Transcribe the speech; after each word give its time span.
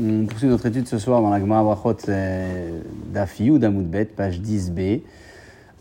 On 0.00 0.26
poursuit 0.26 0.46
notre 0.46 0.66
étude 0.66 0.86
ce 0.86 0.96
soir 0.96 1.20
dans 1.20 1.30
la 1.30 1.40
Gemara 1.40 1.64
Brachot 1.64 2.08
euh, 2.08 2.82
d'Afi 3.12 3.50
ou 3.50 3.58
d'Amoudbet, 3.58 4.04
page 4.04 4.40
10b, 4.40 5.00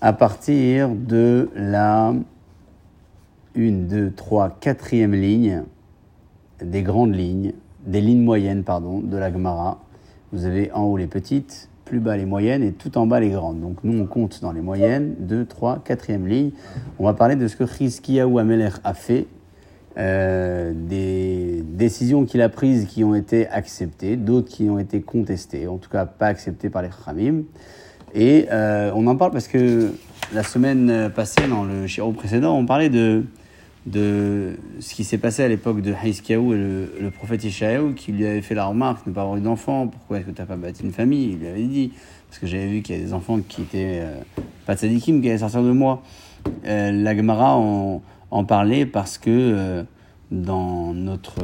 à 0.02 0.12
partir 0.14 0.90
de 0.90 1.52
la 1.56 2.16
1, 3.56 3.72
2, 3.72 4.12
3, 4.16 4.58
4e 4.60 5.12
ligne, 5.12 5.66
des 6.64 6.82
grandes 6.82 7.14
lignes, 7.14 7.54
des 7.86 8.02
lignes 8.02 8.24
moyennes, 8.24 8.64
pardon, 8.64 9.00
de 9.00 9.16
la 9.16 9.32
Gemara. 9.32 9.78
Vous 10.34 10.46
avez 10.46 10.72
en 10.72 10.86
haut 10.86 10.98
les 10.98 11.06
petites, 11.06 11.70
plus 11.86 12.00
bas 12.00 12.18
les 12.18 12.26
moyennes 12.26 12.64
et 12.64 12.72
tout 12.72 12.98
en 12.98 13.06
bas 13.06 13.20
les 13.20 13.30
grandes. 13.30 13.62
Donc 13.62 13.78
nous, 13.84 14.02
on 14.02 14.08
compte 14.08 14.42
dans 14.42 14.52
les 14.52 14.62
moyennes, 14.62 15.14
2, 15.20 15.46
3, 15.46 15.84
4e 15.88 16.26
ligne. 16.26 16.52
On 16.98 17.06
va 17.06 17.14
parler 17.14 17.36
de 17.36 17.48
ce 17.48 17.56
que 17.56 17.68
Chizkiyahu 17.68 18.40
Amelech 18.40 18.74
a 18.84 18.96
fait 18.96 19.28
euh, 20.00 20.72
des 20.74 21.62
décisions 21.62 22.24
qu'il 22.24 22.42
a 22.42 22.48
prises 22.48 22.86
qui 22.86 23.04
ont 23.04 23.16
été 23.16 23.50
acceptées, 23.50 24.16
d'autres 24.16 24.48
qui 24.48 24.70
ont 24.70 24.80
été 24.80 25.02
contestées, 25.02 25.68
en 25.68 25.78
tout 25.78 25.90
cas 25.90 26.06
pas 26.06 26.28
acceptées 26.28 26.70
par 26.70 26.84
les 26.84 26.90
Khamim. 26.90 27.44
Et 28.14 28.48
euh, 28.50 28.92
on 28.96 29.08
en 29.08 29.18
parle 29.18 29.32
parce 29.32 29.50
que 29.50 29.92
la 30.34 30.44
semaine 30.44 31.12
passée, 31.14 31.48
dans 31.50 31.66
le 31.66 31.86
Shiro 31.86 32.14
précédent, 32.14 32.58
on 32.58 32.66
parlait 32.66 32.90
de, 32.90 33.26
de 33.88 34.54
ce 34.80 34.96
qui 34.96 35.04
s'est 35.04 35.18
passé 35.18 35.44
à 35.44 35.50
l'époque 35.50 35.82
de 35.82 35.94
Haïskiaou 35.94 36.54
et 36.54 36.58
le, 36.58 37.12
prophète 37.12 37.44
Ishaïou 37.44 37.94
qui 37.94 38.14
lui 38.14 38.26
avait 38.26 38.42
fait 38.42 38.56
la 38.56 38.68
remarque 38.68 39.04
de 39.04 39.10
ne 39.10 39.16
pas 39.16 39.24
avoir 39.24 39.36
eu 39.36 39.42
d'enfant. 39.42 39.88
Pourquoi 39.88 40.20
est-ce 40.20 40.28
que 40.28 40.32
tu 40.32 40.40
n'as 40.40 40.48
pas 40.48 40.56
bâti 40.56 40.84
une 40.84 40.94
famille 40.94 41.32
Il 41.34 41.40
lui 41.40 41.48
avait 41.48 41.64
dit. 41.64 41.92
Parce 42.30 42.40
que 42.40 42.48
j'avais 42.48 42.68
vu 42.68 42.82
qu'il 42.84 42.96
y 42.96 43.02
a 43.02 43.04
des 43.04 43.14
enfants 43.14 43.40
qui 43.46 43.64
étaient 43.64 44.00
euh, 44.02 44.16
pas 44.66 44.78
tzadikim, 44.78 45.22
qui 45.22 45.28
allaient 45.30 45.40
sortir 45.40 45.64
de 45.64 45.72
moi. 45.72 46.04
la 46.64 47.18
Gemara, 47.18 47.58
en 47.58 48.02
en 48.32 48.44
parler 48.44 48.86
parce 48.86 49.18
que 49.18 49.30
euh, 49.30 49.84
dans 50.32 50.94
notre 50.94 51.40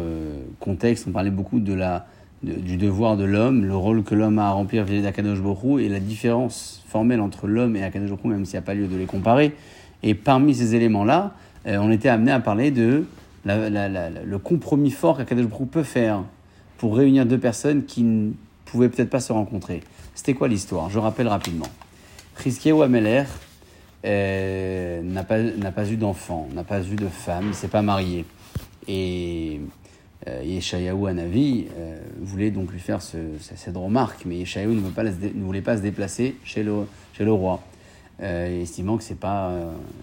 contexte, 0.59 1.05
on 1.07 1.11
parlait 1.11 1.31
beaucoup 1.31 1.59
de 1.59 1.73
la, 1.73 2.05
du 2.43 2.77
devoir 2.77 3.17
de 3.17 3.23
l'homme, 3.23 3.65
le 3.65 3.75
rôle 3.75 4.03
que 4.03 4.13
l'homme 4.13 4.39
a 4.39 4.47
à 4.47 4.51
remplir 4.51 4.83
vis-à-vis 4.83 5.03
d'Akadosh 5.03 5.41
Borou 5.41 5.79
et 5.79 5.89
la 5.89 5.99
différence 5.99 6.83
formelle 6.87 7.21
entre 7.21 7.47
l'homme 7.47 7.75
et 7.75 7.83
Akadosh 7.83 8.09
Borou, 8.11 8.27
même 8.27 8.45
s'il 8.45 8.53
n'y 8.53 8.59
a 8.59 8.61
pas 8.61 8.75
lieu 8.75 8.87
de 8.87 8.95
les 8.95 9.05
comparer. 9.05 9.55
Et 10.03 10.13
parmi 10.13 10.53
ces 10.53 10.75
éléments-là, 10.75 11.33
euh, 11.67 11.77
on 11.79 11.91
était 11.91 12.09
amené 12.09 12.31
à 12.31 12.39
parler 12.39 12.71
de 12.71 13.05
le 13.45 14.37
compromis 14.37 14.91
fort 14.91 15.17
qu'Akadosh 15.17 15.47
Borou 15.47 15.65
peut 15.65 15.83
faire 15.83 16.23
pour 16.77 16.97
réunir 16.97 17.25
deux 17.25 17.37
personnes 17.37 17.85
qui 17.85 18.03
ne 18.03 18.31
pouvaient 18.65 18.89
peut-être 18.89 19.09
pas 19.09 19.19
se 19.19 19.33
rencontrer. 19.33 19.81
C'était 20.13 20.33
quoi 20.33 20.47
l'histoire? 20.47 20.89
Je 20.89 20.99
rappelle 20.99 21.27
rapidement. 21.27 21.67
ou 22.45 22.81
Ameler, 22.81 23.23
n'a 24.05 25.23
pas, 25.23 25.37
pas 25.71 25.91
eu 25.91 25.97
d'enfant, 25.97 26.47
n'a 26.53 26.63
pas 26.63 26.81
eu 26.81 26.95
de 26.95 27.07
femme, 27.07 27.49
ne 27.49 27.53
s'est 27.53 27.67
pas 27.67 27.81
marié. 27.81 28.25
Et 28.87 29.59
euh, 30.27 30.41
Yeshayahu 30.43 31.07
euh, 31.07 31.97
voulait 32.19 32.51
donc 32.51 32.71
lui 32.71 32.79
faire 32.79 33.01
ce, 33.01 33.17
cette 33.39 33.75
remarque, 33.75 34.25
mais 34.25 34.37
Yeshayahu 34.37 34.73
ne, 34.73 34.89
pas 34.89 35.03
ne 35.03 35.43
voulait 35.43 35.61
pas 35.61 35.77
se 35.77 35.81
déplacer 35.81 36.35
chez 36.43 36.63
le, 36.63 36.87
chez 37.13 37.25
le 37.25 37.31
roi, 37.31 37.61
euh, 38.21 38.61
estimant 38.61 38.97
que 38.97 39.03
c'est 39.03 39.19
pas, 39.19 39.51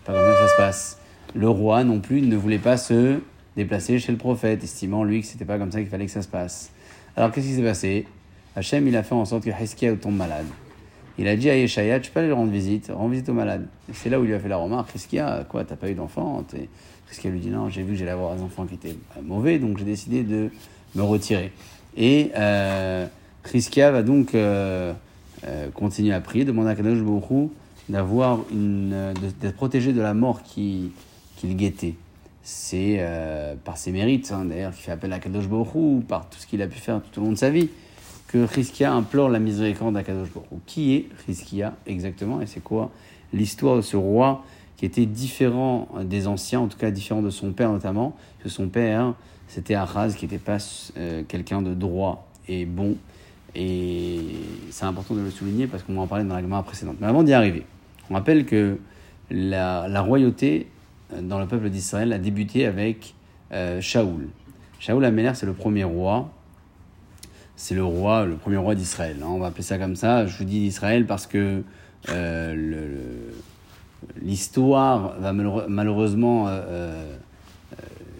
pas 0.04 0.12
comme 0.12 0.22
ça 0.22 0.32
que 0.32 0.48
ça 0.48 0.48
se 0.48 0.56
passe. 0.56 0.98
Le 1.34 1.48
roi 1.48 1.82
non 1.82 2.00
plus 2.00 2.22
ne 2.22 2.36
voulait 2.36 2.58
pas 2.58 2.76
se 2.76 3.18
déplacer 3.56 3.98
chez 3.98 4.12
le 4.12 4.18
prophète, 4.18 4.62
estimant 4.62 5.02
lui 5.04 5.20
que 5.20 5.26
c'était 5.26 5.44
pas 5.44 5.58
comme 5.58 5.72
ça 5.72 5.80
qu'il 5.80 5.88
fallait 5.88 6.06
que 6.06 6.12
ça 6.12 6.22
se 6.22 6.28
passe. 6.28 6.70
Alors 7.16 7.32
qu'est-ce 7.32 7.46
qui 7.46 7.54
s'est 7.54 7.62
passé? 7.62 8.06
Hachem 8.54 8.86
il 8.86 8.96
a 8.96 9.02
fait 9.02 9.14
en 9.14 9.24
sorte 9.24 9.44
que 9.44 9.50
Heskia 9.50 9.94
tombe 9.96 10.16
malade. 10.16 10.46
Il 11.18 11.28
a 11.28 11.36
dit 11.36 11.50
à 11.50 11.56
Yeshaya, 11.56 12.00
tu 12.00 12.10
peux 12.10 12.20
aller 12.20 12.32
rendre 12.32 12.50
visite, 12.50 12.90
rendre 12.92 13.10
visite 13.10 13.28
aux 13.28 13.34
malades. 13.34 13.66
c'est 13.92 14.08
là 14.08 14.18
où 14.18 14.24
il 14.24 14.28
lui 14.28 14.34
a 14.34 14.38
fait 14.40 14.48
la 14.48 14.56
remarque, 14.56 14.92
qu'est-ce 14.92 15.08
qu'il 15.08 15.18
a? 15.18 15.44
Quoi, 15.44 15.64
t'as 15.64 15.76
pas 15.76 15.90
eu 15.90 15.94
d'enfant? 15.94 16.44
Qu'est-ce 16.50 17.20
qu'il 17.20 17.30
lui 17.30 17.40
dit? 17.40 17.50
Non, 17.50 17.68
j'ai 17.68 17.82
vu 17.82 17.92
que 17.92 17.98
j'allais 17.98 18.12
avoir 18.12 18.34
des 18.34 18.42
enfants 18.42 18.64
qui 18.64 18.74
étaient 18.74 18.96
mauvais, 19.22 19.58
donc 19.58 19.78
j'ai 19.78 19.84
décidé 19.84 20.22
de 20.22 20.50
me 20.94 21.02
retirer. 21.02 21.52
Et 21.96 22.30
euh, 22.36 23.06
va 23.76 24.02
donc 24.02 24.34
euh, 24.34 24.92
euh, 25.46 25.68
continuer 25.70 26.14
à 26.14 26.20
prier, 26.20 26.44
demander 26.44 26.70
à 26.70 26.74
Kadosh 26.74 27.02
Baruch 27.02 27.50
d'avoir 27.88 28.40
une, 28.50 29.12
d'être 29.40 29.56
protégé 29.56 29.92
de 29.92 30.00
la 30.00 30.14
mort 30.14 30.42
qu'il 30.42 30.90
qui 31.36 31.54
guettait. 31.54 31.94
C'est 32.44 32.96
euh, 32.98 33.54
par 33.62 33.76
ses 33.76 33.92
mérites, 33.92 34.32
hein, 34.32 34.44
d'ailleurs, 34.44 34.72
qu'il 34.72 34.82
fait 34.82 34.92
appel 34.92 35.12
à 35.12 35.18
Kadosh 35.18 35.48
Baruch 35.48 36.04
par 36.08 36.28
tout 36.28 36.38
ce 36.38 36.46
qu'il 36.46 36.62
a 36.62 36.66
pu 36.66 36.78
faire 36.78 37.00
tout 37.02 37.20
au 37.20 37.24
long 37.24 37.32
de 37.32 37.36
sa 37.36 37.50
vie 37.50 37.68
que 38.32 38.46
Chizkia 38.46 38.92
implore 38.92 39.28
la 39.28 39.38
miséricorde 39.38 39.94
d'Akadosh 39.94 40.30
Baruch 40.32 40.48
Qui 40.64 40.94
est 40.94 41.08
Chizkia 41.26 41.74
exactement 41.86 42.40
et 42.40 42.46
c'est 42.46 42.62
quoi 42.62 42.90
l'histoire 43.32 43.76
de 43.76 43.82
ce 43.82 43.96
roi 43.96 44.44
qui 44.76 44.86
était 44.86 45.06
différent 45.06 45.88
des 46.02 46.26
anciens, 46.26 46.60
en 46.60 46.66
tout 46.66 46.78
cas 46.78 46.90
différent 46.90 47.22
de 47.22 47.30
son 47.30 47.52
père 47.52 47.70
notamment, 47.70 48.16
que 48.42 48.48
son 48.48 48.68
père 48.68 49.14
c'était 49.48 49.74
Achaz 49.74 50.14
qui 50.16 50.24
n'était 50.24 50.38
pas 50.38 50.56
euh, 50.96 51.22
quelqu'un 51.28 51.60
de 51.60 51.74
droit 51.74 52.26
et 52.48 52.64
bon. 52.64 52.96
Et 53.54 54.20
c'est 54.70 54.86
important 54.86 55.14
de 55.14 55.20
le 55.20 55.30
souligner 55.30 55.66
parce 55.66 55.82
qu'on 55.82 55.92
va 55.92 56.00
en 56.00 56.06
parler 56.06 56.24
dans 56.24 56.34
la 56.34 56.40
gamme 56.40 56.62
précédente. 56.64 56.96
Mais 57.00 57.06
avant 57.06 57.22
d'y 57.22 57.34
arriver, 57.34 57.66
on 58.08 58.14
rappelle 58.14 58.46
que 58.46 58.78
la, 59.30 60.00
royauté 60.00 60.68
euh, 61.12 61.20
dans 61.20 61.38
le 61.38 61.46
peuple 61.46 61.68
d'Israël 61.68 62.14
a 62.14 62.18
débuté 62.18 62.64
avec 62.64 63.14
euh, 63.52 63.82
Shaoul. 63.82 64.28
Shaoul 64.80 65.04
Améler, 65.04 65.32
c'est 65.34 65.44
le 65.44 65.52
premier 65.52 65.84
roi 65.84 66.30
c'est 67.62 67.76
le 67.76 67.84
roi, 67.84 68.26
le 68.26 68.34
premier 68.34 68.56
roi 68.56 68.74
d'Israël. 68.74 69.18
Hein, 69.22 69.28
on 69.28 69.38
va 69.38 69.46
appeler 69.46 69.62
ça 69.62 69.78
comme 69.78 69.94
ça. 69.94 70.26
Je 70.26 70.36
vous 70.36 70.42
dis 70.42 70.58
d'Israël 70.58 71.06
parce 71.06 71.28
que 71.28 71.62
euh, 72.08 73.30
l'histoire 74.20 75.14
va 75.20 75.32
malheureusement 75.32 76.48
euh, 76.48 76.60
euh, 76.66 77.14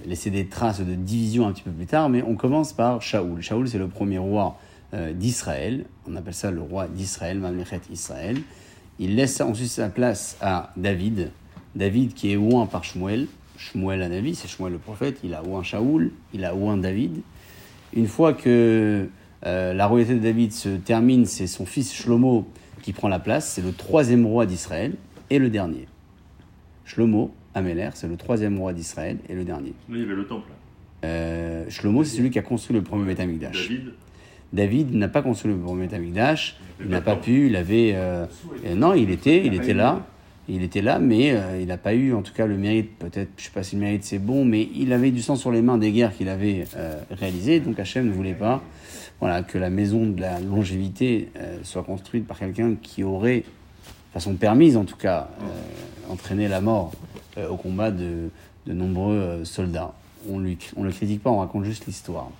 laisser 0.06 0.30
des 0.30 0.46
traces 0.46 0.80
de 0.80 0.94
division 0.94 1.48
un 1.48 1.52
petit 1.52 1.64
peu 1.64 1.72
plus 1.72 1.86
tard, 1.86 2.08
mais 2.08 2.22
on 2.22 2.36
commence 2.36 2.72
par 2.72 3.02
Shaoul. 3.02 3.42
Shaoul, 3.42 3.68
c'est 3.68 3.78
le 3.78 3.88
premier 3.88 4.18
roi 4.18 4.56
d'Israël. 5.12 5.86
On 6.08 6.14
appelle 6.14 6.34
ça 6.34 6.52
le 6.52 6.60
roi 6.60 6.86
d'Israël, 6.86 7.40
Mamlechet 7.40 7.80
Israël. 7.90 8.38
Il 9.00 9.16
laisse 9.16 9.40
ensuite 9.40 9.70
sa 9.70 9.88
place 9.88 10.36
à 10.40 10.70
David. 10.76 11.32
David 11.74 12.14
qui 12.14 12.30
est 12.30 12.36
ouin 12.36 12.66
par 12.66 12.84
Shmuel. 12.84 13.26
Shmuel 13.56 14.02
à 14.02 14.08
David, 14.08 14.36
c'est 14.36 14.46
Shmuel 14.46 14.74
le 14.74 14.78
prophète. 14.78 15.18
Il 15.24 15.34
a 15.34 15.42
ouin 15.42 15.64
Shaoul, 15.64 16.12
il 16.32 16.44
a 16.44 16.54
ouin 16.54 16.76
David. 16.76 17.22
Une 17.92 18.06
fois 18.06 18.34
que 18.34 19.08
euh, 19.46 19.72
la 19.72 19.86
royauté 19.86 20.14
de 20.14 20.20
David 20.20 20.52
se 20.52 20.68
termine, 20.70 21.26
c'est 21.26 21.46
son 21.46 21.66
fils 21.66 21.92
Shlomo 21.94 22.46
qui 22.82 22.92
prend 22.92 23.08
la 23.08 23.18
place, 23.18 23.48
c'est 23.48 23.62
le 23.62 23.72
troisième 23.72 24.26
roi 24.26 24.46
d'Israël 24.46 24.94
et 25.30 25.38
le 25.38 25.50
dernier. 25.50 25.86
Shlomo, 26.84 27.32
Améler, 27.54 27.90
c'est 27.94 28.08
le 28.08 28.16
troisième 28.16 28.58
roi 28.58 28.72
d'Israël 28.72 29.18
et 29.28 29.34
le 29.34 29.44
dernier. 29.44 29.74
il 29.88 29.98
y 29.98 30.02
avait 30.02 30.14
le 30.14 30.26
temple. 30.26 30.50
Euh, 31.04 31.64
Shlomo, 31.68 32.04
c'est 32.04 32.16
celui 32.16 32.30
qui 32.30 32.38
a 32.38 32.42
construit 32.42 32.74
le 32.74 32.82
premier 32.82 33.04
Betamikdash. 33.04 33.68
David 33.68 33.92
David 34.52 34.94
n'a 34.94 35.08
pas 35.08 35.22
construit 35.22 35.52
le 35.52 35.58
premier 35.58 35.86
Betamikdash, 35.86 36.58
il 36.80 36.88
n'a 36.88 37.00
pas 37.00 37.16
pu, 37.16 37.46
il 37.46 37.56
avait... 37.56 37.92
Euh, 37.94 38.26
non, 38.76 38.92
il 38.92 39.10
était, 39.10 39.44
il 39.44 39.54
était 39.54 39.72
là. 39.72 40.06
Il 40.48 40.62
était 40.62 40.82
là, 40.82 40.98
mais 40.98 41.34
il 41.60 41.66
n'a 41.66 41.76
pas 41.76 41.94
eu, 41.94 42.14
en 42.14 42.22
tout 42.22 42.32
cas, 42.32 42.46
le 42.46 42.56
mérite, 42.56 42.98
peut-être, 42.98 43.30
je 43.36 43.42
ne 43.42 43.44
sais 43.46 43.52
pas 43.54 43.62
si 43.62 43.76
le 43.76 43.82
mérite 43.82 44.02
c'est 44.02 44.18
bon, 44.18 44.44
mais 44.44 44.68
il 44.74 44.92
avait 44.92 45.12
du 45.12 45.22
sang 45.22 45.36
sur 45.36 45.52
les 45.52 45.62
mains 45.62 45.78
des 45.78 45.92
guerres 45.92 46.12
qu'il 46.16 46.28
avait 46.28 46.64
réalisées, 47.10 47.60
donc 47.60 47.78
Hachem 47.78 48.08
ne 48.08 48.12
voulait 48.12 48.34
pas 48.34 48.60
voilà, 49.22 49.44
que 49.44 49.56
la 49.56 49.70
maison 49.70 50.04
de 50.06 50.20
la 50.20 50.40
longévité 50.40 51.28
euh, 51.36 51.58
soit 51.62 51.84
construite 51.84 52.26
par 52.26 52.40
quelqu'un 52.40 52.74
qui 52.74 53.04
aurait, 53.04 53.38
de 53.38 54.12
façon 54.12 54.34
permise 54.34 54.76
en 54.76 54.84
tout 54.84 54.96
cas, 54.96 55.28
euh, 55.40 56.12
entraîné 56.12 56.48
la 56.48 56.60
mort 56.60 56.90
euh, 57.38 57.48
au 57.48 57.56
combat 57.56 57.92
de, 57.92 58.30
de 58.66 58.72
nombreux 58.72 59.44
soldats. 59.44 59.94
On 60.28 60.40
ne 60.40 60.48
le 60.48 60.90
critique 60.90 61.22
pas, 61.22 61.30
on 61.30 61.38
raconte 61.38 61.62
juste 61.62 61.86
l'histoire. 61.86 62.30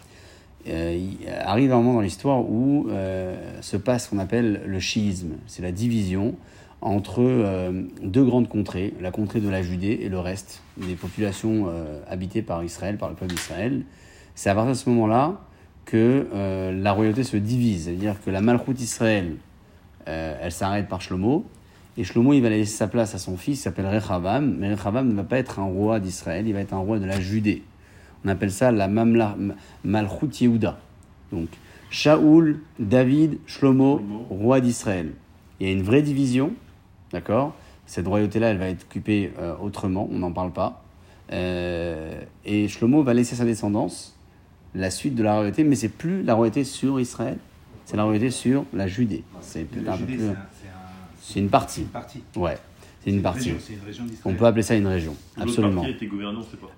il 0.67 1.19
arrive 1.39 1.73
un 1.73 1.77
moment 1.77 1.95
dans 1.95 2.01
l'histoire 2.01 2.41
où 2.41 2.89
se 3.61 3.77
passe 3.77 4.05
ce 4.05 4.11
qu'on 4.11 4.19
appelle 4.19 4.63
le 4.67 4.81
chiisme, 4.81 5.35
c'est 5.47 5.63
la 5.63 5.73
division 5.73 6.35
entre 6.83 7.73
deux 8.03 8.25
grandes 8.25 8.49
contrées, 8.49 8.93
la 9.01 9.11
contrée 9.11 9.41
de 9.41 9.49
la 9.49 9.63
Judée 9.63 10.01
et 10.03 10.09
le 10.09 10.19
reste 10.19 10.63
des 10.77 10.95
populations 10.95 11.67
habitées 12.09 12.43
par 12.43 12.63
Israël, 12.65 12.99
par 12.99 13.09
le 13.09 13.15
peuple 13.15 13.33
d'Israël. 13.33 13.83
C'est 14.35 14.51
à 14.51 14.55
partir 14.55 14.73
de 14.73 14.79
ce 14.79 14.91
moment-là 14.91 15.41
que 15.85 16.27
euh, 16.33 16.73
la 16.73 16.93
royauté 16.93 17.25
se 17.25 17.37
divise. 17.37 17.85
C'est-à-dire 17.85 18.23
que 18.23 18.31
la 18.31 18.41
Malchut 18.41 18.73
Israël, 18.81 19.37
euh, 20.09 20.37
elle 20.41 20.53
s'arrête 20.53 20.89
par 20.89 21.01
Shlomo. 21.01 21.45
Et 21.97 22.05
Shlomo, 22.05 22.33
il 22.33 22.41
va 22.41 22.49
laisser 22.49 22.77
sa 22.77 22.89
place 22.89 23.15
à 23.15 23.19
son 23.19 23.37
fils, 23.37 23.59
qui 23.59 23.63
s'appelle 23.63 23.87
Rechavam. 23.87 24.57
Mais 24.59 24.73
Rechavam 24.75 25.09
ne 25.09 25.15
va 25.15 25.25
pas 25.25 25.39
être 25.39 25.59
un 25.59 25.65
roi 25.65 26.01
d'Israël, 26.01 26.47
il 26.47 26.55
va 26.55 26.61
être 26.61 26.73
un 26.73 26.79
roi 26.79 26.99
de 26.99 27.05
la 27.05 27.21
Judée. 27.21 27.63
On 28.25 28.29
appelle 28.29 28.53
ça 28.53 28.71
la 28.71 28.89
Mamla, 28.89 29.37
Malchut 29.85 30.31
Yehuda. 30.41 30.79
Donc, 31.33 31.49
Shaoul, 31.91 32.61
David, 32.79 33.39
Shlomo, 33.47 34.01
roi 34.31 34.61
d'Israël. 34.61 35.13
Il 35.61 35.67
y 35.67 35.71
a 35.71 35.73
une 35.73 35.83
vraie 35.83 36.03
division, 36.03 36.53
d'accord? 37.13 37.55
Cette 37.87 38.07
royauté-là, 38.07 38.49
elle 38.51 38.59
va 38.59 38.69
être 38.69 38.85
occupée 38.85 39.33
euh, 39.39 39.55
autrement, 39.61 40.09
on 40.13 40.19
n'en 40.19 40.33
parle 40.33 40.53
pas. 40.53 40.83
et 41.31 42.69
Shlomo 42.69 43.03
va 43.03 43.15
laisser 43.15 43.35
sa 43.35 43.45
descendance, 43.45 44.17
la 44.75 44.91
suite 44.91 45.15
de 45.15 45.23
la 45.23 45.35
royauté, 45.37 45.65
mais 45.65 45.75
c'est 45.77 45.89
plus 45.89 46.23
la 46.23 46.35
royauté 46.35 46.65
sur 46.65 47.01
Israël, 47.01 47.39
c'est 47.85 47.97
la 47.97 48.05
royauté 48.05 48.31
sur 48.31 48.65
la 48.73 48.87
Judée. 48.87 49.25
C'est 49.41 49.67
un 49.89 49.97
peu 49.97 50.05
plus. 50.05 50.21
C'est 51.21 51.41
une 51.41 51.49
partie. 51.49 51.83
Une 51.83 51.87
partie. 51.89 52.23
Ouais. 52.37 52.59
C'est 53.05 53.11
une 53.11 53.23
partie. 53.23 53.51
région, 53.51 53.57
C'est 53.61 53.73
une 53.75 53.85
région 53.85 54.05
On 54.25 54.35
peut 54.35 54.45
appeler 54.47 54.63
ça 54.63 54.75
une 54.77 54.87
région. 54.87 55.15
Absolument. 55.37 55.83
partie. 55.83 56.09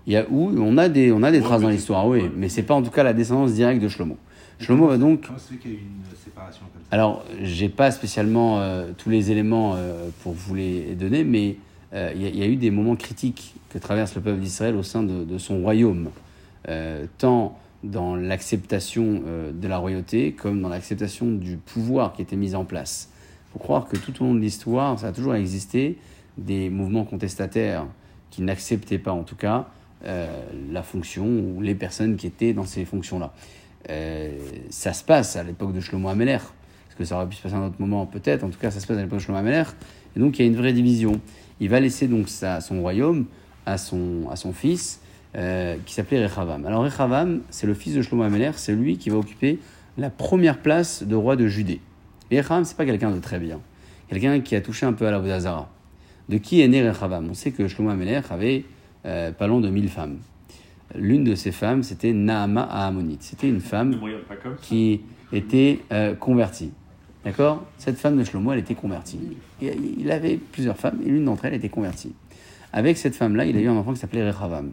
Il 0.07 0.13
y 0.13 0.17
a 0.17 0.25
où 0.31 0.51
on 0.59 0.79
a 0.79 0.89
des, 0.89 1.13
on 1.13 1.23
a 1.23 1.31
des 1.31 1.39
Ouais, 1.41 1.45
traces 1.45 1.61
dans 1.63 1.69
l'histoire, 1.69 2.07
oui, 2.07 2.23
ouais. 2.23 2.31
mais 2.35 2.49
c'est 2.49 2.63
pas 2.63 2.75
en 2.75 2.83
tout 2.83 2.91
cas 2.91 3.03
la 3.03 3.13
descendance 3.13 3.53
directe 3.53 3.83
de 3.83 3.89
Shlomo. 3.89 4.17
Shlomo 4.61 4.87
va 4.89 4.99
donc 4.99 5.23
Comment 5.27 5.39
fait 5.39 5.57
qu'il 5.57 5.71
y 5.73 5.75
a 5.75 5.77
eu 5.77 5.81
une 5.81 6.17
séparation 6.25 6.61
comme 6.73 6.83
ça? 6.83 6.89
Alors, 6.91 7.25
j'ai 7.43 7.69
pas 7.69 7.91
spécialement 7.91 8.61
euh, 8.61 8.93
tous 8.97 9.11
les 9.11 9.31
éléments 9.31 9.75
euh, 9.77 10.09
pour 10.23 10.33
vous 10.33 10.55
les 10.55 10.95
donner, 10.95 11.25
mais 11.25 11.57
euh, 11.93 12.13
il 12.15 12.23
y, 12.23 12.27
a- 12.27 12.29
il 12.29 12.37
y 12.39 12.43
a 12.43 12.47
eu 12.47 12.57
des 12.57 12.71
moments 12.71 12.97
critiques 12.97 13.55
que 13.71 13.79
traverse 13.79 14.15
le 14.15 14.21
peuple 14.21 14.41
d'Israël 14.41 14.77
au 14.77 14.83
sein 14.83 15.03
de, 15.03 15.25
de 15.25 15.39
son 15.39 15.61
royaume, 15.61 16.11
euh, 16.69 17.07
tant 17.19 17.59
dans 17.83 18.17
l'acceptation 18.17 19.23
euh, 19.27 19.53
de 19.53 19.69
la 19.69 19.77
royauté 19.79 20.33
comme 20.33 20.63
dans 20.63 20.69
l'acceptation 20.69 21.31
du 21.31 21.57
pouvoir 21.57 22.13
qui 22.15 22.23
était 22.23 22.37
mis 22.37 22.55
en 22.55 22.65
place. 22.65 23.11
Il 23.51 23.53
faut 23.55 23.59
croire 23.59 23.87
que 23.87 23.97
tout 23.97 24.23
au 24.23 24.27
long 24.27 24.35
de 24.35 24.41
l'histoire, 24.41 24.99
ça 24.99 25.09
a 25.09 25.13
toujours 25.13 25.35
existé 25.35 25.99
des 26.39 26.71
mouvements 26.71 27.05
contestataires 27.05 27.87
qui 28.31 28.43
n'acceptaient 28.43 28.99
pas, 28.99 29.13
en 29.13 29.23
tout 29.23 29.37
cas, 29.37 29.69
euh, 30.07 30.27
la 30.73 30.83
fonction 30.83 31.25
ou 31.27 31.61
les 31.61 31.75
personnes 31.75 32.17
qui 32.17 32.27
étaient 32.27 32.53
dans 32.53 32.65
ces 32.67 32.85
fonctions-là. 32.85 33.33
Euh, 33.91 34.31
ça 34.71 34.93
se 34.93 35.05
passe 35.05 35.37
à 35.37 35.43
l'époque 35.43 35.73
de 35.73 35.81
Shlomo 35.81 36.09
Ameler. 36.09 36.33
Est-ce 36.35 36.97
que 36.97 37.05
ça 37.05 37.17
aurait 37.17 37.29
pu 37.29 37.37
se 37.37 37.43
passer 37.43 37.55
à 37.55 37.59
un 37.59 37.67
autre 37.67 37.77
moment 37.79 38.07
Peut-être. 38.07 38.45
En 38.45 38.51
tout 38.51 38.59
cas, 38.59 38.71
ça 38.71 38.81
se 38.81 38.87
passe 38.87 38.97
à 38.97 39.03
l'époque 39.03 39.19
de 39.19 39.25
Shlomo 39.25 39.39
Ameler. 39.39 39.65
Et 40.17 40.21
donc, 40.21 40.39
il 40.39 40.43
y 40.43 40.45
a 40.45 40.49
une 40.49 40.57
vraie 40.57 40.73
division. 40.73 41.21
Il 41.61 41.69
va 41.69 41.81
laisser 41.81 42.09
donc 42.09 42.29
son 42.29 42.81
royaume 42.81 43.27
à 43.67 43.79
son, 43.79 44.53
fils, 44.53 45.01
euh, 45.37 45.77
qui 45.85 45.95
s'appelait 45.95 46.25
Rechavam. 46.25 46.67
Alors, 46.67 46.85
Rechavam, 46.85 47.41
c'est 47.51 47.67
le 47.67 47.75
fils 47.75 47.95
de 47.95 48.03
Shlomo 48.03 48.23
Ameler. 48.23 48.53
C'est 48.57 48.75
lui 48.75 48.99
qui 48.99 49.11
va 49.11 49.19
occuper 49.19 49.59
la 49.97 50.11
première 50.11 50.59
place 50.59 51.03
de 51.03 51.15
roi 51.15 51.37
de 51.37 51.47
Judée. 51.47 51.81
Et 52.31 52.41
Rechavam, 52.41 52.65
c'est 52.65 52.77
pas 52.77 52.87
quelqu'un 52.87 53.11
de 53.11 53.21
très 53.21 53.39
bien. 53.39 53.61
Quelqu'un 54.09 54.41
qui 54.41 54.55
a 54.57 54.61
touché 54.61 54.87
un 54.87 54.93
peu 54.93 55.07
à 55.07 55.11
la 55.11 55.19
Vodazara. 55.19 55.71
De 56.29 56.39
qui 56.39 56.63
est 56.63 56.69
né 56.69 56.89
Rechavam? 56.89 57.29
On 57.31 57.35
sait 57.35 57.51
que 57.51 57.69
Shlomo 57.69 57.91
Ameler 57.91 58.21
avait 58.31 58.65
euh, 59.07 59.33
pas 59.33 59.47
loin 59.47 59.61
de 59.61 59.69
1000 59.69 59.89
femmes. 59.89 60.19
L'une 60.97 61.25
de 61.25 61.35
ces 61.35 61.53
femmes, 61.53 61.83
c'était 61.83 62.13
Naama 62.13 62.63
Ahamonite. 62.63 63.23
C'était 63.23 63.49
une 63.49 63.61
femme 63.61 64.01
qui 64.63 65.01
était 65.33 65.81
euh, 65.93 66.15
convertie. 66.15 66.71
D'accord? 67.25 67.65
Cette 67.79 67.97
femme 67.97 68.19
de 68.19 68.25
Shlomo, 68.25 68.53
elle 68.53 68.59
était 68.59 68.75
convertie. 68.75 69.19
Il 69.61 70.11
avait 70.11 70.37
plusieurs 70.37 70.77
femmes, 70.77 70.99
et 71.05 71.09
l'une 71.09 71.25
d'entre 71.25 71.47
elles 71.47 71.55
était 71.55 71.71
convertie. 71.71 72.13
Avec 72.73 72.99
cette 72.99 73.15
femme-là, 73.15 73.47
il 73.47 73.57
a 73.57 73.61
eu 73.61 73.69
un 73.69 73.77
enfant 73.77 73.93
qui 73.93 74.01
s'appelait 74.01 74.29
Rechavam. 74.29 74.73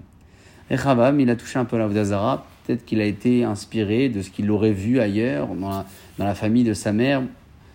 Rechavam, 0.69 1.19
il 1.19 1.29
a 1.29 1.35
touché 1.35 1.59
un 1.59 1.65
peu 1.65 1.77
la 1.77 1.88
Vodazara. 1.88 2.45
Peut-être 2.65 2.85
qu'il 2.85 3.00
a 3.00 3.06
été 3.06 3.44
inspiré 3.44 4.09
de 4.09 4.21
ce 4.21 4.29
qu'il 4.29 4.51
aurait 4.51 4.71
vu 4.71 5.00
ailleurs, 5.00 5.47
dans 5.47 5.69
la, 5.69 5.85
dans 6.18 6.25
la 6.25 6.35
famille 6.35 6.63
de 6.63 6.73
sa 6.73 6.91
mère. 6.91 7.21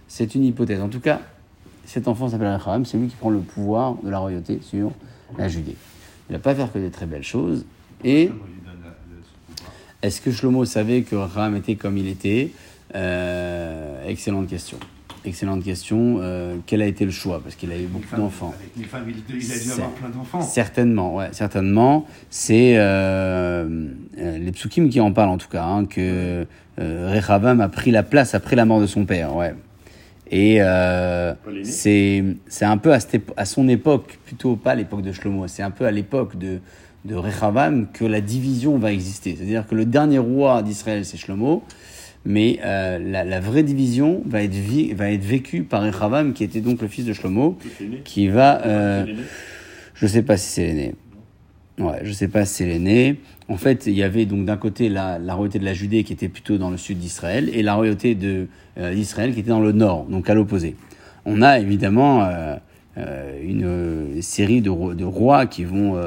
C'est 0.08 0.34
une 0.34 0.44
hypothèse. 0.44 0.80
En 0.80 0.88
tout 0.88 1.00
cas, 1.00 1.20
cet 1.84 2.06
enfant 2.06 2.28
s'appelle 2.28 2.54
Rechavam. 2.54 2.84
C'est 2.84 2.98
lui 2.98 3.08
qui 3.08 3.16
prend 3.16 3.30
le 3.30 3.40
pouvoir 3.40 3.94
de 4.02 4.10
la 4.10 4.18
royauté 4.18 4.60
sur 4.60 4.92
la 5.38 5.48
Judée. 5.48 5.76
Il 6.28 6.34
va 6.34 6.38
pas 6.38 6.54
faire 6.54 6.72
que 6.72 6.78
des 6.78 6.90
très 6.90 7.06
belles 7.06 7.22
choses. 7.22 7.64
Et 8.04 8.30
est-ce 10.02 10.20
que 10.20 10.30
Shlomo 10.30 10.64
savait 10.64 11.02
que 11.02 11.16
Ram 11.16 11.56
était 11.56 11.74
comme 11.74 11.96
il 11.98 12.08
était? 12.08 12.50
Euh, 12.94 14.06
Excellente 14.06 14.48
question. 14.48 14.78
Excellente 15.24 15.64
question. 15.64 16.18
Euh, 16.20 16.56
quel 16.66 16.82
a 16.82 16.86
été 16.86 17.04
le 17.04 17.10
choix? 17.10 17.40
Parce 17.42 17.56
qu'il 17.56 17.72
a 17.72 17.78
eu 17.78 17.86
beaucoup 17.86 18.14
d'enfants. 18.14 18.54
Avec 18.56 18.70
les 18.76 18.84
femmes, 18.84 19.06
il, 19.08 19.16
il 19.36 19.52
a 19.52 19.58
dû 19.58 19.70
avoir 19.72 19.90
plein 19.90 20.08
d'enfants. 20.08 20.40
Certainement, 20.40 21.16
ouais, 21.16 21.28
certainement. 21.32 22.06
C'est 22.30 22.74
euh, 22.76 23.88
les 24.16 24.52
psukim 24.52 24.88
qui 24.88 25.00
en 25.00 25.12
parlent 25.12 25.30
en 25.30 25.38
tout 25.38 25.48
cas, 25.48 25.64
hein, 25.64 25.86
que 25.86 26.46
euh, 26.78 27.12
Rechavam 27.12 27.60
a 27.60 27.68
pris 27.68 27.90
la 27.90 28.04
place 28.04 28.36
après 28.36 28.54
la 28.54 28.64
mort 28.66 28.80
de 28.80 28.86
son 28.86 29.04
père, 29.04 29.34
ouais. 29.34 29.54
Et 30.30 30.58
euh, 30.60 31.34
c'est 31.62 32.22
c'est 32.48 32.64
un 32.64 32.78
peu 32.78 32.92
à, 32.92 33.00
cette 33.00 33.14
épo- 33.14 33.32
à 33.36 33.44
son 33.44 33.68
époque, 33.68 34.18
plutôt 34.26 34.56
pas 34.56 34.72
à 34.72 34.74
l'époque 34.74 35.02
de 35.02 35.12
Shlomo, 35.12 35.46
c'est 35.48 35.62
un 35.62 35.70
peu 35.70 35.86
à 35.86 35.90
l'époque 35.92 36.36
de, 36.36 36.58
de 37.06 37.14
Rechavam 37.14 37.86
que 37.92 38.04
la 38.04 38.20
division 38.20 38.78
va 38.78 38.92
exister. 38.92 39.34
C'est-à-dire 39.36 39.66
que 39.66 39.74
le 39.74 39.84
dernier 39.84 40.18
roi 40.18 40.62
d'Israël, 40.62 41.04
c'est 41.04 41.16
Shlomo, 41.16 41.62
mais 42.24 42.58
euh, 42.64 42.98
la, 42.98 43.40
vraie 43.40 43.62
division 43.62 44.22
va 44.26 44.42
être, 44.42 45.24
vécue 45.24 45.62
par 45.62 45.82
Rechavam, 45.82 46.32
qui 46.32 46.44
était 46.44 46.60
donc 46.60 46.82
le 46.82 46.88
fils 46.88 47.04
de 47.04 47.12
Shlomo, 47.12 47.56
qui 48.04 48.28
va... 48.28 48.64
euh, 48.66 49.04
je 49.94 50.06
sais 50.06 50.22
pas 50.22 50.36
si 50.36 50.48
c'est 50.48 50.66
l'aîné. 50.66 50.94
Ouais, 51.78 52.00
je 52.02 52.12
sais 52.12 52.28
pas 52.28 52.44
si 52.44 52.54
c'est 52.54 52.66
l'aîné. 52.66 53.20
En 53.48 53.56
fait, 53.56 53.86
il 53.86 53.94
y 53.94 54.02
avait 54.02 54.26
donc 54.26 54.44
d'un 54.44 54.56
côté 54.56 54.88
la, 54.88 55.18
royauté 55.34 55.58
de 55.58 55.64
la 55.64 55.74
Judée 55.74 56.02
qui 56.04 56.12
était 56.12 56.28
plutôt 56.28 56.58
dans 56.58 56.70
le 56.70 56.76
sud 56.76 56.98
d'Israël 56.98 57.48
et 57.52 57.62
la 57.62 57.74
royauté 57.74 58.16
euh, 58.24 58.94
d'Israël 58.94 59.32
qui 59.32 59.40
était 59.40 59.50
dans 59.50 59.60
le 59.60 59.72
nord, 59.72 60.06
donc 60.06 60.28
à 60.28 60.34
l'opposé. 60.34 60.74
On 61.24 61.42
a 61.42 61.58
évidemment 61.60 62.28
une 63.42 64.22
série 64.22 64.62
de, 64.62 64.70
ro- 64.70 64.94
de 64.94 65.04
rois 65.04 65.46
qui 65.46 65.64
vont 65.64 66.00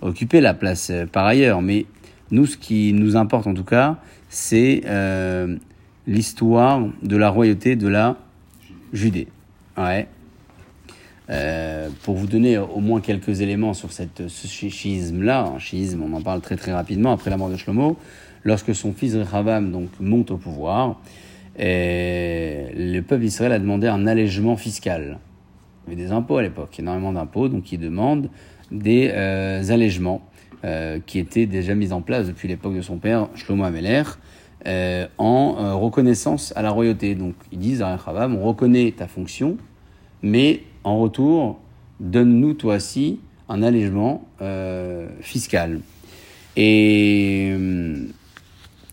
occuper 0.00 0.40
la 0.40 0.54
place 0.54 0.90
euh, 0.90 1.06
par 1.06 1.26
ailleurs, 1.26 1.62
mais 1.62 1.86
nous, 2.30 2.46
ce 2.46 2.56
qui 2.56 2.92
nous 2.92 3.16
importe 3.16 3.46
en 3.46 3.54
tout 3.54 3.64
cas, 3.64 3.98
c'est 4.28 4.82
euh, 4.86 5.56
l'histoire 6.06 6.82
de 7.02 7.16
la 7.16 7.28
royauté 7.30 7.76
de 7.76 7.88
la 7.88 8.16
Judée. 8.92 9.28
Ouais. 9.76 10.06
Euh, 11.30 11.88
pour 12.02 12.16
vous 12.16 12.26
donner 12.26 12.58
au 12.58 12.80
moins 12.80 13.00
quelques 13.00 13.40
éléments 13.40 13.72
sur 13.72 13.92
cette, 13.92 14.26
ce 14.28 14.48
chi- 14.48 14.70
schisme-là, 14.70 15.44
un 15.44 15.58
schisme, 15.60 16.02
on 16.02 16.12
en 16.12 16.22
parle 16.22 16.40
très 16.40 16.56
très 16.56 16.72
rapidement 16.72 17.12
après 17.12 17.30
la 17.30 17.36
mort 17.36 17.50
de 17.50 17.56
Shlomo, 17.56 17.96
lorsque 18.42 18.74
son 18.74 18.92
fils 18.92 19.14
Rehavam 19.14 19.70
donc 19.70 19.88
monte 20.00 20.32
au 20.32 20.36
pouvoir, 20.38 21.00
le 21.56 23.00
peuple 23.02 23.22
d'Israël 23.22 23.52
a 23.52 23.58
demandé 23.60 23.86
un 23.86 24.06
allègement 24.08 24.56
fiscal. 24.56 25.18
Il 25.86 25.92
y 25.92 25.96
avait 25.96 26.04
des 26.04 26.12
impôts 26.12 26.38
à 26.38 26.42
l'époque, 26.42 26.78
énormément 26.78 27.12
d'impôts, 27.12 27.48
donc 27.48 27.70
il 27.70 27.78
demande 27.78 28.28
des 28.70 29.10
euh, 29.12 29.62
allègements 29.70 30.22
euh, 30.64 30.98
qui 31.04 31.18
étaient 31.18 31.46
déjà 31.46 31.74
mis 31.74 31.92
en 31.92 32.02
place 32.02 32.26
depuis 32.26 32.48
l'époque 32.48 32.74
de 32.74 32.82
son 32.82 32.98
père 32.98 33.28
Shlomo 33.34 33.64
Ameler 33.64 34.02
euh, 34.66 35.06
en 35.18 35.78
reconnaissance 35.78 36.52
à 36.56 36.62
la 36.62 36.70
royauté. 36.70 37.14
Donc 37.14 37.34
ils 37.52 37.58
disent 37.58 37.82
à 37.82 37.96
Rehavam, 37.96 38.36
on 38.36 38.42
reconnaît 38.42 38.92
ta 38.96 39.06
fonction, 39.06 39.56
mais 40.22 40.62
en 40.84 40.98
retour, 40.98 41.60
donne-nous 41.98 42.54
toi 42.54 42.76
aussi 42.76 43.20
un 43.48 43.62
allègement 43.62 44.26
fiscal. 45.20 45.80
Et 46.56 47.52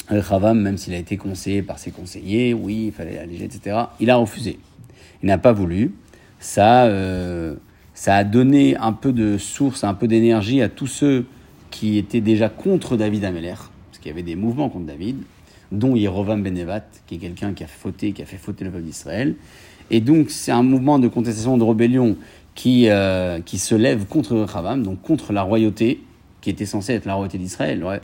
Rehavam, 0.09 0.59
même 0.59 0.77
s'il 0.77 0.93
a 0.93 0.97
été 0.97 1.17
conseillé 1.17 1.61
par 1.61 1.79
ses 1.79 1.91
conseillers, 1.91 2.53
oui, 2.53 2.85
il 2.87 2.91
fallait 2.91 3.19
alléger, 3.19 3.45
etc., 3.45 3.77
il 3.99 4.09
a 4.09 4.15
refusé. 4.15 4.59
Il 5.21 5.27
n'a 5.27 5.37
pas 5.37 5.51
voulu. 5.51 5.93
Ça, 6.39 6.87
ça 7.97 8.15
a 8.15 8.23
donné 8.23 8.77
un 8.77 8.93
peu 8.93 9.11
de 9.11 9.39
source, 9.39 9.83
un 9.83 9.95
peu 9.95 10.07
d'énergie 10.07 10.61
à 10.61 10.69
tous 10.69 10.85
ceux 10.85 11.25
qui 11.71 11.97
étaient 11.97 12.21
déjà 12.21 12.47
contre 12.47 12.95
David 12.95 13.25
Ameller, 13.25 13.55
parce 13.55 13.97
qu'il 13.99 14.11
y 14.11 14.13
avait 14.13 14.21
des 14.21 14.35
mouvements 14.35 14.69
contre 14.69 14.85
David, 14.85 15.17
dont 15.71 15.95
Yerovam 15.95 16.43
Benevat, 16.43 16.83
qui 17.07 17.15
est 17.15 17.17
quelqu'un 17.17 17.53
qui 17.53 17.63
a 17.63 17.67
fauté, 17.67 18.11
qui 18.11 18.21
a 18.21 18.27
fait 18.27 18.37
fauter 18.37 18.65
le 18.65 18.69
peuple 18.69 18.83
d'Israël. 18.83 19.33
Et 19.89 19.99
donc, 19.99 20.29
c'est 20.29 20.51
un 20.51 20.61
mouvement 20.61 20.99
de 20.99 21.07
contestation, 21.07 21.57
de 21.57 21.63
rébellion 21.63 22.17
qui, 22.53 22.87
euh, 22.87 23.39
qui 23.43 23.57
se 23.57 23.73
lève 23.73 24.05
contre 24.05 24.37
Rehavam, 24.37 24.83
donc 24.83 25.01
contre 25.01 25.33
la 25.33 25.41
royauté, 25.41 25.99
qui 26.41 26.51
était 26.51 26.67
censée 26.67 26.93
être 26.93 27.05
la 27.05 27.15
royauté 27.15 27.39
d'Israël. 27.39 27.83
Ouais. 27.83 27.99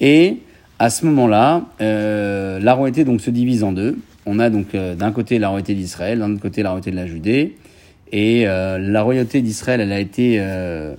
Et 0.00 0.42
à 0.78 0.90
ce 0.90 1.04
moment-là, 1.06 1.66
euh, 1.80 2.60
la 2.60 2.72
royauté 2.72 3.02
donc, 3.02 3.20
se 3.20 3.30
divise 3.30 3.64
en 3.64 3.72
deux. 3.72 3.98
On 4.26 4.38
a 4.38 4.48
donc 4.48 4.76
euh, 4.76 4.94
d'un 4.94 5.10
côté 5.10 5.40
la 5.40 5.48
royauté 5.48 5.74
d'Israël, 5.74 6.20
d'un 6.20 6.34
autre 6.34 6.42
côté 6.42 6.62
la 6.62 6.70
royauté 6.70 6.92
de 6.92 6.96
la 6.96 7.08
Judée. 7.08 7.56
Et 8.12 8.46
euh, 8.46 8.78
la 8.78 9.02
royauté 9.02 9.42
d'Israël, 9.42 9.80
elle, 9.80 9.92
a 9.92 10.00
été, 10.00 10.36
euh, 10.40 10.94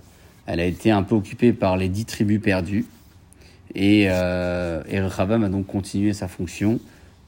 elle 0.46 0.60
a 0.60 0.66
été 0.66 0.92
un 0.92 1.04
peu 1.04 1.16
occupée 1.16 1.54
par 1.54 1.78
les 1.78 1.90
dix 1.90 2.06
tribus 2.06 2.40
perdues. 2.42 2.86
Et, 3.76 4.06
euh, 4.10 4.82
a 4.92 5.50
donc 5.50 5.68
continué 5.68 6.14
sa 6.14 6.28
fonction 6.28 6.80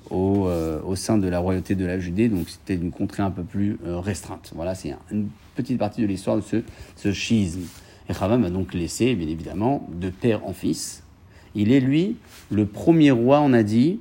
au, 0.10 0.48
euh, 0.48 0.82
au 0.84 0.96
sein 0.96 1.18
de 1.18 1.28
la 1.28 1.40
royauté 1.40 1.76
de 1.76 1.86
la 1.86 2.00
Judée. 2.00 2.30
Donc 2.30 2.50
c'était 2.50 2.76
une 2.76 2.92
contrée 2.92 3.24
un 3.24 3.32
peu 3.32 3.44
plus 3.44 3.78
restreinte. 3.84 4.52
Voilà, 4.56 4.76
c'est 4.76 4.92
un- 4.92 5.00
une 5.12 5.30
petite 5.56 5.78
partie 5.78 6.02
de 6.02 6.08
l'histoire 6.08 6.38
de 6.38 6.44
ce, 6.96 7.12
schisme. 7.12 7.62
Et 8.10 8.14
a 8.14 8.50
donc 8.50 8.74
laissé, 8.74 9.16
bien 9.16 9.28
évidemment, 9.28 9.88
de 9.94 10.10
père 10.10 10.46
en 10.46 10.54
fils. 10.54 11.04
Il 11.56 11.72
est, 11.72 11.80
lui, 11.80 12.18
le 12.50 12.66
premier 12.66 13.12
roi, 13.12 13.42
on 13.42 13.54
a 13.54 13.64
dit, 13.64 14.00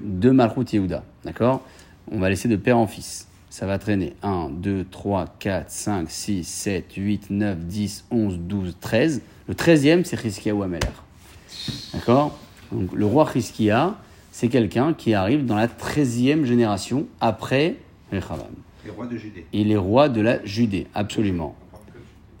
de 0.00 0.30
Malchut 0.30 0.64
Yehuda. 0.72 1.04
D'accord? 1.24 1.62
On 2.10 2.18
va 2.18 2.28
laisser 2.28 2.48
de 2.48 2.56
père 2.56 2.78
en 2.78 2.86
fils. 2.86 3.28
Ça 3.52 3.66
va 3.66 3.78
traîner 3.78 4.14
1, 4.22 4.48
2, 4.48 4.86
3, 4.90 5.26
4, 5.38 5.70
5, 5.70 6.10
6, 6.10 6.42
7, 6.42 6.94
8, 6.96 7.28
9, 7.28 7.58
10, 7.58 8.06
11, 8.10 8.38
12, 8.38 8.76
13. 8.80 9.20
Le 9.46 9.52
13e, 9.52 10.04
c'est 10.04 10.18
Chizkiyahu 10.18 10.62
Ameler. 10.62 10.80
D'accord? 11.92 12.38
Donc 12.72 12.94
le 12.94 13.04
roi 13.04 13.28
Chizkiya, 13.30 13.96
c'est 14.30 14.48
quelqu'un 14.48 14.94
qui 14.94 15.12
arrive 15.12 15.44
dans 15.44 15.56
la 15.56 15.66
13e 15.66 16.44
génération 16.44 17.04
après 17.20 17.76
Rechavam. 18.10 18.46
Les 18.86 18.90
rois 18.90 19.06
de 19.06 19.18
Judée. 19.18 19.44
Il 19.52 19.70
est 19.70 19.76
roi 19.76 20.08
de 20.08 20.22
la 20.22 20.42
Judée, 20.46 20.86
absolument. 20.94 21.54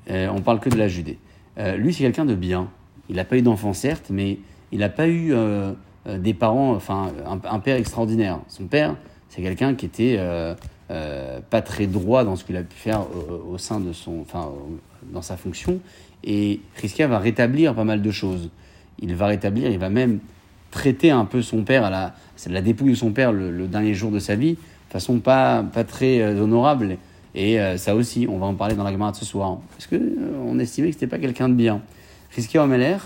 Euh, 0.08 0.28
on 0.34 0.40
parle 0.40 0.60
que 0.60 0.70
de 0.70 0.78
la 0.78 0.88
Judée. 0.88 1.18
Euh, 1.58 1.76
lui, 1.76 1.92
c'est 1.92 2.04
quelqu'un 2.04 2.24
de 2.24 2.34
bien. 2.34 2.70
Il 3.10 3.16
n'a 3.16 3.26
pas 3.26 3.36
eu 3.36 3.42
d'enfant, 3.42 3.74
certes, 3.74 4.06
mais 4.08 4.38
il 4.72 4.78
n'a 4.78 4.88
pas 4.88 5.08
eu 5.08 5.34
euh, 5.34 5.72
euh, 6.06 6.16
des 6.16 6.32
parents, 6.32 6.72
enfin, 6.74 7.12
un, 7.26 7.38
un 7.46 7.58
père 7.58 7.76
extraordinaire. 7.76 8.40
Son 8.48 8.64
père, 8.64 8.96
c'est 9.28 9.42
quelqu'un 9.42 9.74
qui 9.74 9.84
était 9.84 10.18
euh, 10.92 11.40
pas 11.50 11.62
très 11.62 11.86
droit 11.86 12.24
dans 12.24 12.36
ce 12.36 12.44
qu'il 12.44 12.56
a 12.56 12.62
pu 12.62 12.76
faire 12.76 13.00
au, 13.02 13.54
au 13.54 13.58
sein 13.58 13.80
de 13.80 13.92
son, 13.92 14.20
enfin, 14.20 14.50
dans 15.12 15.22
sa 15.22 15.36
fonction. 15.36 15.80
Et 16.24 16.60
Chizkia 16.80 17.06
va 17.06 17.18
rétablir 17.18 17.74
pas 17.74 17.84
mal 17.84 18.02
de 18.02 18.10
choses. 18.10 18.50
Il 19.00 19.14
va 19.14 19.26
rétablir, 19.26 19.70
il 19.70 19.78
va 19.78 19.88
même 19.88 20.20
traiter 20.70 21.10
un 21.10 21.24
peu 21.24 21.42
son 21.42 21.62
père 21.62 21.84
à 21.84 21.90
la, 21.90 22.14
la 22.48 22.62
dépouille 22.62 22.90
de 22.90 22.96
son 22.96 23.12
père 23.12 23.32
le, 23.32 23.50
le 23.50 23.66
dernier 23.68 23.94
jour 23.94 24.10
de 24.10 24.18
sa 24.18 24.34
vie, 24.36 24.52
de 24.54 24.92
façon 24.92 25.18
pas, 25.18 25.62
pas 25.62 25.84
très 25.84 26.20
euh, 26.20 26.42
honorable. 26.42 26.96
Et 27.34 27.60
euh, 27.60 27.76
ça 27.76 27.94
aussi, 27.94 28.26
on 28.28 28.38
va 28.38 28.46
en 28.46 28.54
parler 28.54 28.74
dans 28.74 28.84
la 28.84 28.92
Gemara 28.92 29.12
de 29.12 29.16
ce 29.16 29.24
soir. 29.24 29.58
Parce 29.72 29.86
que 29.86 29.96
euh, 29.96 30.32
on 30.46 30.58
estimait 30.58 30.88
que 30.88 30.94
c'était 30.94 31.06
pas 31.06 31.18
quelqu'un 31.18 31.48
de 31.48 31.54
bien. 31.54 31.80
Chizkia 32.34 32.62
Omeler, 32.62 32.96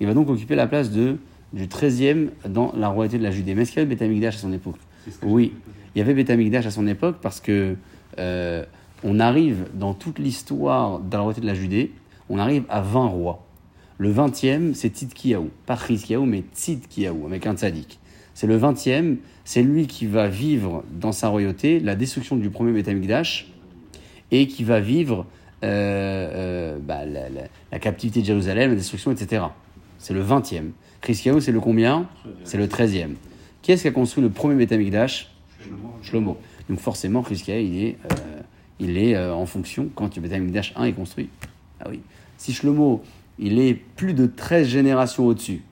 il 0.00 0.06
va 0.06 0.14
donc 0.14 0.28
occuper 0.28 0.54
la 0.54 0.66
place 0.66 0.90
de, 0.90 1.16
du 1.52 1.66
13e 1.66 2.28
dans 2.48 2.72
la 2.76 2.88
royauté 2.88 3.18
de 3.18 3.22
la 3.22 3.30
Judée. 3.30 3.54
Mais 3.54 3.62
est-ce 3.62 3.72
qu'il 3.72 3.82
y 3.82 3.86
Beth 3.86 4.02
Amikdash 4.02 4.36
à 4.36 4.38
son 4.38 4.52
époque? 4.52 4.76
Oui. 5.22 5.52
Il 5.94 5.98
y 5.98 6.02
avait 6.02 6.14
Beth 6.14 6.30
Amikdash 6.30 6.66
à 6.66 6.70
son 6.70 6.86
époque 6.86 7.16
parce 7.22 7.40
que 7.40 7.76
euh, 8.18 8.64
on 9.04 9.20
arrive 9.20 9.66
dans 9.74 9.94
toute 9.94 10.18
l'histoire 10.18 10.98
de 11.00 11.12
la 11.12 11.20
royauté 11.20 11.40
de 11.40 11.46
la 11.46 11.54
Judée, 11.54 11.92
on 12.28 12.38
arrive 12.38 12.64
à 12.68 12.80
20 12.80 13.06
rois. 13.06 13.44
Le 13.98 14.12
20e, 14.12 14.74
c'est 14.74 14.88
Tzidkiyahu. 14.96 15.48
Pas 15.66 15.76
Chizkiyahu, 15.76 16.24
mais 16.26 16.42
Tzidkiyahu, 16.54 17.26
avec 17.26 17.46
un 17.46 17.54
tzaddik. 17.54 17.98
C'est 18.34 18.46
le 18.46 18.58
20e, 18.58 19.16
c'est 19.44 19.62
lui 19.62 19.86
qui 19.86 20.06
va 20.06 20.28
vivre 20.28 20.82
dans 20.90 21.12
sa 21.12 21.28
royauté 21.28 21.78
la 21.80 21.94
destruction 21.94 22.36
du 22.36 22.48
premier 22.50 22.72
Beth 22.72 22.88
Amikdash 22.88 23.48
et 24.30 24.46
qui 24.46 24.64
va 24.64 24.80
vivre 24.80 25.26
euh, 25.62 25.66
euh, 25.66 26.78
bah, 26.80 27.04
la, 27.04 27.28
la- 27.28 27.42
la 27.70 27.78
captivité 27.78 28.20
de 28.20 28.26
Jérusalem, 28.26 28.70
la 28.70 28.76
destruction, 28.76 29.12
etc. 29.12 29.44
C'est 29.98 30.14
le 30.14 30.24
20e. 30.24 30.70
Chizkiyahu, 31.04 31.40
c'est 31.40 31.52
le 31.52 31.60
combien? 31.60 32.08
C'est 32.44 32.56
le 32.58 32.66
13e. 32.66 33.10
Qui 33.60 33.72
est-ce 33.72 33.82
qui 33.82 33.88
a 33.88 33.92
construit 33.92 34.22
le 34.22 34.30
premier 34.30 34.54
Beth 34.56 34.72
Amikdash 34.72 35.31
Shlomo. 36.02 36.38
Donc 36.68 36.78
forcément, 36.78 37.24
Chizkiah, 37.24 37.60
il 37.60 37.84
est, 37.84 37.98
euh, 38.04 38.40
il 38.80 38.98
est 38.98 39.14
euh, 39.14 39.34
en 39.34 39.46
fonction 39.46 39.88
quand 39.94 40.14
le 40.16 40.22
Beth 40.22 40.32
Amikdash 40.32 40.72
1 40.76 40.84
est 40.84 40.92
construit. 40.92 41.28
Ah 41.80 41.86
oui. 41.90 42.00
Si 42.36 42.52
Shlomo, 42.52 43.02
il 43.38 43.58
est 43.58 43.74
plus 43.74 44.14
de 44.14 44.26
13 44.26 44.68
générations 44.68 45.26
au-dessus, 45.26 45.62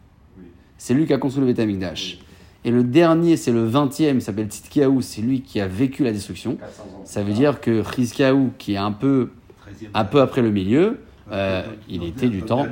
c'est 0.79 0.95
lui 0.95 1.07
qui 1.07 1.13
a 1.13 1.19
construit 1.19 1.45
le 1.45 1.53
Beth 1.53 1.61
Amikdash. 1.61 2.19
Et 2.65 2.71
le 2.71 2.85
dernier, 2.85 3.37
c'est 3.37 3.53
le 3.53 3.69
20e, 3.69 4.15
il 4.15 4.23
s'appelle 4.23 4.49
Tzidkiyahu, 4.49 5.01
c'est 5.01 5.23
lui 5.23 5.41
qui 5.41 5.61
a 5.61 5.67
vécu 5.67 6.05
la 6.05 6.13
destruction. 6.13 6.57
400 6.57 6.83
ans. 6.83 7.03
Ça 7.05 7.23
veut 7.23 7.33
dire 7.33 7.61
que 7.61 7.83
Chizkiyahu, 7.83 8.51
qui 8.59 8.75
est 8.75 8.79
un 8.79 8.93
peu, 8.93 9.31
13e. 9.67 9.89
un 9.95 10.05
peu 10.05 10.21
après 10.21 10.43
le 10.43 10.51
milieu, 10.51 11.01
euh, 11.33 11.63
il 11.89 12.03
était 12.03 12.29
du 12.29 12.43
temps, 12.43 12.67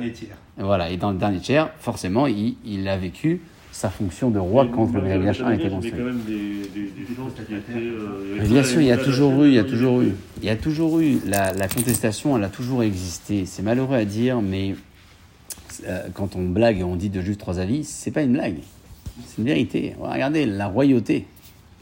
voilà, 0.57 0.91
et 0.91 0.97
dans 0.97 1.11
le 1.11 1.17
dernier 1.17 1.39
tiers, 1.39 1.71
forcément, 1.79 2.27
il, 2.27 2.55
il 2.65 2.87
a 2.87 2.97
vécu 2.97 3.41
sa 3.79 3.89
fonction 3.89 4.29
de 4.29 4.39
roi 4.39 4.65
Mais 4.65 4.71
quand 4.71 4.85
le 4.93 4.99
Beth 4.99 5.01
malgré 5.01 5.13
Amikdash 5.15 5.41
1 5.41 5.45
a 5.45 5.53
été 5.53 5.63
Il 5.63 5.63
y 5.63 5.65
avait 5.67 5.75
construit. 5.75 5.91
quand 5.97 6.05
même 6.05 6.21
des, 6.27 6.33
des, 6.33 7.05
des 7.07 7.15
gens 7.15 7.29
qui 7.29 7.41
étaient. 7.53 7.73
euh, 7.77 8.35
Mais 8.41 8.47
bien 8.47 8.63
sûr, 8.63 8.81
il 8.81 8.87
y 8.87 8.91
a 8.91 8.97
toujours 8.97 9.41
eu, 9.43 9.47
il 9.47 9.53
y 9.53 9.59
a 9.59 9.63
toujours 9.63 10.01
eu, 10.01 10.11
il 10.39 10.43
y 10.45 10.49
a 10.49 10.55
toujours 10.57 10.99
eu 10.99 11.19
la, 11.25 11.53
la 11.53 11.67
contestation, 11.69 12.35
elle 12.37 12.43
a 12.43 12.49
toujours 12.49 12.83
existé. 12.83 13.45
C'est 13.45 13.63
malheureux 13.63 13.95
à 13.95 14.03
dire, 14.03 14.41
mais 14.41 14.75
euh, 15.87 16.07
quand 16.13 16.35
on 16.35 16.43
blague 16.49 16.79
et 16.79 16.83
on 16.83 16.97
dit 16.97 17.09
de 17.09 17.21
juste 17.21 17.39
trois 17.39 17.59
avis, 17.59 17.85
c'est 17.85 18.11
pas 18.11 18.21
une 18.23 18.33
blague, 18.33 18.57
c'est 19.25 19.37
une 19.37 19.45
vérité. 19.45 19.95
Regardez 19.97 20.45
la 20.45 20.67
royauté, 20.67 21.25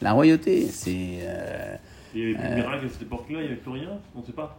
la 0.03 0.11
royauté, 0.13 0.67
c'est, 0.71 1.17
euh, 1.21 1.75
Il 2.13 2.21
n'y 2.21 2.35
avait 2.35 2.35
plus 2.35 2.49
de 2.49 2.55
miracle 2.57 2.85
à 2.85 2.89
cette 2.89 3.01
époque-là, 3.01 3.37
il 3.39 3.41
n'y 3.41 3.47
avait 3.47 3.55
plus 3.55 3.71
rien, 3.71 3.89
on 4.15 4.19
ne 4.19 4.25
sait 4.25 4.33
pas. 4.33 4.55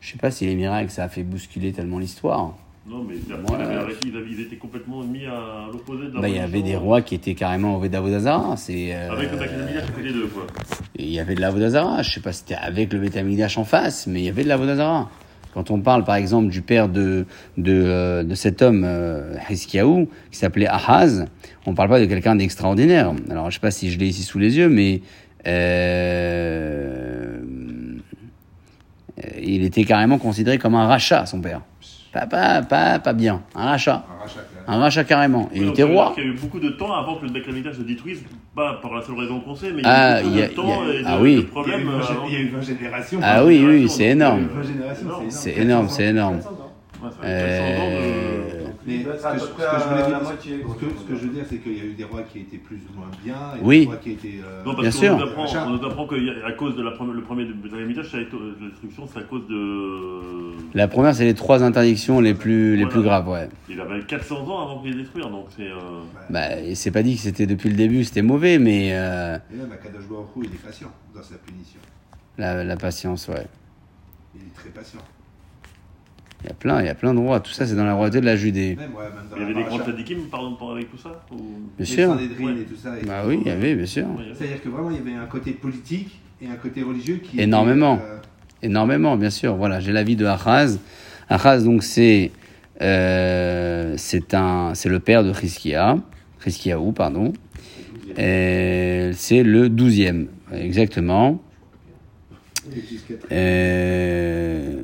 je 0.00 0.12
sais 0.12 0.18
pas 0.18 0.30
si 0.30 0.46
les 0.46 0.54
miracles 0.54 0.90
ça 0.90 1.02
a 1.02 1.08
fait 1.08 1.24
bousculer 1.24 1.72
tellement 1.72 1.98
l'histoire. 1.98 2.56
Non, 2.88 3.02
mais 3.08 3.16
il, 3.26 3.32
avait 3.32 3.74
arrêté, 3.74 3.98
il, 4.08 4.16
avait- 4.16 4.30
il 4.30 4.40
était 4.42 4.56
complètement 4.56 5.02
mis 5.02 5.26
à 5.26 5.66
l'opposé 5.72 6.06
de 6.08 6.14
la 6.14 6.20
Bah, 6.20 6.28
il 6.28 6.36
y 6.36 6.38
avait 6.38 6.46
religion. 6.58 6.66
des 6.66 6.76
rois 6.76 7.02
qui 7.02 7.16
étaient 7.16 7.34
carrément 7.34 7.74
au 7.76 7.80
Vedavodazara, 7.80 8.56
c'est. 8.56 8.94
euh, 8.94 9.10
Avec 9.10 9.32
le 9.32 9.38
qui 9.38 9.92
fait 9.92 10.02
les 10.02 10.12
deux, 10.12 10.26
quoi. 10.28 10.46
Il 10.96 11.08
y 11.10 11.18
avait 11.18 11.34
de 11.34 11.40
l'Avodazara. 11.40 12.02
Je 12.02 12.10
sais 12.12 12.20
pas 12.20 12.32
si 12.32 12.40
c'était 12.46 12.54
avec 12.54 12.92
le 12.92 13.00
Betamigdash 13.00 13.58
en 13.58 13.64
face, 13.64 14.06
mais 14.06 14.20
il 14.20 14.24
y 14.24 14.28
avait 14.28 14.44
de 14.44 14.48
l'Avodazara. 14.48 15.10
Quand 15.52 15.70
on 15.72 15.80
parle, 15.80 16.04
par 16.04 16.14
exemple, 16.16 16.48
du 16.48 16.62
père 16.62 16.88
de, 16.88 17.26
de, 17.56 17.72
euh, 17.72 18.22
de 18.22 18.34
cet 18.34 18.62
homme, 18.62 18.84
euh, 18.84 19.34
Hiskiaou, 19.50 20.08
qui 20.30 20.38
s'appelait 20.38 20.68
Ahaz, 20.68 21.24
on 21.66 21.74
parle 21.74 21.88
pas 21.88 21.98
de 21.98 22.04
quelqu'un 22.04 22.36
d'extraordinaire. 22.36 23.12
Alors, 23.30 23.50
je 23.50 23.54
sais 23.56 23.60
pas 23.60 23.70
si 23.72 23.90
je 23.90 23.98
l'ai 23.98 24.06
ici 24.06 24.22
sous 24.22 24.38
les 24.38 24.58
yeux, 24.58 24.68
mais 24.68 25.00
euh, 25.46 27.40
euh, 29.24 29.28
il 29.42 29.64
était 29.64 29.84
carrément 29.84 30.18
considéré 30.18 30.58
comme 30.58 30.74
un 30.74 30.86
rachat, 30.86 31.26
son 31.26 31.40
père. 31.40 31.62
Pas, 32.16 32.24
pas, 32.26 32.62
pas, 32.62 32.98
pas 32.98 33.12
bien, 33.12 33.42
un 33.54 33.64
rachat. 33.66 34.02
Un 34.08 34.22
rachat, 34.22 34.36
là. 34.66 34.72
Un 34.74 34.78
rachat 34.78 35.04
carrément. 35.04 35.50
Et 35.52 35.56
il 35.56 35.60
Oui, 35.60 35.66
donc, 35.66 35.74
était 35.74 35.82
roi. 35.82 36.12
qu'il 36.14 36.24
y 36.24 36.26
a 36.26 36.30
eu 36.30 36.34
beaucoup 36.34 36.58
de 36.58 36.70
temps 36.70 36.94
avant 36.94 37.16
que 37.16 37.26
le 37.26 37.30
Bakhanamia 37.30 37.74
se 37.74 37.82
détruise, 37.82 38.22
pas 38.54 38.78
par 38.80 38.94
la 38.94 39.02
seule 39.02 39.18
raison 39.18 39.38
qu'on 39.40 39.54
sait, 39.54 39.70
mais 39.70 39.82
il 39.82 39.84
y 39.84 39.86
Ah, 39.86 40.14
a 40.14 40.20
eu 40.20 40.24
beaucoup 40.24 40.36
il 40.38 40.42
de 40.42 40.46
temps 40.54 40.82
il 40.88 40.94
et 40.94 41.02
de, 41.02 41.04
ah 41.06 41.18
oui. 41.20 41.34
de 41.34 41.36
Il 41.36 41.36
y 41.36 41.36
a 41.36 41.42
eu 41.42 41.46
problèmes. 41.50 41.82
20 41.84 41.92
euh, 41.92 42.00
gé- 42.00 42.10
avant. 42.12 42.26
il 42.28 42.32
y 42.32 42.36
a 42.36 42.40
eu 42.40 42.48
20 42.48 42.60
générations. 42.62 43.20
Ah 43.22 43.44
oui, 43.44 43.64
oui, 43.68 43.88
c'est 43.90 44.04
énorme. 44.04 44.46
20 44.50 44.62
générations, 44.62 45.06
énorme. 45.06 45.24
c'est 45.28 45.38
C'est 45.52 45.60
énorme, 45.60 45.88
c'est 45.90 46.04
énorme. 46.06 46.40
Ouais, 48.86 49.02
ça 49.04 49.08
fait 49.08 49.16
400 49.16 49.28
ans 49.28 49.34
de- 49.34 49.36
Mais 49.36 49.36
ce 49.36 49.36
que, 49.36 49.38
je, 49.38 49.44
peu 49.44 49.46
ce 49.46 49.52
près 49.52 49.64
que 49.64 49.70
je 49.70 49.74
à 49.74 49.86
voulais 49.88 50.00
la 50.00 50.06
dire, 50.06 50.22
moitié, 50.22 50.58
ce 50.68 50.74
que, 50.84 50.90
ce 50.98 51.04
que 51.04 51.16
je 51.16 51.20
veux 51.26 51.34
dire, 51.34 51.44
c'est 51.48 51.58
qu'il 51.58 51.76
y 51.76 51.80
a 51.80 51.84
eu 51.84 51.92
des 51.94 52.04
rois 52.04 52.22
qui 52.22 52.38
étaient 52.40 52.56
plus 52.58 52.76
ou 52.76 52.98
moins 52.98 53.10
bien, 53.24 53.36
et 53.56 53.60
Oui. 53.62 53.80
des 53.80 53.86
rois 53.86 53.96
qui 53.96 54.10
étaient. 54.12 54.40
euh, 54.44 54.64
Non, 54.64 54.74
Bien 54.74 54.90
sûr. 54.90 55.16
nous 55.16 55.22
apprend, 55.24 55.46
on 55.66 55.70
nous 55.70 55.84
apprend 55.84 56.06
qu'à 56.06 56.52
cause 56.56 56.76
de 56.76 56.82
la 56.82 56.90
première, 56.92 57.14
le 57.14 57.22
premier 57.22 57.44
de 57.44 57.52
été- 58.22 58.36
la 58.36 58.68
destruction, 58.68 59.06
c'est 59.12 59.18
à 59.18 59.22
cause 59.22 59.46
de. 59.48 60.56
La 60.74 60.88
première, 60.88 61.14
c'est 61.14 61.24
les 61.24 61.34
trois 61.34 61.62
interdictions 61.62 62.20
les 62.20 62.34
plus, 62.34 62.76
les 62.76 62.86
plus 62.86 63.02
graves, 63.02 63.28
ouais. 63.28 63.48
Il 63.68 63.80
avait 63.80 64.00
400 64.02 64.46
ans 64.48 64.62
avant 64.62 64.82
qu'il 64.82 64.92
les 64.96 65.02
détruire, 65.02 65.30
donc 65.30 65.46
c'est. 65.56 65.68
euh, 65.68 65.74
Bah, 66.30 66.58
et 66.60 66.74
c'est 66.74 66.90
pas 66.90 67.02
dit 67.02 67.16
que 67.16 67.22
c'était 67.22 67.46
depuis 67.46 67.68
le 67.70 67.76
début, 67.76 68.04
c'était 68.04 68.22
mauvais, 68.22 68.58
mais 68.58 68.90
euh, 68.92 69.38
Et 69.52 69.56
même 69.56 69.72
Akadosh 69.72 70.06
Baruch 70.08 70.26
il 70.36 70.44
est 70.46 70.62
patient 70.64 70.88
dans 71.14 71.22
sa 71.22 71.36
punition. 71.36 71.80
la, 72.38 72.62
la 72.64 72.76
patience, 72.76 73.28
ouais. 73.28 73.46
Il 74.34 74.42
est 74.42 74.54
très 74.54 74.68
patient. 74.70 75.00
Il 76.46 76.50
y 76.50 76.52
a 76.52 76.54
plein, 76.54 76.80
il 76.80 76.86
y 76.86 76.88
a 76.88 76.94
plein 76.94 77.12
de 77.12 77.18
rois. 77.18 77.40
Tout 77.40 77.50
ça, 77.50 77.66
c'est 77.66 77.74
dans 77.74 77.84
la 77.84 77.94
royauté 77.94 78.20
de 78.20 78.24
la 78.26 78.36
Judée. 78.36 78.76
Même, 78.76 78.94
ouais, 78.94 79.02
même 79.02 79.26
dans 79.28 79.36
Il 79.36 79.42
y 79.42 79.44
avait 79.46 79.54
des 79.54 79.64
grands 79.64 79.84
tzadikim, 79.84 80.18
pardon, 80.30 80.54
par- 80.54 80.70
avec 80.70 80.88
tout 80.88 80.96
ça 80.96 81.24
ou... 81.32 81.36
Bien 81.36 81.44
Les 81.80 81.84
sûr. 81.84 82.08
Sanhédrine 82.08 82.46
Ouais. 82.46 82.60
et 82.60 82.64
tout 82.64 82.76
ça. 82.76 82.96
et 82.96 83.04
Bah 83.04 83.22
tout. 83.24 83.30
oui, 83.30 83.38
il 83.44 83.48
y 83.48 83.50
avait, 83.50 83.74
bien 83.74 83.86
sûr. 83.86 84.06
C'est-à-dire 84.38 84.62
que 84.62 84.68
vraiment, 84.68 84.90
il 84.92 84.96
y 84.96 85.00
avait 85.00 85.14
un 85.20 85.26
côté 85.26 85.50
politique 85.50 86.20
et 86.40 86.46
un 86.46 86.54
côté 86.54 86.82
religieux 86.84 87.16
qui. 87.16 87.40
Énormément. 87.40 87.96
était, 87.96 88.04
euh, 88.04 88.18
Énormément, 88.62 89.16
bien 89.16 89.30
sûr. 89.30 89.56
Voilà, 89.56 89.80
j'ai 89.80 89.90
l'avis 89.90 90.14
de 90.14 90.24
Achaz. 90.24 90.78
Achaz, 91.28 91.64
donc, 91.64 91.82
c'est 91.82 92.30
euh, 92.80 93.94
c'est 93.96 94.32
un, 94.34 94.72
c'est 94.74 94.88
le 94.88 95.00
père 95.00 95.24
de 95.24 95.32
Chizkia, 95.32 95.98
Chizkiaou, 96.44 96.92
pardon? 96.92 97.32
C'est 98.16 99.42
le 99.42 99.68
douzième, 99.68 100.28
exactement. 100.52 101.42
Euh, 103.32 104.82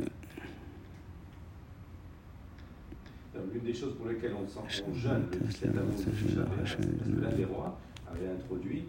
L'une 3.52 3.61
des 3.72 3.78
choses 3.78 3.94
pour 3.94 4.06
lesquelles 4.08 4.32
on 4.40 4.46
sent 4.46 4.82
qu'on 4.84 4.94
jeûne 4.94 5.22
le 5.32 5.38
17 5.46 5.70
amour 5.70 5.94
du 5.96 6.04
Tisha 6.28 6.40
B'Av, 6.42 6.56
c'est 6.66 6.74
parce 6.74 6.74
que 6.76 7.20
l'un 7.22 7.36
des 7.36 7.44
rois 7.44 7.78
avait 8.10 8.28
introduit 8.28 8.84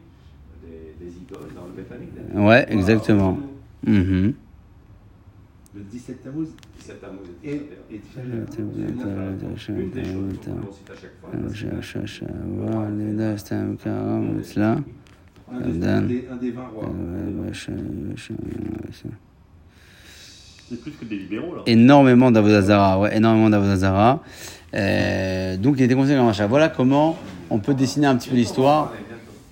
des, 0.63 1.05
des 1.05 1.11
idoles 1.11 1.53
dans 1.55 1.65
le 1.67 1.73
Beth. 1.73 1.91
Ouais, 2.35 2.65
exactement. 2.69 3.37
Mhm. 3.85 4.33
Le 5.75 5.81
17 5.81 6.21
Tammuz 6.23 6.47
17 6.79 7.03
amour 7.03 7.21
du 7.23 7.49
et. 7.49 7.57
Tisha 7.99 8.21
B'Av. 8.21 8.43
et 8.43 8.49
Tisha 8.83 9.73
Une 9.73 9.89
des 9.89 10.03
choses 10.05 10.13
qu'on 10.65 10.71
cite 10.71 10.89
à 10.89 10.95
chaque 10.95 11.19
fois. 11.19 11.29
parce 11.43 11.53
que- 11.53 11.75
Un 15.51 15.59
des, 15.61 15.69
un 15.87 16.01
des, 16.07 16.27
un 16.31 16.35
des 16.37 16.51
20 16.51 16.67
rois. 16.67 16.89
C'est 20.69 20.81
plus 20.81 20.91
que 20.91 21.05
des 21.05 21.17
libéraux, 21.17 21.55
là. 21.55 21.61
Énormément 21.65 22.31
d'Avodazara, 22.31 22.99
ouais, 22.99 23.15
énormément 23.15 23.49
d'Avodazara. 23.49 24.21
Euh, 24.73 25.57
donc 25.57 25.75
il 25.77 25.83
était 25.83 25.95
conseillé 25.95 26.15
dans 26.15 26.25
l'achat. 26.25 26.47
Voilà 26.47 26.69
comment 26.69 27.17
on 27.49 27.59
peut 27.59 27.73
dessiner 27.73 28.07
un 28.07 28.15
petit 28.15 28.29
peu 28.29 28.35
l'histoire. 28.35 28.91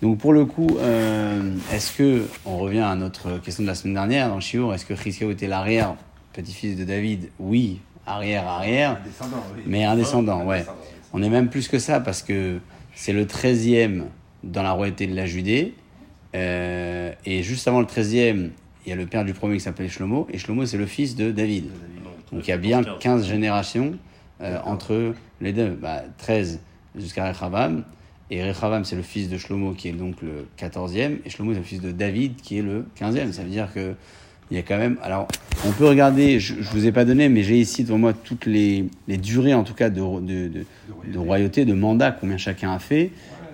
Donc 0.02 0.18
pour 0.18 0.34
le 0.34 0.46
coup, 0.46 0.78
euh, 0.80 1.54
est-ce 1.72 1.96
que, 1.96 2.24
on 2.46 2.58
revient 2.58 2.80
à 2.80 2.96
notre 2.96 3.38
question 3.40 3.64
de 3.64 3.68
la 3.68 3.76
semaine 3.76 3.94
dernière 3.94 4.30
dans 4.30 4.36
le 4.36 4.42
Chiour, 4.42 4.74
est-ce 4.74 4.86
que 4.86 4.96
Chizkiyahu 4.96 5.32
était 5.32 5.48
l'arrière 5.48 5.96
petit-fils 6.34 6.76
de 6.76 6.86
David? 6.86 7.30
Oui, 7.40 7.82
arrière, 8.08 8.48
arrière, 8.48 8.98
Un 9.00 9.08
descendant, 9.08 9.44
oui. 9.56 9.64
mais 9.68 9.84
un 9.84 9.96
descendant, 9.96 10.46
ouais. 10.46 10.66
On 11.14 11.22
est 11.22 11.30
même 11.30 11.50
plus 11.50 11.68
que 11.68 11.78
ça 11.78 12.00
parce 12.00 12.24
que 12.24 12.60
c'est 12.96 13.14
le 13.14 13.26
13e 13.26 14.06
dans 14.44 14.64
la 14.64 14.72
royauté 14.72 15.06
de 15.06 15.16
la 15.16 15.26
Judée. 15.26 15.76
Euh, 16.34 17.12
et 17.26 17.44
juste 17.44 17.68
avant 17.68 17.82
le 17.82 17.86
13e, 17.86 18.50
il 18.86 18.90
y 18.90 18.94
a 18.94 18.96
le 18.96 19.06
père 19.06 19.26
du 19.26 19.34
premier 19.34 19.56
qui 19.56 19.62
s'appelle 19.62 19.90
Shlomo. 19.90 20.28
Et 20.32 20.38
Shlomo, 20.38 20.66
c'est 20.66 20.78
le 20.78 20.86
fils 20.86 21.16
de 21.16 21.32
David. 21.32 21.66
Donc 22.32 22.48
il 22.48 22.50
y 22.50 22.54
a 22.54 22.58
bien 22.58 22.84
15 22.84 23.28
générations 23.28 23.94
euh, 24.42 24.58
entre 24.66 25.14
les 25.42 25.54
deux. 25.54 25.70
Bah, 25.70 26.04
13 26.18 26.60
jusqu'à 26.96 27.28
Rechavam. 27.30 27.84
Et 28.30 28.44
Rechavam, 28.44 28.86
c'est 28.86 28.96
le 28.96 29.02
fils 29.02 29.30
de 29.30 29.38
Shlomo 29.38 29.74
qui 29.74 29.90
est 29.90 29.94
donc 29.94 30.22
le 30.22 30.48
14e. 30.58 31.18
Et 31.26 31.30
Shlomo, 31.30 31.54
c'est 31.54 31.60
le 31.60 31.66
fils 31.66 31.82
de 31.82 31.92
David 31.92 32.38
qui 32.42 32.58
est 32.58 32.62
le 32.62 32.86
15e. 33.00 33.32
Ça 33.32 33.44
veut 33.44 33.50
dire 33.50 33.72
que 33.74 33.94
il 34.50 34.56
y 34.56 34.60
a 34.60 34.64
quand 34.64 34.78
même. 34.78 34.98
Alors, 35.02 35.28
on 35.66 35.72
peut 35.72 35.88
regarder, 35.88 36.40
je 36.40 36.56
ne 36.56 36.62
vous 36.62 36.86
ai 36.86 36.92
pas 36.92 37.06
donné, 37.06 37.30
mais 37.30 37.42
j'ai 37.42 37.58
ici 37.58 37.86
devant 37.86 37.98
moi 37.98 38.12
toutes 38.12 38.46
les, 38.46 38.86
les 39.08 39.18
durées, 39.18 39.54
en 39.54 39.64
tout 39.64 39.74
cas, 39.74 39.90
de, 39.90 40.02
de, 40.02 40.50
de, 40.50 40.66
de 41.08 41.18
royauté, 41.18 41.64
de 41.64 41.74
mandat, 41.74 42.12
combien 42.12 42.36
chacun 42.36 42.74
a 42.74 42.80
fait. 42.80 43.12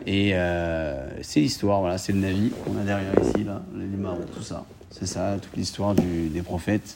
Et 0.08 0.32
euh, 0.34 1.08
c'est 1.22 1.42
l'histoire, 1.42 1.82
voilà, 1.82 1.98
c'est 1.98 2.14
le 2.14 2.20
Navi 2.20 2.52
qu'on 2.64 2.80
a 2.80 2.84
derrière 2.84 3.14
ici, 3.22 3.44
là, 3.44 3.62
les 3.76 3.86
marrons, 3.98 4.26
tout 4.34 4.42
ça. 4.42 4.66
C'est 4.92 5.06
ça, 5.06 5.38
toute 5.42 5.56
l'histoire 5.56 5.94
des 5.96 6.42
prophètes, 6.42 6.96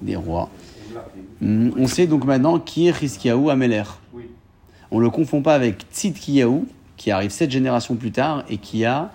des 0.00 0.16
rois. 0.16 0.50
Hum, 1.42 1.72
On 1.76 1.86
sait 1.86 2.06
donc 2.06 2.24
maintenant 2.24 2.58
qui 2.58 2.88
est 2.88 2.90
Rizkiyahu 2.90 3.50
Ameler. 3.50 3.82
On 4.90 4.98
ne 4.98 5.04
le 5.04 5.10
confond 5.10 5.42
pas 5.42 5.54
avec 5.54 5.84
Tzidkiyahu, 5.92 6.62
qui 6.96 7.10
arrive 7.10 7.30
sept 7.30 7.50
générations 7.50 7.96
plus 7.96 8.12
tard 8.12 8.44
et 8.48 8.58
qui 8.58 8.84
a. 8.84 9.10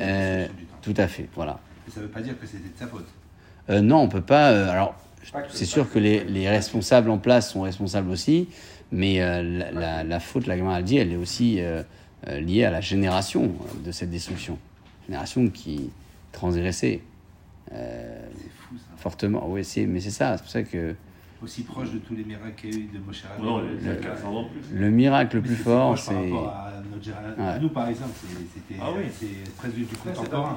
Euh, 0.00 0.46
tout 0.80 0.94
à 0.96 1.06
fait, 1.06 1.28
voilà. 1.34 1.58
Mais 1.86 1.92
ça 1.92 2.00
ne 2.00 2.06
veut 2.06 2.10
pas 2.10 2.22
dire 2.22 2.38
que 2.40 2.46
c'était 2.46 2.68
de 2.68 2.78
sa 2.78 2.86
faute. 2.86 3.06
Euh, 3.68 3.80
non, 3.82 3.98
on 3.98 4.08
peut 4.08 4.22
pas. 4.22 4.50
euh, 4.52 4.70
alors, 4.70 4.94
c'est 5.50 5.66
sûr 5.66 5.90
que 5.90 5.98
les, 5.98 6.24
les 6.24 6.48
responsables 6.48 7.10
en 7.10 7.18
place 7.18 7.52
sont 7.52 7.60
responsables 7.60 8.10
aussi, 8.10 8.48
mais 8.90 9.18
la, 9.18 9.70
la- 9.72 10.04
la 10.04 10.20
faute, 10.20 10.46
la 10.46 10.54
a 10.74 10.82
dit, 10.82 10.96
elle 10.96 11.12
est 11.12 11.16
aussi 11.16 11.60
liée 12.26 12.64
à 12.64 12.70
la 12.70 12.80
génération 12.80 13.52
de 13.84 13.92
cette 13.92 14.08
destruction. 14.10 14.56
Génération 15.06 15.48
qui 15.48 15.90
transgressait 16.32 17.02
euh, 17.72 18.20
C'est 18.36 18.50
fou 18.50 18.74
ça. 18.76 18.84
fortement. 18.96 19.44
Oui, 19.48 19.64
c'est, 19.64 19.86
mais 19.86 20.00
c'est 20.00 20.10
ça. 20.10 20.36
C'est 20.36 20.42
pour 20.42 20.50
ça 20.52 20.62
que 20.62 20.94
Aussi 21.42 21.62
proche 21.62 21.92
de 21.92 21.98
tous 21.98 22.14
les 22.16 22.24
miracles 22.24 22.54
qu'il 22.60 22.74
y 22.74 22.76
a 22.76 22.80
eu 22.80 22.88
de 22.94 22.98
Moshe 22.98 23.22
Rabbeinu. 23.24 23.78
Le- 23.84 23.94
400 23.96 24.28
ans 24.28 24.42
de 24.42 24.48
plus. 24.48 24.76
le 24.76 24.90
miracle 24.90 25.36
le 25.36 25.42
plus 25.42 25.54
fort, 25.56 25.98
c'est. 25.98 26.12
Par 26.14 26.22
rapport 26.22 26.48
à 26.48 26.72
notre 26.90 27.04
génération. 27.04 27.44
Ouais. 27.46 27.58
Nous, 27.60 27.68
par 27.68 27.88
exemple, 27.88 28.10
c'est- 28.14 28.60
c'était 28.68 28.80
Ah 28.82 28.88
oui. 28.96 29.04
c'est 29.18 29.54
presque 29.56 29.74
du 29.76 29.84
contemporain. 29.86 30.56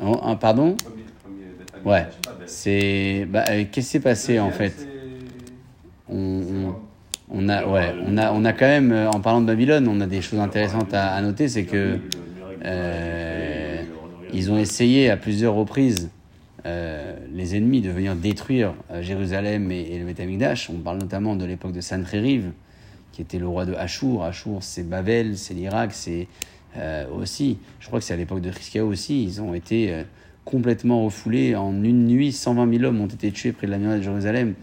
Oh, 0.00 0.20
un- 0.22 0.36
pardon 0.36 0.76
Premier- 0.76 1.02
premier 1.22 1.90
Ouais. 1.90 2.06
c'est. 2.46 3.26
Bah, 3.28 3.44
euh, 3.50 3.64
qu'est-ce 3.70 3.72
qui 3.72 3.82
s'est 3.82 4.00
passé 4.00 4.38
en 4.38 4.50
fait 4.50 4.86
on, 6.08 6.74
on- 7.30 7.48
a, 7.48 7.66
ouais, 7.66 7.94
on 8.06 8.16
a, 8.16 8.32
on 8.32 8.44
a 8.44 8.52
quand 8.52 8.66
même, 8.66 8.92
euh, 8.92 9.10
en 9.10 9.20
parlant 9.20 9.40
de 9.42 9.46
Babylone, 9.46 9.86
on 9.88 10.00
a 10.00 10.06
des 10.06 10.22
choses 10.22 10.38
intéressantes 10.40 10.94
à, 10.94 11.12
à 11.14 11.20
noter, 11.20 11.48
c'est 11.48 11.64
que 11.64 11.98
euh, 12.64 13.82
ils 14.32 14.50
ont 14.50 14.58
essayé 14.58 15.10
à 15.10 15.16
plusieurs 15.16 15.54
reprises, 15.54 16.08
euh, 16.66 17.16
les 17.32 17.56
ennemis, 17.56 17.80
de 17.80 17.90
venir 17.90 18.16
détruire 18.16 18.74
euh, 18.90 19.00
Jérusalem 19.00 19.70
et, 19.70 19.80
et 19.80 19.98
le 19.98 20.04
Beth 20.04 20.18
Amikdash. 20.18 20.70
On 20.70 20.78
parle 20.78 20.98
notamment 20.98 21.36
de 21.36 21.44
l'époque 21.44 21.72
de 21.72 21.80
Sancheriv, 21.80 22.50
qui 23.12 23.22
était 23.22 23.38
le 23.38 23.46
roi 23.46 23.64
de 23.64 23.74
Achour. 23.74 24.24
Achour, 24.24 24.62
c'est 24.62 24.82
Babel, 24.82 25.38
c'est 25.38 25.54
l'Irak, 25.54 25.92
c'est 25.92 26.26
euh, 26.76 27.06
aussi, 27.14 27.58
je 27.78 27.86
crois 27.86 28.00
que 28.00 28.04
c'est 28.04 28.14
à 28.14 28.16
l'époque 28.16 28.40
de 28.40 28.50
Hiskiaou 28.50 28.88
aussi, 28.88 29.22
ils 29.22 29.40
ont 29.40 29.54
été 29.54 30.04
complètement 30.44 31.04
refoulés. 31.04 31.54
En 31.54 31.84
une 31.84 32.06
nuit, 32.06 32.32
120 32.32 32.78
000 32.78 32.84
hommes 32.84 33.00
ont 33.00 33.06
été 33.06 33.30
tués 33.30 33.52
près 33.52 33.66
de 33.66 33.72
la 33.72 33.78
muraille 33.78 33.98
de 33.98 34.04
Jérusalem 34.04 34.54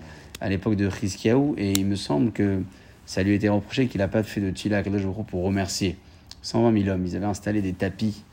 à 0.42 0.50
l'époque 0.50 0.75
de 0.75 0.90
Hiskiaou, 1.02 1.56
et 1.58 1.72
il 1.72 1.86
me 1.86 1.96
semble 1.96 2.34
que 2.34 2.62
ça 3.06 3.24
lui 3.24 3.32
a 3.32 3.36
été 3.36 3.48
reproché 3.48 3.88
qu'il 3.88 4.00
n'a 4.00 4.10
pas 4.10 4.24
fait 4.24 4.42
de 4.42 4.52
Tchila 4.52 4.80
à 4.80 4.84
Kadosh 4.84 5.04
pour 5.28 5.44
remercier. 5.44 5.96
120 6.42 6.84
000 6.84 6.94
hommes, 6.94 7.06
ils 7.06 7.16
avaient 7.16 7.25
installé 7.25 7.62
des 7.62 7.74
tapis 7.74 8.24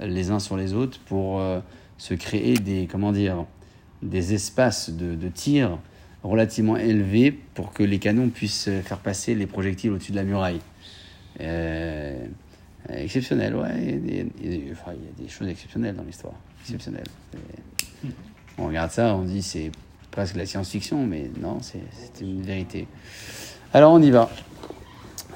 les 0.00 0.30
uns 0.30 0.38
sur 0.38 0.58
les 0.58 0.74
autres 0.74 1.00
pour 1.06 1.40
se 1.98 2.14
créer 2.14 2.54
des, 2.54 2.88
comment 2.90 3.12
dire, 3.12 3.44
des 4.02 4.34
espaces 4.34 4.90
de, 4.90 5.14
de 5.14 5.28
tir 5.28 5.78
relativement 6.22 6.76
élevés 6.76 7.30
pour 7.54 7.72
que 7.72 7.82
les 7.82 7.98
canons 7.98 8.28
puissent 8.28 8.68
faire 8.84 8.98
passer 8.98 9.34
les 9.34 9.46
projectiles 9.46 9.92
au-dessus 9.92 10.12
de 10.12 10.16
la 10.16 10.24
muraille. 10.24 10.60
Euh, 11.40 12.26
euh, 12.90 12.96
exceptionnel, 12.96 13.54
ouais. 13.54 13.68
Il 13.78 13.90
y, 13.90 14.20
a 14.20 14.24
des, 14.24 14.26
il 14.42 14.52
y 14.52 14.56
a 14.56 15.22
des- 15.22 15.28
choses 15.28 15.48
exceptionnelles 15.48 15.94
dans 15.94 16.02
l'histoire. 16.02 16.34
Exceptionnelles. 16.62 17.06
On 18.58 18.66
regarde 18.66 18.90
ça, 18.90 19.14
on 19.14 19.22
dit 19.22 19.42
c'est 19.42 19.70
presque 20.10 20.36
la 20.36 20.46
science-fiction, 20.46 21.06
mais 21.06 21.30
non, 21.40 21.58
c'est 21.60 21.80
une 22.22 22.42
vérité. 22.42 22.86
Alors 23.72 23.92
on 23.92 24.00
y 24.02 24.10
va. 24.10 24.30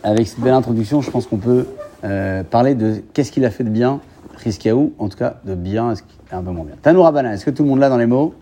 Avec 0.02 0.26
cette 0.26 0.40
belle 0.40 0.54
introduction, 0.54 1.02
je 1.02 1.10
pense 1.10 1.26
qu'on 1.26 1.36
peut 1.36 1.66
euh, 2.04 2.42
parler 2.42 2.74
de 2.74 3.02
qu'est-ce 3.12 3.30
qu'il 3.30 3.44
a 3.44 3.50
fait 3.50 3.64
de 3.64 3.68
bien, 3.68 4.00
En 4.98 5.08
tout 5.08 5.16
cas 5.18 5.36
de 5.44 5.54
bien, 5.54 5.92
est-ce 5.92 6.02
qu'il- 6.02 6.18
un 6.32 6.42
peu 6.42 6.50
moins 6.50 6.64
bien. 6.64 6.74
Tanoura 6.82 7.12
Bana, 7.12 7.34
est-ce 7.34 7.44
que 7.44 7.50
tout 7.50 7.62
le 7.62 7.68
monde 7.68 7.78
l'a 7.80 7.88
dans 7.88 7.98
les 7.98 8.06
mots? 8.06 8.34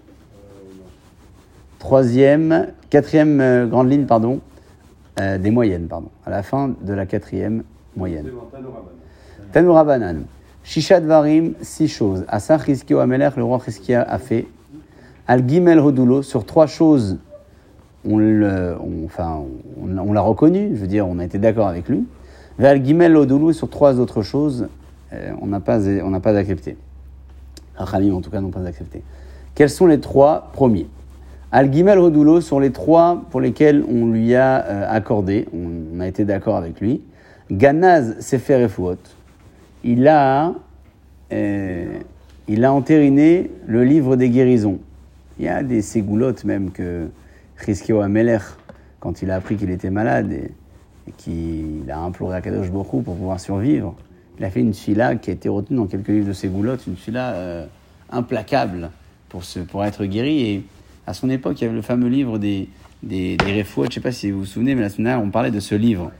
Troisième, 1.78 2.68
quatrième 2.90 3.40
euh, 3.40 3.66
grande 3.66 3.90
ligne, 3.90 4.04
pardon, 4.06 4.40
euh, 5.20 5.38
des 5.38 5.50
moyennes, 5.50 5.86
pardon, 5.86 6.08
à 6.26 6.30
la 6.30 6.42
fin 6.42 6.74
de 6.82 6.92
la 6.92 7.06
quatrième 7.06 7.62
moyenne. 7.96 8.26
Tanoraban. 8.52 8.88
Tanoura 9.52 9.84
Banan, 9.84 10.16
Shisha 10.64 11.00
Dvarim, 11.00 11.52
six 11.62 11.88
choses. 11.88 12.24
Asa 12.28 12.56
Rizkio 12.56 12.98
Amelech, 12.98 13.36
le 13.36 13.44
roi 13.44 13.58
Rizkia 13.58 14.02
a 14.02 14.18
fait. 14.18 14.46
Al 15.26 15.46
Gimel 15.48 15.78
Hodulo, 15.78 16.22
sur 16.22 16.44
trois 16.44 16.66
choses, 16.66 17.18
on, 18.08 18.18
le, 18.18 18.76
on- 18.80 19.04
enfin, 19.06 19.40
on, 19.80 19.98
on 19.98 20.12
l'a 20.12 20.20
reconnu, 20.20 20.70
je 20.74 20.80
veux 20.80 20.86
dire, 20.86 21.06
on 21.06 21.18
a 21.18 21.24
été 21.24 21.38
d'accord 21.38 21.68
avec 21.68 21.88
lui. 21.88 22.04
Al 22.58 22.84
Gimel 22.84 23.16
Hodulo, 23.16 23.52
sur 23.52 23.70
trois 23.70 24.00
autres 24.00 24.22
choses, 24.22 24.68
on 25.40 25.46
n'a 25.46 25.60
pas, 25.60 25.78
pas 26.22 26.36
accepté. 26.36 26.76
Rachamim, 27.76 28.14
en 28.14 28.20
tout 28.20 28.30
cas, 28.30 28.40
n'ont 28.40 28.50
pas 28.50 28.66
accepté. 28.66 29.02
Quels 29.54 29.70
sont 29.70 29.86
les 29.86 30.00
trois 30.00 30.50
premiers? 30.52 30.86
Al 31.50 31.72
Gimel 31.72 31.98
Hodulo 31.98 32.42
sont 32.42 32.58
les 32.58 32.72
trois 32.72 33.24
pour 33.30 33.40
lesquels 33.40 33.82
on 33.88 34.06
lui 34.08 34.34
a 34.34 34.64
euh, 34.66 34.86
accordé, 34.86 35.48
on, 35.54 35.98
a 35.98 36.06
été 36.06 36.26
d'accord 36.26 36.56
avec 36.56 36.80
lui. 36.80 37.00
Ganaz 37.50 38.16
Sefer 38.20 38.64
Efuot, 38.64 38.98
il 39.82 40.06
a, 40.08 40.52
euh, 41.32 41.98
il 42.48 42.64
a 42.66 42.72
entériné 42.72 43.50
le 43.66 43.82
livre 43.82 44.16
des 44.16 44.28
guérisons. 44.28 44.78
Il 45.38 45.46
y 45.46 45.48
a 45.48 45.62
des 45.62 45.80
ségoulottes 45.80 46.44
même 46.44 46.70
que 46.70 47.08
Chizkio 47.64 48.00
Amelech, 48.00 48.42
quand 49.00 49.22
il 49.22 49.30
a 49.30 49.36
appris 49.36 49.56
qu'il 49.56 49.70
était 49.70 49.90
malade 49.90 50.30
et, 50.32 50.52
qu'il 51.16 51.90
a 51.90 51.98
imploré 52.00 52.36
à 52.36 52.40
Kadosh 52.42 52.66
Hu 52.66 52.72
pour 52.72 53.02
pouvoir 53.02 53.40
survivre, 53.40 53.94
il 54.38 54.44
a 54.44 54.50
fait 54.50 54.60
une 54.60 54.74
fila 54.74 55.16
qui 55.16 55.30
a 55.30 55.32
été 55.32 55.48
retenue 55.48 55.78
dans 55.78 55.86
quelques 55.86 56.08
livres 56.08 56.28
de 56.28 56.32
ségoulottes, 56.32 56.86
une 56.86 56.96
fila 56.96 57.32
euh, 57.32 57.66
implacable 58.10 58.90
pour, 59.28 59.44
se, 59.44 59.60
pour 59.60 59.84
être 59.84 60.04
guéri. 60.04 60.40
Et 60.40 60.62
à 61.06 61.14
son 61.14 61.28
époque, 61.28 61.60
il 61.60 61.64
y 61.64 61.66
avait 61.66 61.76
le 61.76 61.82
fameux 61.82 62.08
livre 62.08 62.38
des, 62.38 62.68
des, 63.02 63.36
des 63.36 63.58
Refouot, 63.58 63.84
je 63.84 63.88
ne 63.88 63.92
sais 63.94 64.00
pas 64.00 64.12
si 64.12 64.30
vous 64.30 64.40
vous 64.40 64.46
souvenez, 64.46 64.74
mais 64.74 64.82
la 64.82 64.90
semaine 64.90 65.06
dernière, 65.06 65.24
on 65.24 65.30
parlait 65.30 65.50
de 65.50 65.60
ce 65.60 65.74
livre. 65.74 66.12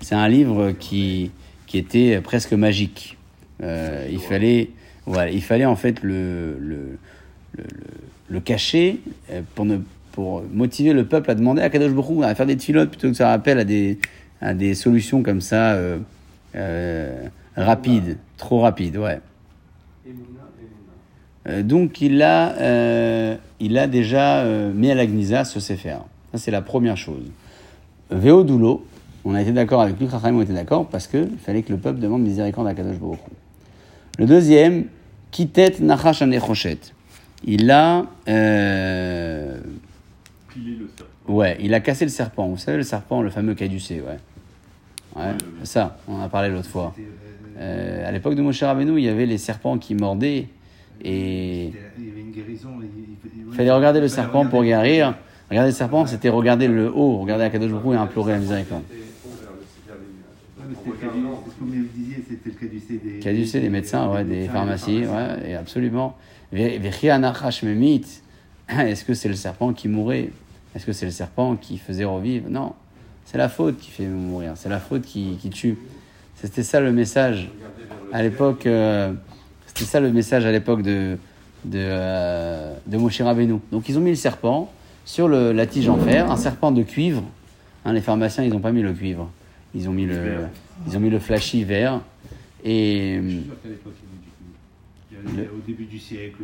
C'est 0.00 0.14
un 0.14 0.28
livre 0.28 0.72
qui, 0.72 1.30
qui 1.66 1.78
était 1.78 2.20
presque 2.20 2.52
magique. 2.52 3.16
Euh, 3.62 4.08
il, 4.10 4.20
fallait, 4.20 4.70
voilà, 5.06 5.30
il 5.30 5.42
fallait 5.42 5.64
en 5.64 5.76
fait 5.76 6.02
le, 6.02 6.56
le, 6.60 6.98
le, 8.28 8.40
cacher 8.40 9.00
euh, 9.30 9.42
pour, 9.54 9.64
ne, 9.64 9.78
pour 10.12 10.42
motiver 10.52 10.92
le 10.92 11.04
peuple 11.06 11.30
à 11.30 11.34
demander 11.34 11.62
à 11.62 11.70
Kadosh 11.70 11.92
Baruch 11.92 12.24
à 12.24 12.34
faire 12.34 12.46
des 12.46 12.58
filotes 12.58 12.90
plutôt 12.90 13.06
que 13.08 13.12
de 13.12 13.16
faire 13.16 13.28
appel 13.28 13.58
à 13.58 13.64
des, 13.64 13.98
à 14.40 14.54
des 14.54 14.74
solutions 14.74 15.22
comme 15.22 15.40
ça 15.40 15.72
euh, 15.72 15.98
rapides, 17.56 18.18
trop 18.36 18.60
rapides, 18.60 18.96
ouais. 18.96 19.20
Emouna, 20.06 20.24
Emouna. 20.58 21.48
Euh, 21.48 21.62
donc 21.62 22.00
il 22.00 22.22
a, 22.22 22.52
euh, 22.56 23.36
il 23.60 23.78
a 23.78 23.86
déjà 23.86 24.38
euh, 24.40 24.72
mis 24.72 24.90
à 24.90 24.94
la 24.94 25.06
Gnisa 25.06 25.44
ce 25.44 25.60
Sefer. 25.60 25.98
Ça 26.32 26.38
c'est 26.38 26.50
la 26.50 26.62
première 26.62 26.96
chose. 26.96 27.30
Veodulo, 28.10 28.86
on 29.24 29.34
a 29.34 29.42
été 29.42 29.52
d'accord 29.52 29.80
avec 29.80 29.98
lui, 29.98 30.08
Chachamim 30.10 30.38
ont 30.38 30.42
été 30.42 30.52
d'accord 30.52 30.86
parce 30.88 31.06
qu'il 31.06 31.38
fallait 31.38 31.62
que 31.62 31.72
le 31.72 31.78
peuple 31.78 32.00
demande 32.00 32.22
miséricorde 32.22 32.66
à 32.66 32.74
Kadosh 32.74 32.98
Baruch. 32.98 33.20
Le 34.18 34.26
deuxième, 34.26 34.84
Kitet 35.30 35.76
Nachash 35.80 36.22
Anechoshet. 36.22 36.78
Il 37.46 37.70
a, 37.70 38.06
euh, 38.28 39.60
Piler 40.48 40.76
le 40.76 40.88
serpent. 40.96 41.32
ouais, 41.32 41.56
il 41.60 41.74
a 41.74 41.80
cassé 41.80 42.04
le 42.04 42.10
serpent. 42.10 42.46
Vous 42.48 42.56
savez 42.56 42.76
le 42.76 42.84
serpent, 42.84 43.22
le 43.22 43.30
fameux 43.30 43.54
caducé, 43.54 44.00
ouais. 44.00 44.18
Ouais, 45.16 45.32
ça, 45.64 45.98
on 46.08 46.16
en 46.16 46.22
a 46.22 46.28
parlé 46.28 46.48
l'autre 46.48 46.68
fois. 46.68 46.94
Euh, 47.56 48.08
à 48.08 48.12
l'époque 48.12 48.34
de 48.34 48.42
Moshe 48.42 48.62
Rabbeinu, 48.62 48.98
il 48.98 49.04
y 49.04 49.08
avait 49.08 49.24
les 49.26 49.38
serpents 49.38 49.78
qui 49.78 49.94
mordaient 49.94 50.48
et 51.02 51.70
Il 51.98 52.06
y 52.06 52.10
avait 52.10 52.20
une 52.20 52.32
guérison. 52.32 52.70
Il, 52.80 53.54
fallait 53.54 53.70
regarder 53.70 54.00
le 54.00 54.08
serpent 54.08 54.46
pour 54.46 54.64
guérir. 54.64 55.14
Regarder 55.50 55.70
le 55.70 55.76
serpent, 55.76 56.06
c'était 56.06 56.28
regarder 56.28 56.66
le 56.66 56.92
haut, 56.92 57.18
regarder 57.18 57.44
Akadosh 57.44 57.70
Baruch 57.70 57.94
et 57.94 57.96
implorer 57.96 58.32
la 58.32 58.38
miséricorde. 58.38 58.82
C'était 58.88 59.04
le 61.06 61.14
c'était 62.28 62.50
le 62.50 62.56
caducé 63.20 63.60
des. 63.60 63.68
Médecins, 63.68 64.10
ouais, 64.10 64.24
des 64.24 64.48
pharmacies, 64.48 65.00
des 65.00 65.06
pharmacies. 65.06 65.42
ouais, 65.42 65.50
et 65.50 65.54
absolument. 65.54 66.16
Est-ce 68.68 69.04
que 69.04 69.14
c'est 69.14 69.28
le 69.28 69.34
serpent 69.34 69.72
qui 69.72 69.88
mourait? 69.88 70.30
Est-ce 70.74 70.86
que 70.86 70.92
c'est 70.92 71.06
le 71.06 71.12
serpent 71.12 71.56
qui 71.56 71.78
faisait 71.78 72.04
revivre? 72.04 72.48
Non. 72.48 72.72
C'est 73.24 73.38
la 73.38 73.48
faute 73.48 73.78
qui 73.78 73.90
fait 73.90 74.06
mourir. 74.06 74.52
C'est 74.56 74.68
la 74.68 74.80
faute 74.80 75.02
qui, 75.02 75.36
qui 75.40 75.50
tue. 75.50 75.78
C'était 76.36 76.62
ça 76.62 76.80
le 76.80 76.92
message 76.92 77.48
à 78.12 78.22
l'époque. 78.22 78.66
euh, 78.66 79.12
C'était 79.66 79.84
ça 79.84 80.00
le 80.00 80.12
message 80.12 80.44
à 80.46 80.52
l'époque 80.52 80.82
de, 80.82 81.16
de, 81.64 81.78
euh, 81.78 82.74
de 82.86 82.96
Moshe 82.98 83.20
Rabbeinu. 83.20 83.58
Donc 83.72 83.88
ils 83.88 83.96
ont 83.98 84.00
mis 84.02 84.10
le 84.10 84.16
serpent 84.16 84.70
sur 85.04 85.28
le, 85.28 85.52
la 85.52 85.66
tige 85.66 85.88
en 85.88 85.96
fer, 85.98 86.30
un 86.30 86.36
serpent 86.36 86.70
de 86.72 86.82
cuivre. 86.82 87.22
Hein, 87.84 87.92
les 87.92 88.00
pharmaciens, 88.00 88.44
ils 88.44 88.50
n'ont 88.50 88.60
pas 88.60 88.72
mis 88.72 88.82
le 88.82 88.92
cuivre. 88.92 89.30
Ils 89.74 89.88
ont 89.88 89.92
mis 89.92 90.06
le, 90.06 90.14
ils 90.88 90.96
ont 90.96 91.00
mis 91.00 91.10
le 91.10 91.18
flashy 91.18 91.64
vert. 91.64 92.00
Et. 92.64 93.20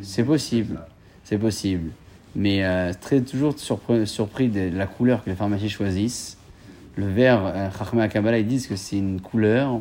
C'est 0.03 0.24
possible. 0.24 0.81
c'est 1.24 1.38
possible. 1.38 1.90
Mais 2.37 2.64
euh, 2.64 2.92
très, 3.00 3.20
toujours 3.20 3.55
surpre- 3.55 4.05
surpris 4.05 4.48
de 4.48 4.70
la 4.76 4.87
couleur 4.87 5.24
que 5.24 5.31
les 5.31 5.37
pharmacies 5.37 5.68
choisissent. 5.68 6.37
Le 6.96 7.07
vert, 7.07 7.46
euh, 7.46 7.70
Chachma 7.76 8.09
Kabbalah, 8.09 8.38
ils 8.38 8.46
disent 8.46 8.66
que 8.66 8.76
c'est 8.76 8.98
une 8.98 9.20
couleur 9.20 9.81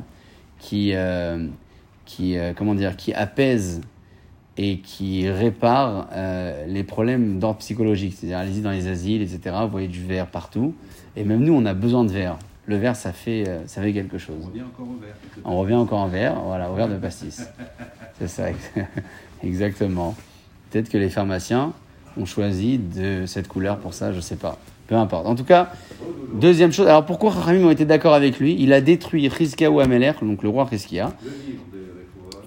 qui, 0.60 0.91
euh, 0.93 1.48
qui, 2.06 2.38
euh, 2.38 2.54
comment 2.56 2.76
dire, 2.76 2.95
qui 2.95 3.13
apaise 3.13 3.82
et 4.58 4.80
qui 4.80 5.30
répare 5.30 6.10
euh, 6.13 6.65
les 6.67 6.84
problèmes 6.84 7.39
d'ordre 7.39 7.60
psychologique. 7.60 8.13
C'est-à-dire, 8.15 8.38
allez-y 8.38 8.62
dans 8.62 8.72
les 8.72 8.88
asiles, 8.88 9.22
etc. 9.22 9.56
Vous 9.62 9.69
voyez 9.69 9.88
du 9.88 10.04
verre 10.04 10.28
partout. 10.28 10.76
Et 11.15 11.24
même 11.24 11.43
nous, 11.43 11.54
on 11.54 11.65
a 11.65 11.74
besoin 11.74 12.04
de 12.04 12.12
verre. 12.12 12.38
Le 12.65 12.76
verre, 12.76 12.95
ça 12.95 13.13
fait, 13.13 13.45
ça 13.65 13.82
fait 13.82 13.93
quelque 13.93 14.19
chose. 14.19 14.43
On 14.43 14.48
revient 14.48 14.62
encore 14.62 14.88
au 14.88 15.00
vert. 15.00 15.15
On 15.43 15.58
revient 15.58 15.76
encore 15.76 16.00
en 16.00 16.08
verre, 16.08 16.39
voilà, 16.41 16.69
au 16.69 16.76
verre 16.76 16.89
de 16.89 16.98
pastis. 16.98 17.50
C'est 18.19 18.28
ça, 18.28 18.50
exactement. 19.43 20.15
Peut-être 20.69 20.89
que 20.89 20.98
les 20.98 21.10
pharmaciens 21.10 21.74
ont 22.17 22.26
choisi 22.26 22.78
de 22.78 23.26
cette 23.26 23.48
couleur 23.48 23.80
pour 23.80 23.93
ça, 23.93 24.13
je 24.13 24.19
sais 24.19 24.36
pas. 24.36 24.60
Peu 24.89 24.95
importe. 24.95 25.28
En 25.28 25.36
tout 25.36 25.43
cas, 25.43 25.71
deuxième 26.34 26.71
chose. 26.73 26.88
Alors 26.88 27.06
pourquoi 27.06 27.30
Rachamim 27.30 27.67
ont 27.67 27.69
été 27.69 27.86
d'accord 27.86 28.15
avec 28.15 28.39
lui? 28.39 28.56
Il 28.58 28.73
a 28.73 28.82
détruit 28.82 29.28
Rizkiaou 29.28 29.80
Ameler, 29.80 30.13
donc 30.19 30.41
le 30.41 30.49
roi 30.49 30.63
Refoua, 30.63 31.13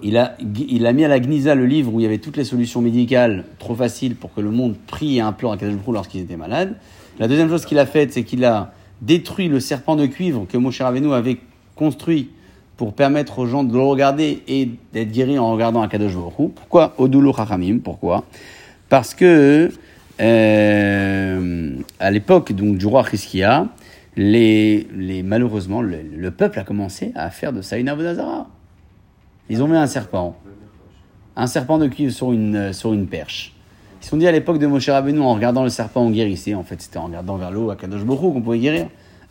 Il 0.03 0.17
a, 0.17 0.35
il 0.69 0.85
a 0.85 0.91
mis 0.91 1.05
à 1.05 1.07
la 1.07 1.21
Gnisa 1.21 1.55
le 1.55 1.65
livre 1.65 1.93
où 1.93 2.01
il 2.01 2.03
y 2.03 2.05
avait 2.05 2.17
toutes 2.17 2.35
les 2.35 2.43
solutions 2.43 2.81
médicales 2.81 3.45
trop 3.59 3.75
faciles 3.75 4.15
pour 4.17 4.33
que 4.33 4.41
le 4.41 4.51
monde 4.51 4.75
prie 4.87 5.17
et 5.17 5.21
implore 5.21 5.53
à 5.53 5.55
Hu 5.55 5.77
lorsqu'ils 5.87 6.19
étaient 6.19 6.35
malades. 6.35 6.75
La 7.17 7.29
deuxième 7.29 7.47
chose 7.47 7.65
qu'il 7.65 7.79
a 7.79 7.85
faite, 7.85 8.11
c'est 8.11 8.23
qu'il 8.23 8.43
a 8.43 8.73
détruit 9.01 9.47
le 9.47 9.61
serpent 9.61 9.95
de 9.95 10.05
cuivre 10.05 10.45
que 10.45 10.57
Moshe 10.57 10.81
Rabbeinu 10.81 11.13
avait 11.13 11.37
construit 11.77 12.29
pour 12.75 12.93
permettre 12.93 13.39
aux 13.39 13.45
gens 13.45 13.63
de 13.63 13.71
le 13.71 13.79
regarder 13.79 14.43
et 14.49 14.69
d'être 14.91 15.13
guéris 15.13 15.39
en 15.39 15.49
regardant 15.53 15.81
à 15.81 15.87
Kadosh 15.87 16.15
Baruch. 16.15 16.51
Pourquoi? 16.53 16.93
Odulu 16.97 17.31
Chachamim 17.33 17.79
Pourquoi? 17.79 18.25
Parce 18.89 19.13
que 19.13 19.71
euh, 20.21 21.75
à 21.99 22.11
l'époque 22.11 22.53
donc 22.53 22.77
du 22.77 22.85
roi 22.85 23.03
Chizkia, 23.09 23.67
les, 24.15 24.87
malheureusement, 25.23 25.81
le, 25.81 26.01
le 26.15 26.31
peuple 26.31 26.59
a 26.59 26.63
commencé 26.63 27.11
à 27.15 27.29
faire 27.29 27.53
de 27.53 27.61
ça 27.61 27.77
une 27.77 27.89
avodazara. 27.89 28.47
Ils 29.49 29.61
ont 29.63 29.67
mis 29.67 29.75
un 29.75 29.87
serpent, 29.87 30.37
un 31.35 31.47
serpent 31.47 31.77
de 31.77 31.87
cuivre 31.87 32.13
sur 32.13 32.31
une, 32.31 32.73
sur 32.73 32.93
une 32.93 33.07
perche. 33.07 33.53
Ils 34.01 34.05
se 34.05 34.09
sont 34.11 34.17
dit 34.17 34.27
à 34.27 34.31
l'époque 34.31 34.59
de 34.59 34.67
Moshe 34.67 34.89
Rabbeinu, 34.89 35.19
en 35.19 35.33
regardant 35.33 35.63
le 35.63 35.69
serpent, 35.69 36.01
on 36.01 36.11
guérissait. 36.11 36.53
En 36.53 36.63
fait, 36.63 36.81
c'était 36.81 36.97
en 36.97 37.05
regardant 37.05 37.37
vers 37.37 37.51
l'eau 37.51 37.69
à 37.69 37.75
Kadosh 37.75 38.01
Hu 38.01 38.05
qu'on 38.05 38.41
pouvait 38.41 38.59
guérir. 38.59 38.87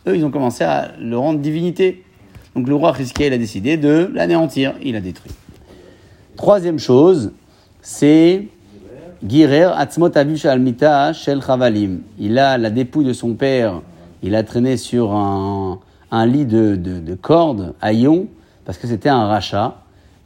Eux, 0.07 0.17
ils 0.17 0.25
ont 0.25 0.31
commencé 0.31 0.63
à 0.63 0.91
le 0.99 1.17
rendre 1.17 1.39
divinité. 1.39 2.03
Donc 2.55 2.67
le 2.67 2.75
roi 2.75 2.93
Chizkia, 2.93 3.27
il 3.27 3.33
a 3.33 3.37
décidé 3.37 3.77
de 3.77 4.09
l'anéantir. 4.13 4.73
Il 4.83 4.95
a 4.95 5.01
détruit. 5.01 5.31
Troisième 6.35 6.79
chose, 6.79 7.31
c'est 7.81 8.47
Il 9.25 9.53
a 12.39 12.57
la 12.57 12.69
dépouille 12.69 13.05
de 13.05 13.13
son 13.13 13.33
père, 13.35 13.81
il 14.21 14.35
a 14.35 14.43
traîné 14.43 14.75
sur 14.75 15.13
un, 15.13 15.79
un 16.11 16.25
lit 16.25 16.45
de, 16.45 16.75
de, 16.75 16.99
de 16.99 17.15
cordes 17.15 17.73
à 17.81 17.93
Ion, 17.93 18.27
parce 18.65 18.77
que 18.77 18.85
c'était 18.85 19.07
un 19.07 19.25
rachat. 19.25 19.77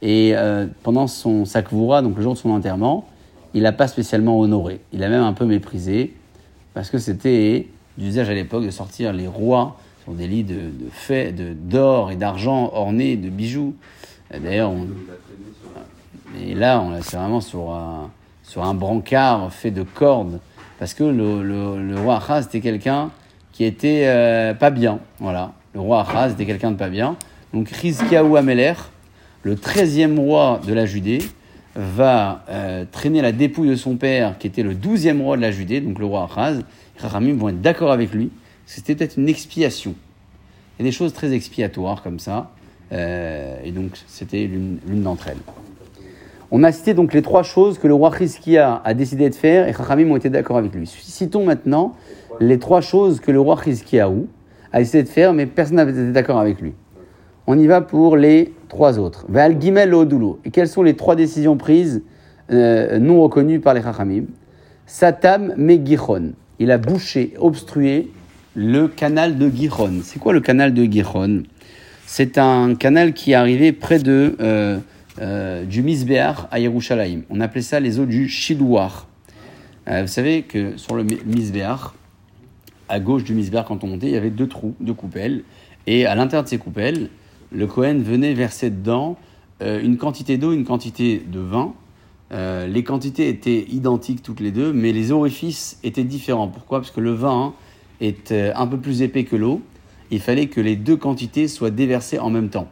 Et 0.02 0.32
euh, 0.34 0.66
pendant 0.82 1.06
son 1.06 1.44
sakvoura, 1.44 2.02
donc 2.02 2.16
le 2.16 2.22
jour 2.22 2.34
de 2.34 2.38
son 2.38 2.50
enterrement, 2.50 3.06
il 3.54 3.62
n'a 3.62 3.72
pas 3.72 3.86
spécialement 3.86 4.38
honoré. 4.40 4.80
Il 4.92 5.04
a 5.04 5.08
même 5.08 5.22
un 5.22 5.32
peu 5.32 5.44
méprisé, 5.44 6.14
parce 6.74 6.90
que 6.90 6.98
c'était 6.98 7.68
d'usage 7.98 8.28
à 8.28 8.34
l'époque 8.34 8.64
de 8.64 8.70
sortir 8.70 9.12
les 9.12 9.28
rois 9.28 9.76
sur 10.02 10.12
des 10.12 10.26
lits 10.26 10.42
de, 10.44 10.72
de 11.10 11.52
d'or 11.54 12.10
et 12.10 12.16
d'argent 12.16 12.70
ornés 12.74 13.16
de 13.16 13.28
bijoux. 13.28 13.74
D'ailleurs, 14.32 14.72
on, 14.72 14.88
et 16.44 16.54
là, 16.54 16.80
on 16.80 17.00
c'est 17.00 17.16
vraiment 17.16 17.40
sur 17.40 17.70
un, 17.70 18.10
sur 18.48 18.64
un 18.64 18.74
brancard 18.74 19.52
fait 19.52 19.70
de 19.70 19.82
cordes, 19.82 20.40
parce 20.78 20.94
que 20.94 21.04
le, 21.04 21.42
le, 21.42 21.82
le 21.82 22.00
roi 22.00 22.16
Achaz 22.16 22.46
était 22.46 22.60
quelqu'un 22.60 23.10
qui 23.52 23.64
était 23.64 24.04
euh, 24.06 24.54
pas 24.54 24.70
bien. 24.70 25.00
Voilà, 25.20 25.52
le 25.74 25.80
roi 25.80 26.00
Achaz 26.00 26.32
était 26.32 26.46
quelqu'un 26.46 26.70
de 26.70 26.76
pas 26.76 26.88
bien. 26.88 27.16
Donc 27.52 27.68
Rizkiaou 27.68 28.36
Ameler, 28.36 28.72
le 29.42 29.54
13e 29.54 30.18
roi 30.18 30.60
de 30.66 30.72
la 30.72 30.86
Judée, 30.86 31.18
va 31.76 32.44
euh, 32.48 32.84
traîner 32.90 33.20
la 33.20 33.32
dépouille 33.32 33.68
de 33.68 33.76
son 33.76 33.96
père, 33.96 34.38
qui 34.38 34.46
était 34.46 34.62
le 34.62 34.74
12e 34.74 35.20
roi 35.20 35.36
de 35.36 35.42
la 35.42 35.50
Judée, 35.50 35.82
donc 35.82 35.98
le 35.98 36.06
roi 36.06 36.28
Achaz. 36.30 36.62
Les 37.20 37.32
vont 37.34 37.50
être 37.50 37.60
d'accord 37.60 37.92
avec 37.92 38.12
lui. 38.12 38.30
C'était 38.66 38.94
peut-être 38.96 39.18
une 39.18 39.28
expiation. 39.28 39.94
Il 40.78 40.84
y 40.84 40.88
a 40.88 40.90
des 40.90 40.96
choses 40.96 41.12
très 41.12 41.32
expiatoires 41.32 42.02
comme 42.02 42.18
ça. 42.18 42.50
euh, 42.92 43.56
et 43.62 43.70
donc, 43.72 43.92
c'était 44.08 44.46
l'une 44.46 45.02
d'entre 45.02 45.28
elles. 45.28 45.67
On 46.50 46.62
a 46.62 46.72
cité 46.72 46.94
donc 46.94 47.12
les 47.12 47.20
trois 47.20 47.42
choses 47.42 47.78
que 47.78 47.86
le 47.86 47.94
roi 47.94 48.10
Chizkia 48.16 48.80
a 48.82 48.94
décidé 48.94 49.28
de 49.28 49.34
faire 49.34 49.68
et 49.68 49.74
Chachamim 49.74 50.10
ont 50.10 50.16
été 50.16 50.30
d'accord 50.30 50.56
avec 50.56 50.74
lui. 50.74 50.86
Citons 50.86 51.44
maintenant 51.44 51.94
les 52.40 52.58
trois 52.58 52.80
choses 52.80 53.20
que 53.20 53.30
le 53.30 53.40
roi 53.40 53.58
Chizkiaou 53.62 54.28
a 54.72 54.78
décidé 54.78 55.02
de 55.02 55.08
faire, 55.08 55.34
mais 55.34 55.44
personne 55.46 55.76
n'avait 55.76 55.92
été 55.92 56.10
d'accord 56.10 56.38
avec 56.38 56.60
lui. 56.60 56.72
On 57.46 57.58
y 57.58 57.66
va 57.66 57.82
pour 57.82 58.16
les 58.16 58.54
trois 58.68 58.98
autres. 58.98 59.26
Val 59.28 59.60
Gimel. 59.60 59.94
Et 60.44 60.50
quelles 60.50 60.68
sont 60.68 60.82
les 60.82 60.96
trois 60.96 61.16
décisions 61.16 61.56
prises 61.56 62.02
euh, 62.50 62.98
non 62.98 63.22
reconnues 63.22 63.60
par 63.60 63.74
les 63.74 63.82
Chachamim? 63.82 64.24
Satam 64.86 65.52
Megichon. 65.56 66.32
Il 66.58 66.70
a 66.70 66.78
bouché, 66.78 67.34
obstrué 67.38 68.10
le 68.54 68.88
canal 68.88 69.36
de 69.36 69.50
Giron. 69.50 70.00
C'est 70.02 70.18
quoi 70.18 70.32
le 70.32 70.40
canal 70.40 70.72
de 70.72 70.84
Giron 70.84 71.42
C'est 72.06 72.38
un 72.38 72.74
canal 72.74 73.12
qui 73.12 73.32
est 73.32 73.34
arrivé 73.34 73.72
près 73.72 73.98
de, 73.98 74.36
euh, 74.40 74.78
euh, 75.20 75.64
du 75.64 75.82
Misbéar 75.82 76.48
à 76.50 76.60
Yerushalayim. 76.60 77.22
On 77.30 77.40
appelait 77.40 77.62
ça 77.62 77.80
les 77.80 77.98
eaux 77.98 78.06
du 78.06 78.28
Shilouar. 78.28 79.08
Euh, 79.88 80.02
vous 80.02 80.08
savez 80.08 80.42
que 80.42 80.76
sur 80.76 80.94
le 80.94 81.04
Mi- 81.04 81.18
Misbéar, 81.26 81.94
à 82.88 83.00
gauche 83.00 83.24
du 83.24 83.34
Misbéar, 83.34 83.64
quand 83.64 83.84
on 83.84 83.88
montait, 83.88 84.08
il 84.08 84.12
y 84.12 84.16
avait 84.16 84.30
deux 84.30 84.48
trous, 84.48 84.74
deux 84.80 84.94
coupelles. 84.94 85.44
Et 85.86 86.06
à 86.06 86.14
l'intérieur 86.14 86.44
de 86.44 86.48
ces 86.48 86.58
coupelles, 86.58 87.10
le 87.50 87.66
Cohen 87.66 87.98
venait 87.98 88.34
verser 88.34 88.70
dedans 88.70 89.16
euh, 89.62 89.80
une 89.82 89.96
quantité 89.96 90.38
d'eau, 90.38 90.52
une 90.52 90.64
quantité 90.64 91.22
de 91.26 91.40
vin. 91.40 91.74
Les 92.30 92.84
quantités 92.84 93.30
étaient 93.30 93.64
identiques 93.70 94.22
toutes 94.22 94.40
les 94.40 94.50
deux, 94.50 94.74
mais 94.74 94.92
les 94.92 95.12
orifices 95.12 95.78
étaient 95.82 96.04
différents. 96.04 96.48
Pourquoi? 96.48 96.80
Parce 96.80 96.90
que 96.90 97.00
le 97.00 97.12
vin 97.12 97.54
est 98.02 98.32
un 98.32 98.66
peu 98.66 98.76
plus 98.76 99.00
épais 99.00 99.24
que 99.24 99.34
l'eau. 99.34 99.62
Il 100.10 100.20
fallait 100.20 100.48
que 100.48 100.60
les 100.60 100.76
deux 100.76 100.98
quantités 100.98 101.48
soient 101.48 101.70
déversées 101.70 102.18
en 102.18 102.28
même 102.28 102.50
temps. 102.50 102.68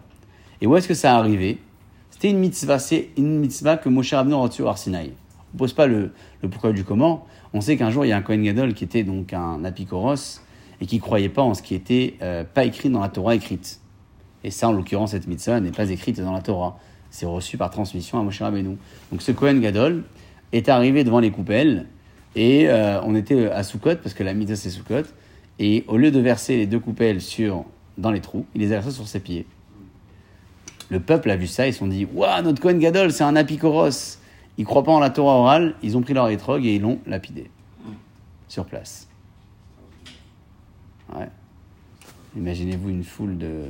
Et 0.61 0.67
où 0.67 0.77
est-ce 0.77 0.87
que 0.87 0.93
ça 0.93 1.17
arrivait 1.17 1.57
C'était 2.16 2.31
une 2.31 2.38
mitzvah, 2.38 2.79
c'est 2.79 3.11
une 3.18 3.40
mitzvah 3.40 3.76
que 3.76 3.90
Moshe 3.90 4.14
Rabbeinu 4.14 4.37
a 4.37 4.38
reçue 4.38 4.62
au 4.62 4.68
Arsinaï. 4.68 5.12
On 5.52 5.57
ne 5.57 5.59
pose 5.59 5.74
pas 5.74 5.87
le, 5.87 6.12
le 6.40 6.48
pourquoi 6.48 6.72
du 6.72 6.83
comment. 6.83 7.26
On 7.52 7.61
sait 7.61 7.76
qu'un 7.76 7.90
jour, 7.90 8.07
il 8.07 8.09
y 8.09 8.12
a 8.12 8.16
un 8.16 8.22
Kohen 8.22 8.42
Gadol 8.42 8.72
qui 8.72 8.85
était 8.85 9.02
donc 9.05 9.35
un 9.35 9.62
apikoros 9.66 10.40
et 10.81 10.87
qui 10.87 10.96
ne 10.96 11.02
croyait 11.02 11.29
pas 11.29 11.42
en 11.42 11.52
ce 11.52 11.61
qui 11.61 11.74
était 11.74 12.14
euh, 12.22 12.42
pas 12.42 12.64
écrit 12.64 12.88
dans 12.88 13.00
la 13.00 13.11
Torah 13.11 13.35
écrite. 13.35 13.83
Et 14.44 14.50
ça, 14.50 14.70
en 14.70 14.72
l'occurrence, 14.72 15.11
cette 15.11 15.26
mitzvah 15.26 15.61
n'est 15.61 15.72
pas 15.72 15.90
écrite 15.90 16.18
dans 16.18 16.33
la 16.33 16.40
Torah. 16.40 16.79
C'est 17.11 17.26
reçu 17.26 17.59
par 17.59 17.68
transmission 17.68 18.18
à 18.18 18.22
Moshe 18.22 18.40
Rabbeinu. 18.40 18.79
Donc 19.12 19.20
ce 19.20 19.33
Kohen 19.33 19.61
Gadol 19.61 20.05
est 20.52 20.70
arrivé 20.70 21.05
devant 21.05 21.20
les 21.20 21.31
coupelles 21.31 21.85
et 22.35 22.70
euh, 22.70 22.98
on 23.02 23.14
était 23.14 23.50
à 23.50 23.62
Soukot, 23.62 23.96
parce 23.96 24.14
que 24.14 24.24
la 24.24 24.33
mitzvah 24.33 24.57
c'est 24.57 24.70
Soukot, 24.70 25.05
et 25.59 25.85
au 25.87 25.98
lieu 25.98 26.11
de 26.11 26.20
verser 26.20 26.57
les 26.57 26.66
deux 26.66 26.81
coupelles 26.81 27.20
sur, 27.20 27.66
dans 27.98 28.11
les 28.11 28.22
trous, 28.22 28.46
il 28.55 28.62
les 28.62 28.72
a 28.72 28.76
versées 28.76 28.92
sur 28.92 29.07
ses 29.07 29.20
pieds. 29.20 29.44
Le 30.88 31.01
peuple 31.01 31.31
a 31.31 31.37
vu 31.37 31.46
ça, 31.46 31.66
ils 31.66 31.72
se 31.72 31.81
sont 31.81 31.87
dit 31.87 32.07
Waouh, 32.12 32.42
notre 32.42 32.62
Kohen 32.62 32.79
Gadol, 32.79 33.12
c'est 33.12 33.25
un 33.25 33.37
apikoros. 33.37 34.18
Ils 34.59 34.64
croient 34.64 34.85
pas 34.85 34.92
en 34.92 35.01
la 35.01 35.11
Torah 35.11 35.35
orale, 35.35 35.75
ils 35.83 35.96
ont 35.96 36.03
pris 36.03 36.14
leur 36.14 36.29
étrogue 36.29 36.64
et 36.64 36.77
ils 36.77 36.83
l'ont 36.83 36.99
lapidé. 37.07 37.51
Sur 38.49 38.64
place. 38.64 39.09
Ouais. 41.14 41.29
Imaginez-vous 42.37 42.88
une 42.88 43.05
foule 43.05 43.37
de, 43.37 43.64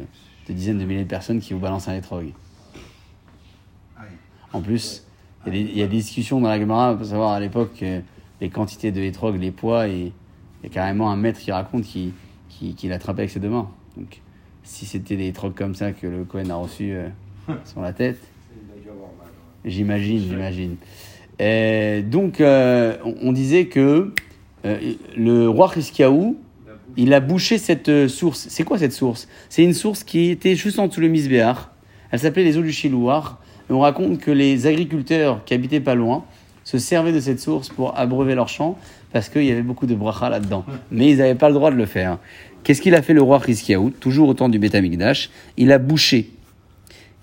dizaines 0.49 0.79
de 0.79 0.85
milliers 0.85 1.05
de 1.05 1.09
personnes 1.09 1.41
qui 1.41 1.55
vous 1.55 1.61
balancent 1.61 1.89
un 1.89 1.95
étrogue. 1.95 2.33
En 4.53 4.61
plus, 4.61 5.05
il 5.47 5.77
y, 5.77 5.83
a 5.83 5.87
des, 5.87 5.97
discussions 5.97 6.41
dans 6.41 6.49
la 6.49 6.59
Gemara, 6.59 6.97
pour 6.97 7.05
savoir 7.05 7.33
à 7.33 7.41
l'époque 7.41 7.83
euh, 7.83 8.01
les 8.41 8.49
quantités 8.49 8.91
de 8.91 9.01
hétrog, 9.03 9.39
les 9.39 9.51
poids, 9.51 9.87
et 9.89 10.13
carrément 10.71 11.11
un 11.11 11.17
maître 11.17 11.39
qui 11.39 11.53
raconte 11.53 11.83
qu'il 11.83 12.13
qui, 12.49 12.89
l'attrapait 12.89 13.23
avec 13.23 13.31
ses 13.31 13.41
deux 13.41 13.51
mains. 13.51 13.71
Si 14.67 14.85
c'était 14.85 15.17
des 15.17 15.29
hétrogs 15.29 15.55
comme 15.55 15.75
ça 15.75 15.93
que 15.93 16.07
le 16.07 16.25
Cohen 16.25 16.51
a 16.51 16.57
reçu 16.57 16.93
euh, 16.93 17.09
sur 17.65 17.81
la 17.81 17.93
tête, 17.93 18.19
j'imagine, 19.65 20.19
j'imagine. 20.19 20.77
Et 21.39 22.03
donc, 22.03 22.41
euh, 22.41 22.97
on, 23.05 23.15
on 23.23 23.33
disait 23.33 23.67
que 23.67 24.13
euh, 24.65 24.79
le 25.17 25.49
roi 25.49 25.71
Chizkiaou, 25.73 26.37
Il 26.97 27.13
a 27.13 27.21
bouché. 27.21 27.59
cette 27.59 27.89
euh, 27.89 28.09
source. 28.09 28.47
C'est 28.49 28.65
quoi 28.65 28.79
cette 28.79 28.93
source? 28.93 29.29
C'est 29.49 29.63
une 29.63 29.75
source 29.75 30.03
qui 30.03 30.31
était 30.31 30.55
juste 30.57 30.79
en 30.79 30.89
dessous 30.89 31.01
le 31.01 31.09
Misbéar. 31.09 31.73
Elle 32.11 32.19
s'appelait 32.19 32.45
les 32.45 32.57
eaux 32.57 32.63
du 32.63 32.73
Chilouar. 32.73 33.39
Et 33.69 33.73
on 33.73 33.81
raconte 33.81 34.19
que 34.19 34.31
les 34.31 34.67
agriculteurs 34.67 35.45
qui 35.45 35.53
habitaient 35.55 35.81
pas 35.81 35.95
loin 35.95 36.25
se 36.65 36.79
servaient 36.79 37.13
de 37.13 37.21
cette 37.21 37.41
source 37.41 37.69
pour 37.69 37.97
abreuver 37.99 38.35
leurs 38.35 38.49
champs 38.49 38.79
parce 39.13 39.29
qu'il 39.29 39.45
y 39.45 39.51
avait 39.51 39.63
beaucoup 39.63 39.87
de 39.87 39.95
bracha 39.95 40.29
là-dedans. 40.31 40.65
Mais 40.91 41.11
ils 41.11 41.19
n'avaient 41.19 41.35
pas 41.35 41.49
le 41.49 41.55
droit 41.55 41.71
de 41.71 41.77
le 41.77 41.87
faire. 41.87 42.19
Qu'est-ce 42.67 42.83
qu'il 42.83 42.97
a 42.97 43.03
fait 43.03 43.15
le 43.15 43.23
roi 43.23 43.41
Chizkiaou 43.41 43.91
Toujours 43.91 44.29
au 44.29 44.35
temps 44.35 44.49
du 44.49 44.59
Beth 44.59 44.75
Amikdash. 44.75 45.31
Il 45.57 45.71
a 45.71 45.79
bouché. 45.79 46.33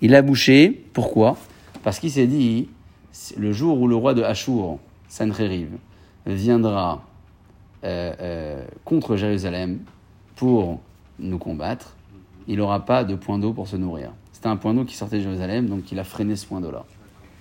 Il 0.00 0.14
a 0.14 0.22
bouché. 0.22 0.86
Pourquoi? 0.94 1.36
Parce 1.82 1.98
qu'il 1.98 2.10
s'est 2.10 2.26
dit 2.26 2.70
le 3.36 3.52
jour 3.52 3.78
où 3.78 3.86
le 3.86 3.94
roi 3.94 4.14
de 4.14 4.22
Hachour, 4.22 4.78
Sancheriv, 5.06 5.68
viendra 6.24 7.04
euh, 7.84 8.14
euh, 8.20 8.64
contre 8.86 9.16
Jérusalem 9.16 9.80
pour 10.34 10.80
nous 11.18 11.36
combattre, 11.36 11.94
il 12.48 12.56
n'aura 12.56 12.86
pas 12.86 13.04
de 13.04 13.14
point 13.14 13.38
d'eau 13.38 13.52
pour 13.52 13.68
se 13.68 13.76
nourrir. 13.76 14.12
C'était 14.32 14.48
un 14.48 14.56
point 14.56 14.72
d'eau 14.72 14.86
qui 14.86 14.96
sortait 14.96 15.18
de 15.18 15.24
Jérusalem, 15.24 15.66
donc 15.66 15.92
il 15.92 15.98
a 15.98 16.04
freiné 16.04 16.36
ce 16.36 16.46
point 16.46 16.62
d'eau-là. 16.62 16.86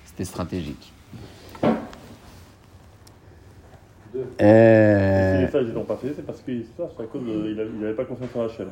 C'était 0.03 0.25
stratégique. 0.25 0.92
Euh, 4.41 5.35
Si 5.37 5.45
les 5.45 5.51
sages 5.51 5.65
ils 5.69 5.73
n'ont 5.73 5.83
pas 5.83 5.97
fait, 6.01 6.13
c'est 6.15 6.25
parce 6.25 6.41
que 6.41 6.51
ça, 6.77 6.83
c'est 6.95 7.03
à 7.03 7.05
cause 7.05 7.21
de, 7.21 7.49
il 7.49 7.81
n'avait 7.81 7.93
pas 7.93 8.05
confiance 8.05 8.29
en 8.35 8.45
Hachem. 8.45 8.67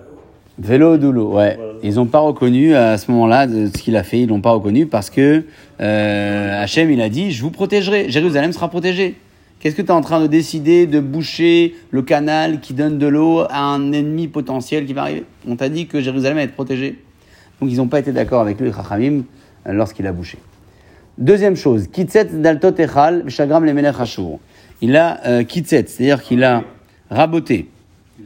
Vélo 0.59 0.97
doulo, 0.97 1.33
ouais. 1.35 1.55
Voilà. 1.55 1.73
Ils 1.81 1.95
n'ont 1.95 2.05
pas 2.05 2.19
reconnu 2.19 2.75
à 2.75 2.97
ce 2.97 3.09
moment-là 3.11 3.47
ce 3.47 3.81
qu'il 3.81 3.95
a 3.95 4.03
fait. 4.03 4.19
Ils 4.19 4.29
l'ont 4.29 4.41
pas 4.41 4.51
reconnu 4.51 4.85
parce 4.85 5.09
que 5.09 5.43
euh, 5.79 6.63
Hachem, 6.63 6.91
il 6.91 7.01
a 7.01 7.09
dit, 7.09 7.31
je 7.31 7.41
vous 7.41 7.51
protégerai. 7.51 8.09
Jérusalem 8.09 8.51
sera 8.51 8.69
protégée. 8.69 9.15
Qu'est-ce 9.59 9.75
que 9.75 9.81
tu 9.81 9.87
es 9.87 9.91
en 9.91 10.01
train 10.01 10.19
de 10.21 10.27
décider 10.27 10.87
de 10.87 10.99
boucher 10.99 11.75
le 11.91 12.01
canal 12.01 12.59
qui 12.59 12.73
donne 12.73 12.97
de 12.97 13.07
l'eau 13.07 13.41
à 13.49 13.59
un 13.59 13.91
ennemi 13.91 14.27
potentiel 14.27 14.85
qui 14.85 14.93
va 14.93 15.03
arriver? 15.03 15.23
On 15.47 15.55
t'a 15.55 15.69
dit 15.69 15.87
que 15.87 16.01
Jérusalem 16.01 16.37
va 16.37 16.43
être 16.43 16.53
protégée. 16.53 16.99
Donc 17.59 17.71
ils 17.71 17.77
n'ont 17.77 17.87
pas 17.87 17.99
été 17.99 18.11
d'accord 18.11 18.41
avec 18.41 18.59
lui, 18.59 18.71
Chachamim, 18.73 19.23
euh, 19.67 19.73
lorsqu'il 19.73 20.05
a 20.07 20.11
bouché. 20.11 20.39
Deuxième 21.17 21.55
chose, 21.55 21.87
Kitset 21.87 22.25
daltot 22.25 22.73
echal 22.77 23.29
shagram 23.29 23.63
le 23.65 23.73
melech. 23.73 23.95
Il 24.81 24.95
a 24.97 25.25
euh, 25.27 25.43
kitset, 25.43 25.85
c'est-à-dire 25.87 26.23
qu'il 26.23 26.43
a 26.43 26.63
raboté, 27.09 27.69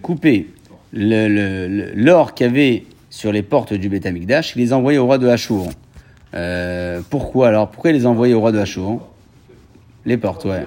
coupé 0.02 0.48
l'or 0.94 2.34
qu'il 2.34 2.48
y 2.48 2.50
avait 2.50 2.84
sur 3.10 3.32
les 3.32 3.44
portes 3.44 3.74
du 3.74 3.90
Beth 3.90 4.06
Amikdash, 4.06 4.56
il 4.56 4.60
les 4.60 4.74
a 4.74 4.78
envoyés 4.78 4.98
au 4.98 5.06
roi 5.06 5.18
de 5.18 5.28
Ashur. 5.28 5.66
Euh, 6.34 7.02
pourquoi 7.10 7.50
alors? 7.50 7.70
Pourquoi 7.70 7.92
il 7.92 7.94
les 7.98 8.06
a 8.06 8.10
envoyés 8.10 8.34
au 8.34 8.40
roi 8.40 8.52
de 8.52 8.60
Ashur 8.60 9.00
Les 10.06 10.18
portes, 10.18 10.46
ouais. 10.46 10.66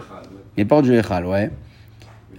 Les 0.57 0.65
portes 0.65 0.85
du 0.85 0.97
Echal, 0.97 1.27
ouais. 1.27 1.51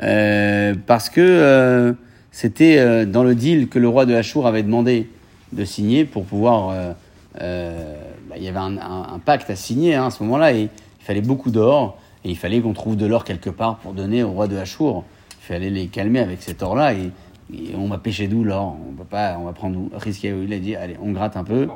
Euh, 0.02 0.74
parce 0.88 1.10
que 1.10 1.22
euh, 1.22 1.94
c'était 2.32 3.06
dans 3.06 3.24
le 3.24 3.36
deal 3.36 3.68
que 3.68 3.80
le 3.80 3.88
roi 3.88 4.06
de 4.06 4.14
Ashur 4.14 4.48
avait 4.48 4.64
demandé 4.64 5.10
de 5.52 5.66
signer 5.66 6.06
pour 6.06 6.26
pouvoir. 6.26 6.96
bah, 7.36 8.36
il 8.36 8.44
y 8.44 8.48
avait 8.48 8.60
un 8.60 9.20
pacte 9.24 9.50
à 9.50 9.56
signer 9.56 9.96
hein, 9.96 10.08
à 10.08 10.12
ce 10.12 10.24
moment-là 10.24 10.54
et 10.54 10.62
il 10.62 11.06
fallait 11.06 11.22
beaucoup 11.22 11.52
d'or 11.52 12.00
et 12.26 12.30
il 12.30 12.38
fallait 12.38 12.60
qu'on 12.62 12.74
trouve 12.74 12.96
de 12.98 13.06
l'or 13.06 13.24
quelque 13.24 13.50
part 13.50 13.78
pour 13.78 13.94
donner 13.94 14.24
au 14.24 14.32
roi 14.32 14.48
de 14.48 14.58
Ashur. 14.58 15.04
Il 15.42 15.46
fallait 15.54 15.70
les 15.70 15.88
calmer 15.88 16.20
avec 16.20 16.42
cet 16.42 16.62
or-là 16.62 16.94
et, 16.94 17.10
et 17.54 17.76
on 17.76 17.88
va 17.88 17.98
pêcher 17.98 18.28
d'où 18.28 18.44
l'or 18.44 18.78
On 18.90 18.94
peut 18.94 19.04
pas, 19.04 19.38
on 19.40 19.46
va 19.46 19.54
prendre 19.54 19.80
où 19.80 19.90
Risqué, 19.96 20.34
il 20.44 20.54
a 20.54 20.60
dit 20.60 20.76
allez, 20.76 20.96
on 21.02 21.12
gratte 21.12 21.38
un 21.38 21.44
peu 21.44 21.68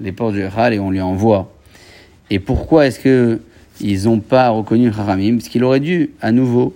les 0.00 0.12
portes 0.12 0.32
du 0.34 0.42
Echal 0.42 0.72
et 0.74 0.78
on 0.78 0.90
lui 0.90 1.00
envoie. 1.00 1.52
Et 2.30 2.38
pourquoi 2.38 2.86
est-ce 2.86 2.98
que 3.00 3.40
ils 3.80 4.04
n'ont 4.04 4.20
pas 4.20 4.48
reconnu 4.50 4.88
Haramim? 4.90 5.36
Parce 5.36 5.48
qu'il 5.48 5.64
aurait 5.64 5.80
dû, 5.80 6.10
à 6.20 6.30
nouveau, 6.32 6.74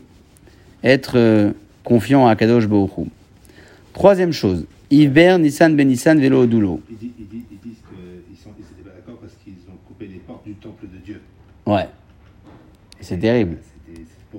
être 0.83 1.13
euh, 1.17 1.53
confiant 1.85 2.27
à 2.27 2.37
Kadosh 2.37 2.65
Hu. 2.65 3.05
Troisième 3.93 4.33
chose, 4.33 4.67
Iber, 4.91 5.39
Nissan, 5.39 5.75
Ben 5.77 5.89
Nissan, 5.89 6.19
Vélo, 6.21 6.43
Odulo. 6.43 6.81
Ils, 6.91 6.97
di- 6.97 7.13
ils 7.19 7.27
di- 7.29 7.45
ils 7.51 7.59
disent 7.71 7.79
qu'ils 7.89 8.37
sont, 8.43 8.51
d'accord 8.85 9.17
parce 9.21 9.33
qu'ils 9.43 9.55
ont 9.71 9.77
coupé 9.89 10.07
les 10.07 10.19
portes 10.19 10.45
du 10.45 10.55
temple 10.55 10.85
de 10.93 10.99
Dieu. 11.05 11.21
Ouais. 11.67 11.87
C'est 13.07 13.19
terrible. 13.19 13.59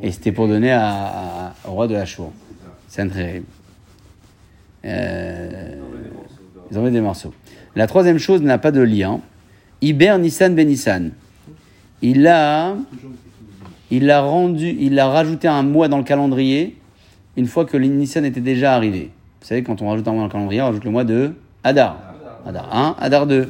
Et 0.01 0.11
c'était 0.11 0.33
pour 0.33 0.49
donner 0.49 0.73
à, 0.73 0.83
à- 0.91 1.53
au 1.65 1.71
roi 1.71 1.87
de 1.87 1.95
Hachour. 1.95 2.33
C'est 2.89 3.07
terrible. 3.07 3.45
Euh, 4.83 5.75
ils 6.69 6.77
envoient 6.77 6.89
des 6.89 6.99
morceaux. 6.99 7.33
La 7.77 7.87
troisième 7.87 8.17
chose 8.17 8.41
n'a 8.41 8.57
pas 8.57 8.71
de 8.71 8.81
lien. 8.81 9.21
Iber, 9.81 10.17
Nissan, 10.19 10.53
Ben 10.53 10.67
Nissan. 10.67 11.11
Il 12.01 12.27
a, 12.27 12.75
il 13.89 14.11
a 14.11 14.19
rendu, 14.19 14.75
il 14.77 14.99
a 14.99 15.07
rajouté 15.07 15.47
un 15.47 15.63
mois 15.63 15.87
dans 15.87 15.97
le 15.99 16.03
calendrier 16.03 16.75
une 17.37 17.45
fois 17.47 17.63
que 17.63 17.77
Nissan 17.77 18.25
était 18.25 18.41
déjà 18.41 18.75
arrivé. 18.75 19.11
Vous 19.39 19.47
savez, 19.47 19.63
quand 19.63 19.81
on 19.81 19.89
rajoute 19.89 20.09
un 20.09 20.11
mois 20.11 20.19
dans 20.23 20.25
le 20.27 20.31
calendrier, 20.33 20.61
on 20.61 20.65
rajoute 20.65 20.83
le 20.83 20.91
mois 20.91 21.05
de 21.05 21.35
Hadar. 21.63 21.97
Hadar 22.45 22.75
1, 22.75 22.95
Hadar 22.99 23.27
2. 23.27 23.49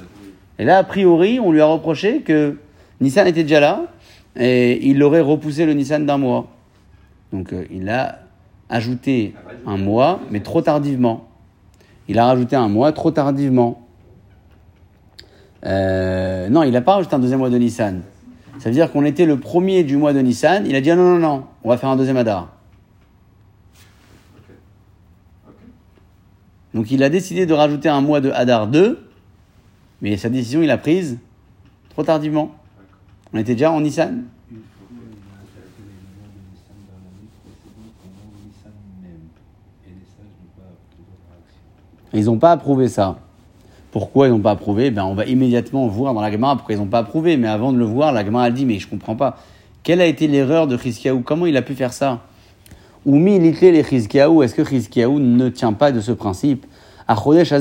Et 0.59 0.63
là, 0.63 0.77
a 0.77 0.83
priori, 0.83 1.39
on 1.39 1.51
lui 1.51 1.59
a 1.61 1.65
reproché 1.65 2.21
que 2.21 2.57
Nissan 3.01 3.25
était 3.25 3.41
déjà 3.41 3.59
là 3.59 3.85
et 4.37 4.87
il 4.87 5.01
aurait 5.03 5.21
repoussé 5.21 5.65
le 5.65 5.73
Nissan 5.73 6.05
d'un 6.05 6.17
mois. 6.17 6.47
Donc 7.33 7.53
euh, 7.53 7.65
il 7.71 7.89
a 7.89 8.19
ajouté 8.69 9.33
un 9.65 9.77
mois, 9.77 10.19
mais 10.31 10.41
trop 10.41 10.61
tardivement. 10.61 11.27
Il 12.07 12.19
a 12.19 12.25
rajouté 12.25 12.55
un 12.55 12.69
mois 12.69 12.91
trop 12.91 13.11
tardivement. 13.11 13.85
Euh, 15.65 16.49
non, 16.49 16.63
il 16.63 16.71
n'a 16.71 16.81
pas 16.81 16.95
rajouté 16.95 17.15
un 17.15 17.19
deuxième 17.19 17.39
mois 17.39 17.49
de 17.49 17.57
Nissan. 17.57 18.01
Ça 18.59 18.69
veut 18.69 18.75
dire 18.75 18.91
qu'on 18.91 19.05
était 19.05 19.25
le 19.25 19.37
premier 19.39 19.83
du 19.83 19.97
mois 19.97 20.13
de 20.13 20.19
Nissan. 20.19 20.65
Il 20.65 20.75
a 20.75 20.81
dit 20.81 20.91
ah, 20.91 20.95
non, 20.95 21.17
non, 21.17 21.19
non, 21.19 21.43
on 21.63 21.69
va 21.69 21.77
faire 21.77 21.89
un 21.89 21.97
deuxième 21.97 22.17
Hadar. 22.17 22.53
Donc 26.73 26.91
il 26.91 27.01
a 27.01 27.09
décidé 27.09 27.45
de 27.45 27.53
rajouter 27.53 27.89
un 27.89 28.01
mois 28.01 28.21
de 28.21 28.29
Hadar 28.29 28.67
2, 28.67 29.09
mais 30.01 30.15
sa 30.15 30.29
décision 30.29 30.61
il 30.61 30.67
l'a 30.67 30.77
prise 30.77 31.17
trop 31.89 32.03
tardivement. 32.03 32.53
On 33.33 33.37
était 33.37 33.53
déjà 33.53 33.71
en 33.71 33.81
Nissan? 33.81 34.23
Ils 42.13 42.25
n'ont 42.25 42.37
pas 42.37 42.51
approuvé 42.51 42.87
ça. 42.87 43.17
Pourquoi 43.91 44.27
ils 44.27 44.31
n'ont 44.31 44.39
pas 44.39 44.51
approuvé? 44.51 44.91
Ben, 44.91 45.03
On 45.03 45.13
va 45.13 45.25
immédiatement 45.25 45.87
voir 45.87 46.13
dans 46.13 46.21
la 46.21 46.31
Gemara 46.31 46.55
pourquoi 46.55 46.75
ils 46.75 46.79
n'ont 46.79 46.87
pas 46.87 46.99
approuvé. 46.99 47.37
Mais 47.37 47.47
avant 47.47 47.73
de 47.73 47.77
le 47.77 47.85
voir, 47.85 48.11
la 48.11 48.25
Gemara 48.25 48.49
dit 48.49 48.65
Mais 48.65 48.79
je 48.79 48.87
comprends 48.87 49.15
pas. 49.15 49.37
Quelle 49.83 50.01
a 50.01 50.05
été 50.05 50.27
l'erreur 50.27 50.67
de 50.67 50.77
Chizkiyahu 50.77 51.21
Comment 51.21 51.45
il 51.45 51.55
a 51.57 51.61
pu 51.61 51.75
faire 51.75 51.93
ça? 51.93 52.21
Ou 53.05 53.15
mi 53.17 53.39
litlé 53.39 53.71
les 53.71 53.83
Chizkiyahu 53.83 54.43
Est-ce 54.43 54.55
que 54.55 54.63
Chizkiyahu 54.65 55.19
ne 55.19 55.49
tient 55.49 55.73
pas 55.73 55.91
de 55.91 55.99
ce 55.99 56.11
principe? 56.11 56.65
Rosh. 57.07 57.53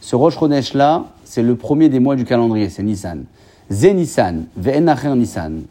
Ce 0.00 0.16
Rosh 0.16 0.38
Chodesh 0.38 0.74
là, 0.74 1.04
c'est 1.24 1.42
le 1.42 1.56
premier 1.56 1.88
des 1.88 2.00
mois 2.00 2.16
du 2.16 2.24
calendrier, 2.24 2.70
c'est 2.70 2.82
Nissan. 2.82 3.24
Nissan, 3.70 4.46
Nissan. 4.56 5.62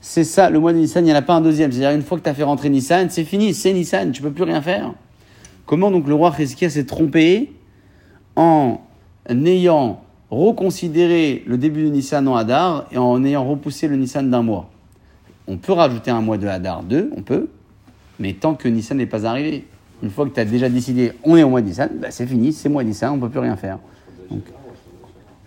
C'est 0.00 0.24
ça, 0.24 0.50
le 0.50 0.60
mois 0.60 0.72
de 0.72 0.78
Nissan, 0.78 1.04
il 1.04 1.06
n'y 1.06 1.12
en 1.12 1.16
a 1.16 1.22
pas 1.22 1.34
un 1.34 1.40
deuxième. 1.40 1.72
C'est-à-dire, 1.72 1.96
une 1.96 2.02
fois 2.02 2.18
que 2.18 2.22
tu 2.22 2.28
as 2.28 2.34
fait 2.34 2.44
rentrer 2.44 2.68
Nissan, 2.68 3.08
c'est 3.10 3.24
fini, 3.24 3.54
c'est 3.54 3.72
Nissan, 3.72 4.12
tu 4.12 4.22
peux 4.22 4.30
plus 4.30 4.44
rien 4.44 4.62
faire. 4.62 4.92
Comment 5.66 5.90
donc 5.90 6.06
le 6.06 6.14
roi 6.14 6.32
Chizkiah 6.36 6.70
s'est 6.70 6.84
trompé 6.84 7.52
en 8.36 8.78
ayant 9.28 10.00
reconsidéré 10.30 11.42
le 11.46 11.58
début 11.58 11.84
de 11.84 11.90
Nissan 11.90 12.28
en 12.28 12.36
Hadar 12.36 12.86
et 12.92 12.98
en 12.98 13.24
ayant 13.24 13.48
repoussé 13.48 13.88
le 13.88 13.96
Nissan 13.96 14.30
d'un 14.30 14.42
mois? 14.42 14.70
On 15.46 15.56
peut 15.56 15.72
rajouter 15.72 16.10
un 16.10 16.20
mois 16.20 16.36
de 16.38 16.46
Hadar 16.46 16.82
2, 16.82 17.12
on 17.16 17.22
peut, 17.22 17.48
mais 18.18 18.34
tant 18.34 18.54
que 18.54 18.68
Nissan 18.68 18.98
n'est 18.98 19.06
pas 19.06 19.26
arrivé. 19.26 19.66
Une 20.02 20.10
fois 20.10 20.26
que 20.26 20.34
tu 20.34 20.40
as 20.40 20.44
déjà 20.44 20.68
décidé, 20.68 21.12
on 21.24 21.36
est 21.36 21.42
au 21.42 21.48
mois 21.48 21.60
de 21.60 21.66
Nissan, 21.66 21.88
bah 21.94 22.08
c'est 22.10 22.26
fini, 22.26 22.52
c'est 22.52 22.68
mois 22.68 22.82
de 22.82 22.88
Nissan, 22.88 23.12
on 23.12 23.16
ne 23.16 23.20
peut 23.22 23.30
plus 23.30 23.40
rien 23.40 23.56
faire. 23.56 23.78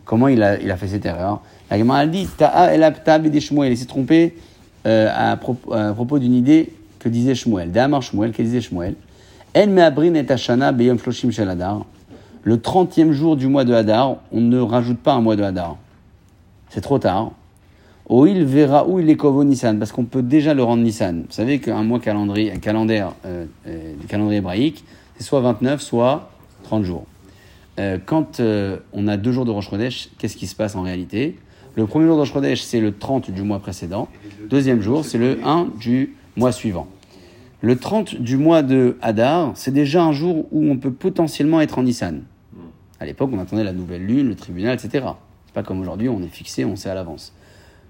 Comment 0.03 0.27
il 0.27 0.43
a 0.43 0.77
fait 0.77 0.87
cette 0.87 1.05
erreur? 1.05 1.41
La 1.71 1.77
Gemara 1.77 2.05
dit 2.05 2.27
Ta'a 2.27 2.75
el 2.75 3.41
Shmuel. 3.41 3.71
Il 3.71 3.77
s'est 3.77 3.85
trompé 3.85 4.35
euh, 4.85 5.09
à, 5.15 5.37
propos, 5.37 5.73
à 5.73 5.93
propos 5.93 6.19
d'une 6.19 6.35
idée 6.35 6.73
que 6.99 7.07
disait 7.07 7.33
Shmuel. 7.33 7.71
D'Amar 7.71 8.03
Shmuel, 8.03 8.33
que 8.33 8.41
disait 8.43 8.61
Shmuel 8.61 8.95
En 9.55 9.67
me'abrin 9.67 10.13
et 10.13 10.29
Hashana 10.29 10.73
beyom 10.73 10.99
shloshim 10.99 11.31
shel. 11.31 11.57
Le 12.43 12.57
30e 12.57 13.11
jour 13.11 13.37
du 13.37 13.47
mois 13.47 13.63
de 13.63 13.73
Hadar, 13.73 14.17
on 14.31 14.41
ne 14.41 14.59
rajoute 14.59 14.99
pas 14.99 15.13
un 15.13 15.21
mois 15.21 15.35
de 15.35 15.43
Hadar. 15.43 15.77
C'est 16.69 16.81
trop 16.81 16.99
tard. 16.99 17.31
Oil 18.09 18.43
verra 18.43 18.87
où 18.87 18.99
il 18.99 19.09
est 19.09 19.15
kovo 19.15 19.43
Nissan, 19.43 19.79
parce 19.79 19.93
qu'on 19.93 20.03
peut 20.03 20.23
déjà 20.23 20.53
le 20.53 20.63
rendre 20.63 20.83
Nissan. 20.83 21.21
Vous 21.21 21.31
savez 21.31 21.59
qu'un 21.59 21.83
mois 21.83 21.99
calendrier, 21.99 22.51
calendaire, 22.59 23.13
euh, 23.25 23.45
euh, 23.67 23.93
calendrier 24.09 24.39
hébraïque, 24.39 24.83
c'est 25.15 25.23
soit 25.23 25.39
29, 25.39 25.81
soit 25.81 26.31
30 26.63 26.83
jours. 26.83 27.05
Euh, 27.79 27.97
quand 28.05 28.39
euh, 28.39 28.77
on 28.91 29.07
a 29.07 29.15
deux 29.15 29.31
jours 29.31 29.45
de 29.45 29.51
Rosh 29.51 29.69
qu'est-ce 30.17 30.35
qui 30.35 30.47
se 30.47 30.55
passe 30.55 30.75
en 30.75 30.81
réalité? 30.81 31.37
Le 31.75 31.85
premier 31.85 32.05
jour 32.05 32.25
Chodesh, 32.25 32.61
c'est 32.61 32.81
le 32.81 32.97
30 32.97 33.31
du 33.31 33.43
mois 33.43 33.59
précédent. 33.59 34.09
Deuxième 34.49 34.81
jour, 34.81 35.05
c'est 35.05 35.17
le 35.17 35.39
1 35.45 35.69
du 35.79 36.15
mois 36.35 36.51
suivant. 36.51 36.87
Le 37.61 37.77
30 37.77 38.15
du 38.15 38.37
mois 38.37 38.61
de 38.61 38.97
Hadar, 39.01 39.51
c'est 39.55 39.71
déjà 39.71 40.03
un 40.03 40.11
jour 40.11 40.47
où 40.51 40.69
on 40.69 40.77
peut 40.77 40.91
potentiellement 40.91 41.61
être 41.61 41.77
en 41.77 41.83
Nissan. 41.83 42.23
À 42.99 43.05
l'époque, 43.05 43.29
on 43.33 43.39
attendait 43.39 43.63
la 43.63 43.71
nouvelle 43.71 44.05
lune, 44.05 44.27
le 44.27 44.35
tribunal, 44.35 44.73
etc. 44.73 45.05
C'est 45.45 45.53
pas 45.53 45.63
comme 45.63 45.79
aujourd'hui, 45.79 46.09
on 46.09 46.21
est 46.21 46.27
fixé, 46.27 46.65
on 46.65 46.75
sait 46.75 46.89
à 46.89 46.93
l'avance. 46.93 47.33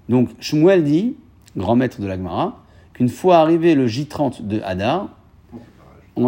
Donc, 0.08 0.28
Shmuel 0.40 0.84
dit, 0.84 1.16
grand 1.56 1.74
maître 1.74 2.00
de 2.00 2.06
l'Agmara, 2.06 2.62
qu'une 2.92 3.08
fois 3.08 3.38
arrivé 3.38 3.74
le 3.74 3.86
J30 3.86 4.46
de 4.46 4.60
Hadar, 4.60 5.08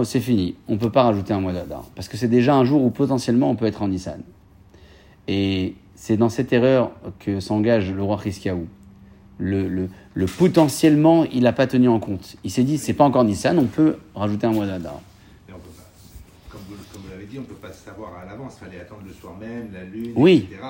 c'est 0.04 0.20
fini. 0.20 0.56
On 0.66 0.72
ne 0.72 0.78
peut 0.78 0.90
pas 0.90 1.04
rajouter 1.04 1.32
un 1.34 1.40
mois 1.40 1.52
d'Adar. 1.52 1.84
Parce 1.94 2.08
que 2.08 2.16
c'est 2.16 2.28
déjà 2.28 2.56
un 2.56 2.64
jour 2.64 2.82
où 2.82 2.90
potentiellement 2.90 3.50
on 3.50 3.54
peut 3.54 3.66
être 3.66 3.82
en 3.82 3.88
Nissan. 3.88 4.22
Et 5.28 5.74
c'est 5.94 6.16
dans 6.16 6.28
cette 6.28 6.52
erreur 6.52 6.90
que 7.20 7.40
s'engage 7.40 7.92
le 7.92 8.02
roi 8.02 8.18
Chizkiyahu. 8.22 8.66
Le, 9.38 9.68
le, 9.68 9.88
le 10.14 10.26
potentiellement, 10.26 11.24
il 11.24 11.42
n'a 11.42 11.52
pas 11.52 11.66
tenu 11.66 11.88
en 11.88 11.98
compte. 11.98 12.36
Il 12.44 12.50
s'est 12.50 12.62
dit, 12.62 12.78
c'est 12.78 12.92
pas 12.94 13.04
encore 13.04 13.24
Nissan, 13.24 13.58
on 13.58 13.64
peut 13.64 13.96
rajouter 14.14 14.46
un 14.46 14.52
mois 14.52 14.66
d'Adar. 14.66 15.00
Mais 15.48 15.54
on 15.54 15.58
peut 15.58 15.70
pas. 15.76 15.82
Comme 16.50 16.60
vous, 16.68 16.76
vous 16.76 17.10
l'avez 17.10 17.26
dit, 17.26 17.38
on 17.38 17.42
ne 17.42 17.46
peut 17.46 17.54
pas 17.54 17.72
savoir 17.72 18.12
à 18.22 18.24
l'avance. 18.30 18.56
Il 18.60 18.64
fallait 18.66 18.80
attendre 18.80 19.02
le 19.06 19.12
soir 19.12 19.34
même, 19.40 19.70
la 19.72 19.82
lune, 19.84 20.12
Oui. 20.14 20.46
etc. 20.50 20.62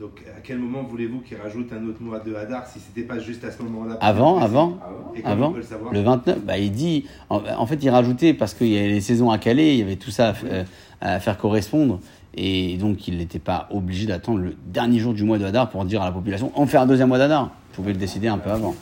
Donc, 0.00 0.22
à 0.36 0.40
quel 0.40 0.58
moment 0.58 0.82
voulez-vous 0.84 1.20
qu'il 1.20 1.36
rajoute 1.36 1.72
un 1.72 1.84
autre 1.88 2.00
mois 2.00 2.20
de 2.20 2.32
Hadar 2.34 2.66
si 2.68 2.78
c'était 2.78 3.06
pas 3.06 3.18
juste 3.18 3.42
à 3.44 3.50
ce 3.50 3.60
moment-là 3.64 3.98
Avant, 4.00 4.38
avant, 4.38 4.78
Et 5.16 5.24
avant, 5.24 5.50
le 5.50 5.62
savoir? 5.62 5.92
Le 5.92 6.00
29, 6.02 6.44
bah, 6.44 6.56
il 6.58 6.70
dit, 6.70 7.06
en, 7.30 7.40
en 7.56 7.66
fait, 7.66 7.82
il 7.82 7.90
rajoutait 7.90 8.32
parce 8.34 8.54
qu'il 8.54 8.68
y 8.68 8.78
avait 8.78 8.88
les 8.88 9.00
saisons 9.00 9.30
à 9.32 9.38
caler, 9.38 9.72
il 9.72 9.78
y 9.78 9.82
avait 9.82 9.96
tout 9.96 10.12
ça 10.12 10.30
à, 10.30 10.34
euh, 10.44 10.64
à 11.00 11.18
faire 11.18 11.36
correspondre, 11.36 11.98
et 12.40 12.76
donc 12.76 13.08
il 13.08 13.18
n'était 13.18 13.40
pas 13.40 13.66
obligé 13.72 14.06
d'attendre 14.06 14.38
le 14.38 14.54
dernier 14.66 15.00
jour 15.00 15.12
du 15.12 15.24
mois 15.24 15.38
de 15.38 15.44
Hadar 15.44 15.68
pour 15.68 15.84
dire 15.84 16.02
à 16.02 16.04
la 16.04 16.12
population, 16.12 16.52
on 16.54 16.66
fait 16.66 16.76
un 16.76 16.86
deuxième 16.86 17.08
mois 17.08 17.18
d'Hadar. 17.18 17.46
Vous 17.46 17.82
pouvez 17.82 17.92
le 17.92 17.98
décider 17.98 18.28
un 18.28 18.38
peu 18.38 18.50
avant. 18.50 18.76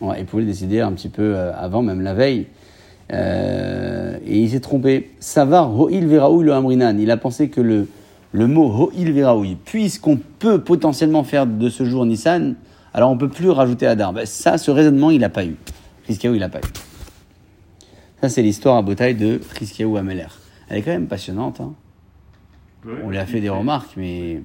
Ouais, 0.00 0.16
il 0.18 0.26
pouvait 0.26 0.42
le 0.42 0.48
décider 0.48 0.80
un 0.80 0.90
petit 0.92 1.08
peu 1.08 1.36
euh, 1.36 1.52
avant, 1.56 1.82
même 1.82 2.00
la 2.00 2.12
veille. 2.12 2.46
Euh, 3.12 4.18
et 4.26 4.40
il 4.40 4.50
s'est 4.50 4.58
trompé. 4.58 5.12
Savar 5.20 5.78
Ho'il 5.78 6.08
Veraoui 6.08 6.44
le 6.44 6.52
Amrinan. 6.52 6.98
Il 6.98 7.12
a 7.12 7.16
pensé 7.16 7.50
que 7.50 7.60
le, 7.60 7.88
le 8.32 8.46
mot 8.48 8.66
Ho'il 8.66 9.12
Veraoui, 9.12 9.56
puisqu'on 9.64 10.18
peut 10.38 10.60
potentiellement 10.60 11.22
faire 11.22 11.46
de 11.46 11.68
ce 11.68 11.84
jour 11.84 12.04
Nissan, 12.04 12.56
alors 12.94 13.10
on 13.10 13.16
peut 13.16 13.28
plus 13.28 13.50
rajouter 13.50 13.86
Adar. 13.86 14.12
Ben, 14.12 14.26
ça, 14.26 14.58
ce 14.58 14.72
raisonnement, 14.72 15.12
il 15.12 15.20
n'a 15.20 15.30
pas 15.30 15.44
eu. 15.44 15.54
Rizkiaou, 16.08 16.34
il 16.34 16.40
n'a 16.40 16.48
pas 16.48 16.58
eu. 16.58 17.86
Ça, 18.20 18.28
c'est 18.28 18.42
l'histoire 18.42 18.76
à 18.76 18.82
bataille 18.82 19.14
de 19.14 19.40
Rizkiaou 19.56 19.96
Ameler. 19.96 20.26
Elle 20.68 20.78
est 20.78 20.82
quand 20.82 20.90
même 20.90 21.06
passionnante. 21.06 21.60
Hein. 21.60 21.74
On 23.02 23.10
lui 23.10 23.18
a 23.18 23.26
fait 23.26 23.40
des 23.40 23.48
remarques, 23.48 23.94
mais 23.96 24.42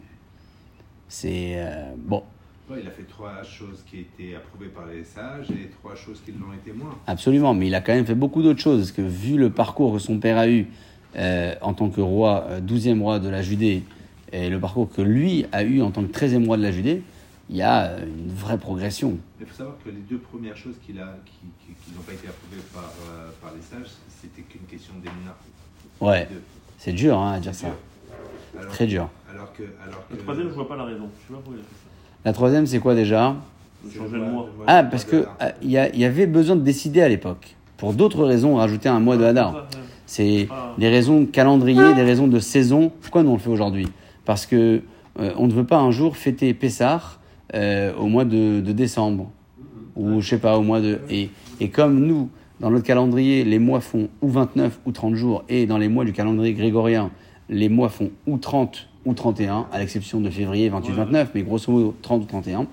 c'est 1.07 1.53
euh, 1.57 1.93
bon. 1.97 2.23
Ouais, 2.69 2.79
il 2.81 2.87
a 2.87 2.91
fait 2.91 3.03
trois 3.03 3.43
choses 3.43 3.83
qui 3.89 3.99
étaient 3.99 4.35
approuvées 4.35 4.69
par 4.69 4.85
les 4.85 5.03
sages 5.03 5.51
et 5.51 5.69
trois 5.81 5.95
choses 5.95 6.21
qui 6.25 6.31
l'ont 6.31 6.53
été 6.53 6.71
moins. 6.71 6.97
Absolument, 7.07 7.53
mais 7.53 7.67
il 7.67 7.75
a 7.75 7.81
quand 7.81 7.93
même 7.93 8.05
fait 8.05 8.15
beaucoup 8.15 8.41
d'autres 8.41 8.61
choses. 8.61 8.79
Parce 8.79 8.91
que 8.93 9.01
vu 9.01 9.37
le 9.37 9.49
parcours 9.49 9.93
que 9.93 9.99
son 9.99 10.19
père 10.19 10.37
a 10.37 10.47
eu 10.47 10.67
euh, 11.17 11.53
en 11.61 11.73
tant 11.73 11.89
que 11.89 11.99
roi, 12.01 12.45
euh, 12.49 12.61
12e 12.61 13.01
roi 13.01 13.19
de 13.19 13.27
la 13.29 13.41
Judée, 13.41 13.83
et 14.31 14.49
le 14.49 14.59
parcours 14.59 14.89
que 14.89 15.01
lui 15.01 15.45
a 15.51 15.63
eu 15.63 15.81
en 15.81 15.91
tant 15.91 16.03
que 16.03 16.11
13e 16.17 16.45
roi 16.45 16.55
de 16.55 16.63
la 16.63 16.71
Judée, 16.71 17.01
il 17.49 17.57
y 17.57 17.61
a 17.61 17.87
euh, 17.87 18.05
une 18.05 18.31
vraie 18.33 18.57
progression. 18.57 19.17
Il 19.41 19.45
faut 19.45 19.55
savoir 19.55 19.75
que 19.83 19.89
les 19.89 19.99
deux 20.09 20.19
premières 20.19 20.55
choses 20.55 20.75
qu'il 20.85 20.97
a, 20.99 21.17
qui, 21.25 21.31
qui- 21.67 21.73
qui 21.83 21.91
n'ont 21.93 22.01
pas 22.03 22.13
été 22.13 22.29
approuvées 22.29 22.61
par, 22.73 22.89
euh, 23.09 23.29
par 23.41 23.51
les 23.53 23.61
sages, 23.61 23.91
c'était 24.21 24.43
qu'une 24.43 24.61
question 24.61 24.93
d'émina. 25.03 25.35
Ouais, 25.99 26.29
c'est 26.77 26.93
dur 26.93 27.19
hein, 27.19 27.33
à 27.33 27.39
dire 27.41 27.53
ça. 27.53 27.75
Alors, 28.59 28.71
Très 28.71 28.85
dur. 28.85 29.09
Alors 29.33 29.51
que, 29.53 29.63
alors 29.85 30.07
que 30.07 30.13
Le 30.15 30.19
troisième, 30.21 30.47
je 30.49 30.53
vois 30.53 30.67
pas 30.67 30.75
la 30.75 30.83
raison. 30.85 31.05
Je 31.21 31.27
sais 31.27 31.33
pas 31.33 31.39
pourquoi 31.43 31.53
il 31.55 31.59
a 31.59 31.63
fait 31.63 31.69
ça. 31.69 31.89
La 32.25 32.33
troisième, 32.33 32.65
c'est 32.67 32.79
quoi 32.79 32.95
déjà 32.95 33.35
changer 33.95 34.17
le 34.17 34.25
mois. 34.25 34.47
Ah, 34.67 34.83
parce 34.83 35.05
que 35.05 35.15
euh, 35.15 35.49
il 35.63 35.71
y, 35.71 35.77
a- 35.77 35.95
y 35.95 36.05
avait 36.05 36.27
besoin 36.27 36.55
de 36.55 36.61
décider 36.61 37.01
à 37.01 37.09
l'époque. 37.09 37.55
Pour 37.77 37.93
d'autres 37.93 38.23
raisons, 38.25 38.55
rajouter 38.57 38.89
un 38.89 38.99
mois 38.99 39.17
de 39.17 39.23
Hadar. 39.23 39.65
C'est 40.05 40.47
Ah. 40.51 40.73
des 40.77 40.89
raisons 40.89 41.21
de 41.21 41.25
calendrier, 41.25 41.93
des 41.95 42.03
raisons 42.03 42.27
de 42.27 42.37
saison. 42.39 42.91
Pourquoi 43.01 43.23
nous 43.23 43.31
on 43.31 43.33
le 43.35 43.39
fait 43.39 43.49
aujourd'hui? 43.49 43.87
Parce 44.25 44.45
que 44.45 44.81
euh, 45.19 45.31
on 45.37 45.47
ne 45.47 45.53
veut 45.53 45.63
pas 45.65 45.77
un 45.79 45.89
jour 45.91 46.15
fêter 46.15 46.53
Pessah 46.53 47.01
euh, 47.55 47.93
au 47.95 48.05
mois 48.07 48.23
de, 48.25 48.59
de 48.61 48.71
décembre 48.71 49.31
ou 49.95 50.21
je 50.21 50.29
sais 50.29 50.37
pas 50.37 50.57
au 50.57 50.61
mois 50.61 50.79
de 50.79 50.99
et, 51.09 51.29
et 51.59 51.69
comme 51.69 51.99
nous 51.99 52.29
dans 52.61 52.69
notre 52.71 52.85
calendrier 52.85 53.43
les 53.43 53.59
mois 53.59 53.81
font 53.81 54.07
ou 54.21 54.29
29 54.29 54.79
ou 54.85 54.91
30 54.93 55.15
jours 55.15 55.43
et 55.49 55.65
dans 55.65 55.77
les 55.77 55.89
mois 55.89 56.05
du 56.05 56.13
calendrier 56.13 56.53
grégorien 56.53 57.11
les 57.51 57.69
mois 57.69 57.89
font 57.89 58.09
ou 58.25 58.37
30 58.37 58.87
ou 59.05 59.13
31 59.13 59.67
à 59.71 59.79
l'exception 59.79 60.19
de 60.19 60.29
février 60.29 60.69
28 60.69 60.93
29 60.93 61.31
mais 61.35 61.43
grosso 61.43 61.71
modo 61.71 61.95
30 62.01 62.23
ou 62.23 62.25
31 62.25 62.67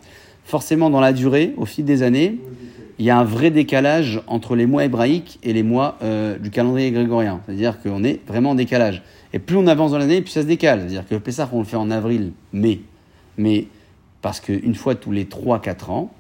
forcément 0.45 0.89
dans 0.89 1.01
la 1.01 1.13
durée 1.13 1.53
au 1.59 1.67
fil 1.67 1.85
des 1.85 2.03
années 2.03 2.39
il 2.99 3.05
y 3.05 3.11
a 3.11 3.19
un 3.19 3.25
vrai 3.25 3.51
décalage 3.51 4.21
entre 4.27 4.57
les 4.57 4.67
mois 4.67 4.85
hébraïques 4.85 5.39
et 5.45 5.53
les 5.53 5.63
mois 5.63 5.99
euh, 6.03 6.37
du 6.37 6.51
calendrier 6.51 6.91
grégorien. 6.91 7.41
C'est-à-dire 7.47 7.81
qu'on 7.81 8.03
est 8.03 8.21
vraiment 8.27 8.51
en 8.51 8.55
décalage. 8.57 9.03
Et 9.33 9.39
plus 9.39 9.57
on 9.57 9.69
avance 9.69 9.93
dans 9.93 9.99
l'année, 9.99 10.21
plus 10.21 10.33
ça 10.33 10.43
se 10.43 10.47
décale. 10.47 10.81
C'est-à-dire 10.81 11.07
que 11.07 11.15
le 11.15 11.21
Pessah, 11.21 11.49
on 11.53 11.61
le 11.61 11.65
fait 11.65 11.77
en 11.77 11.93
avril, 11.93 12.33
mai. 12.53 12.81
Mais 13.37 13.69
parce 14.21 14.41
qu'une 14.41 14.75
fois 14.75 14.97
tous 14.97 15.13
les 15.13 15.27
3-4 15.27 15.91
ans, 15.93 16.13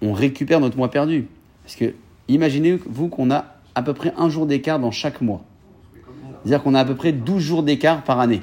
on 0.00 0.12
récupère 0.12 0.60
notre 0.60 0.76
mois 0.76 0.92
perdu. 0.92 1.26
Parce 1.64 1.74
que 1.74 1.94
imaginez-vous 2.28 3.08
qu'on 3.08 3.32
a 3.32 3.56
à 3.74 3.82
peu 3.82 3.92
près 3.92 4.12
un 4.16 4.28
jour 4.28 4.46
d'écart 4.46 4.78
dans 4.78 4.92
chaque 4.92 5.20
mois. 5.20 5.42
C'est-à-dire 6.44 6.62
qu'on 6.62 6.74
a 6.74 6.80
à 6.80 6.84
peu 6.84 6.94
près 6.94 7.12
12 7.12 7.40
jours 7.42 7.62
d'écart 7.62 8.02
par 8.02 8.20
année. 8.20 8.42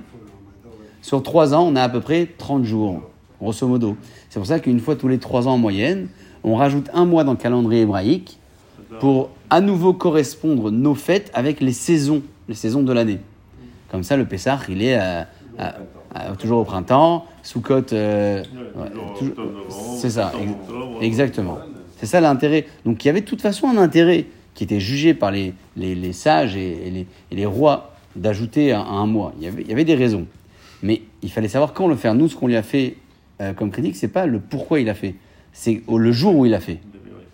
Sur 1.02 1.22
3 1.24 1.54
ans, 1.54 1.66
on 1.68 1.76
a 1.76 1.82
à 1.84 1.90
peu 1.90 2.00
près 2.02 2.28
30 2.38 2.64
jours, 2.64 3.02
grosso 3.42 3.68
modo. 3.68 3.98
C'est 4.30 4.40
pour 4.40 4.48
ça 4.48 4.60
qu'une 4.60 4.80
fois 4.80 4.96
tous 4.96 5.08
les 5.08 5.18
3 5.20 5.48
ans 5.48 5.54
en 5.54 5.58
moyenne, 5.58 6.08
on 6.44 6.56
rajoute 6.56 6.90
un 6.94 7.06
mois 7.06 7.24
dans 7.24 7.32
le 7.32 7.38
calendrier 7.38 7.82
hébraïque 7.82 8.40
pour 9.00 9.30
à 9.50 9.60
nouveau 9.62 9.94
correspondre 9.94 10.72
nos 10.72 10.96
fêtes 10.96 11.30
avec 11.34 11.60
les 11.62 11.74
saisons, 11.74 12.22
les 12.48 12.56
saisons 12.56 12.84
de 12.84 12.94
l'année. 12.94 13.20
Comme 13.92 14.04
ça, 14.04 14.18
le 14.18 14.26
Pessah, 14.26 14.60
il 14.70 14.82
est 14.82 14.96
à- 14.96 15.28
à- 15.58 15.74
à- 16.16 16.36
toujours 16.36 16.60
au 16.60 16.64
printemps, 16.64 17.26
Sukkot, 17.44 17.92
euh, 17.94 18.42
ouais, 18.76 18.92
c'est 19.98 20.10
ça, 20.10 20.32
ex- 20.42 20.52
exactement. 21.02 21.58
C'est 21.98 22.06
ça 22.06 22.22
l'intérêt. 22.22 22.66
Donc 22.86 23.04
il 23.04 23.08
y 23.08 23.10
avait 23.10 23.22
de 23.22 23.26
toute 23.26 23.42
façon 23.42 23.68
un 23.68 23.78
intérêt 23.78 24.26
qui 24.54 24.64
était 24.64 24.80
jugé 24.80 25.14
par 25.14 25.32
les, 25.32 25.54
les, 25.76 25.96
les 25.96 26.14
sages 26.14 26.56
et, 26.56 26.88
et 26.88 26.92
les, 26.92 27.08
et 27.32 27.36
les 27.36 27.46
rois 27.46 27.94
d'ajouter 28.16 28.74
un, 28.74 28.82
un 28.82 29.06
mois. 29.06 29.34
Il 29.38 29.44
y, 29.44 29.48
avait, 29.48 29.62
il 29.62 29.68
y 29.68 29.72
avait 29.74 29.86
des 29.86 29.96
raisons. 29.96 30.28
Mais 30.82 31.02
il 31.22 31.32
fallait 31.32 31.48
savoir 31.48 31.74
quand 31.74 31.88
le 31.88 31.96
faire. 31.96 32.14
Nous, 32.14 32.28
ce 32.28 32.36
qu'on 32.36 32.48
lui 32.48 32.56
a 32.56 32.64
fait 32.64 32.98
euh, 33.42 33.54
comme 33.54 33.72
critique, 33.72 33.96
c'est 33.96 34.08
pas 34.08 34.26
le 34.26 34.40
pourquoi 34.40 34.80
il 34.80 34.90
a 34.90 34.94
fait. 34.94 35.16
C'est 35.54 35.82
le 35.88 36.12
jour 36.12 36.36
où 36.36 36.46
il 36.46 36.54
a 36.54 36.60
fait. 36.60 36.80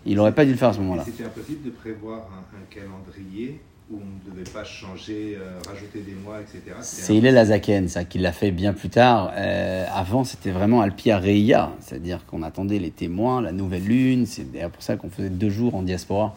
Il 0.05 0.15
n'aurait 0.15 0.36
pas 0.36 0.45
dû 0.45 0.51
le 0.51 0.58
faire 0.58 0.69
à 0.69 0.73
ce 0.73 0.79
moment-là. 0.79 1.03
C'était 1.05 1.25
impossible 1.25 1.63
de 1.65 1.71
prévoir 1.71 2.19
un, 2.19 2.58
un 2.58 2.65
calendrier 2.69 3.60
où 3.91 3.95
on 3.95 4.29
ne 4.29 4.36
devait 4.36 4.49
pas 4.49 4.63
changer, 4.63 5.38
euh, 5.39 5.60
rajouter 5.67 6.01
des 6.01 6.13
mois, 6.13 6.39
etc. 6.41 6.75
C'est 6.82 7.15
Hillel 7.15 7.38
Azaken, 7.38 7.88
ça, 7.88 8.05
qui 8.05 8.19
l'a 8.19 8.32
fait 8.32 8.51
bien 8.51 8.73
plus 8.73 8.89
tard. 8.89 9.32
Euh, 9.36 9.86
avant, 9.91 10.23
c'était 10.23 10.51
vraiment 10.51 10.82
Alpia 10.82 11.17
Reia, 11.17 11.71
c'est-à-dire 11.79 12.25
qu'on 12.27 12.43
attendait 12.43 12.77
les 12.79 12.91
témoins, 12.91 13.41
la 13.41 13.51
nouvelle 13.51 13.86
lune. 13.86 14.25
C'est 14.25 14.51
d'ailleurs 14.51 14.69
pour 14.69 14.84
ça 14.84 14.95
qu'on 14.95 15.10
faisait 15.10 15.29
deux 15.29 15.49
jours 15.49 15.75
en 15.75 15.82
diaspora, 15.82 16.36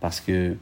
parce 0.00 0.20
que 0.20 0.56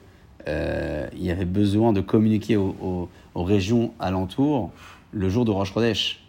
euh, 0.47 1.09
il 1.15 1.25
y 1.25 1.31
avait 1.31 1.45
besoin 1.45 1.93
de 1.93 2.01
communiquer 2.01 2.57
aux, 2.57 3.09
régions 3.35 3.93
alentours 4.01 4.73
le 5.13 5.29
jour 5.29 5.45
de 5.45 5.51
Rosh 5.51 5.73
Chodesh. 5.73 6.21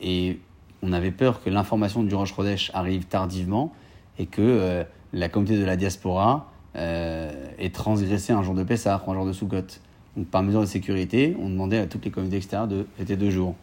Et 0.00 0.38
on 0.82 0.92
avait 0.92 1.10
peur 1.10 1.42
que 1.42 1.50
l'information 1.50 2.02
du 2.02 2.14
Rosh 2.14 2.34
Chodesh 2.34 2.70
arrive 2.74 3.06
tardivement 3.06 3.72
et 4.18 4.26
que 4.26 4.42
euh, 4.42 4.84
la 5.12 5.28
communauté 5.28 5.58
de 5.58 5.64
la 5.64 5.76
diaspora 5.76 6.52
euh, 6.76 7.32
ait 7.58 7.70
transgressé 7.70 8.32
un 8.32 8.42
jour 8.42 8.54
de 8.54 8.62
Pessah 8.62 9.02
ou 9.06 9.10
un 9.10 9.14
jour 9.14 9.26
de 9.26 9.32
Sukkot. 9.32 9.80
Donc, 10.16 10.26
par 10.26 10.42
mesure 10.42 10.60
de 10.60 10.66
sécurité, 10.66 11.36
on 11.40 11.48
demandait 11.48 11.78
à 11.78 11.86
toutes 11.86 12.04
les 12.04 12.10
communautés 12.10 12.36
extérieures 12.36 12.68
de 12.68 12.86
fêter 12.96 13.16
deux 13.16 13.30
jours. 13.30 13.56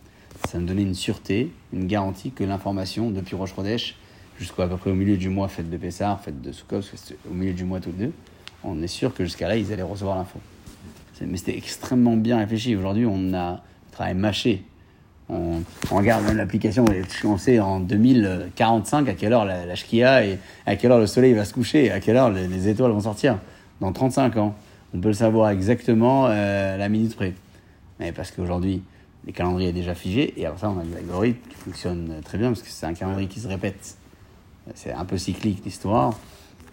Ça 0.49 0.59
me 0.59 0.65
donnait 0.65 0.81
une 0.81 0.95
sûreté, 0.95 1.51
une 1.71 1.87
garantie 1.87 2.31
que 2.31 2.43
l'information 2.43 3.11
depuis 3.11 3.35
Rosh 3.35 3.55
Chodesh 3.55 3.95
jusqu'à 4.37 4.67
peu 4.67 4.75
près 4.75 4.91
au 4.91 4.95
milieu 4.95 5.17
du 5.17 5.29
mois, 5.29 5.47
fête 5.47 5.69
de 5.69 5.77
Pessah, 5.77 6.19
fête 6.21 6.41
de 6.41 6.51
Sukkot, 6.51 6.77
parce 6.77 7.09
que 7.09 7.29
au 7.29 7.33
milieu 7.33 7.53
du 7.53 7.63
mois 7.63 7.79
tous 7.79 7.91
les 7.91 8.07
deux, 8.07 8.13
on 8.63 8.81
est 8.81 8.87
sûr 8.87 9.13
que 9.13 9.23
jusqu'à 9.23 9.47
là, 9.47 9.55
ils 9.55 9.71
allaient 9.71 9.81
recevoir 9.81 10.17
l'info. 10.17 10.39
Mais 11.21 11.37
c'était 11.37 11.55
extrêmement 11.55 12.17
bien 12.17 12.37
réfléchi. 12.39 12.75
Aujourd'hui, 12.75 13.05
on 13.05 13.33
a 13.33 13.61
travail 13.91 14.15
mâché. 14.15 14.63
On, 15.29 15.61
on 15.91 15.95
regarde 15.95 16.25
même 16.25 16.37
l'application, 16.37 16.83
on 17.23 17.37
sait 17.37 17.59
en 17.59 17.79
2045 17.79 19.07
à 19.07 19.13
quelle 19.13 19.31
heure 19.31 19.45
la, 19.45 19.65
la 19.65 20.23
et 20.23 20.39
à 20.65 20.75
quelle 20.75 20.91
heure 20.91 20.99
le 20.99 21.07
soleil 21.07 21.33
va 21.33 21.45
se 21.45 21.53
coucher, 21.53 21.91
à 21.91 21.99
quelle 21.99 22.17
heure 22.17 22.31
les, 22.31 22.47
les 22.47 22.67
étoiles 22.67 22.91
vont 22.91 23.01
sortir? 23.01 23.37
Dans 23.79 23.93
35 23.93 24.37
ans, 24.37 24.55
on 24.93 24.99
peut 24.99 25.09
le 25.09 25.13
savoir 25.13 25.49
exactement 25.51 26.27
euh, 26.27 26.75
la 26.75 26.89
minute 26.89 27.15
près. 27.15 27.33
Mais 27.99 28.11
parce 28.11 28.31
qu'aujourd'hui, 28.31 28.83
les 29.25 29.31
calendriers 29.31 29.69
est 29.69 29.73
déjà 29.73 29.95
figé, 29.95 30.33
et 30.35 30.45
après 30.45 30.61
ça, 30.61 30.69
on 30.69 30.79
a 30.79 30.83
des 30.83 30.97
algorithmes 30.97 31.47
qui 31.49 31.55
fonctionnent 31.55 32.15
très 32.25 32.37
bien, 32.37 32.49
parce 32.49 32.61
que 32.61 32.69
c'est 32.69 32.85
un 32.85 32.93
calendrier 32.93 33.29
qui 33.29 33.39
se 33.39 33.47
répète. 33.47 33.95
C'est 34.75 34.91
un 34.91 35.05
peu 35.05 35.17
cyclique 35.17 35.63
l'histoire. 35.63 36.19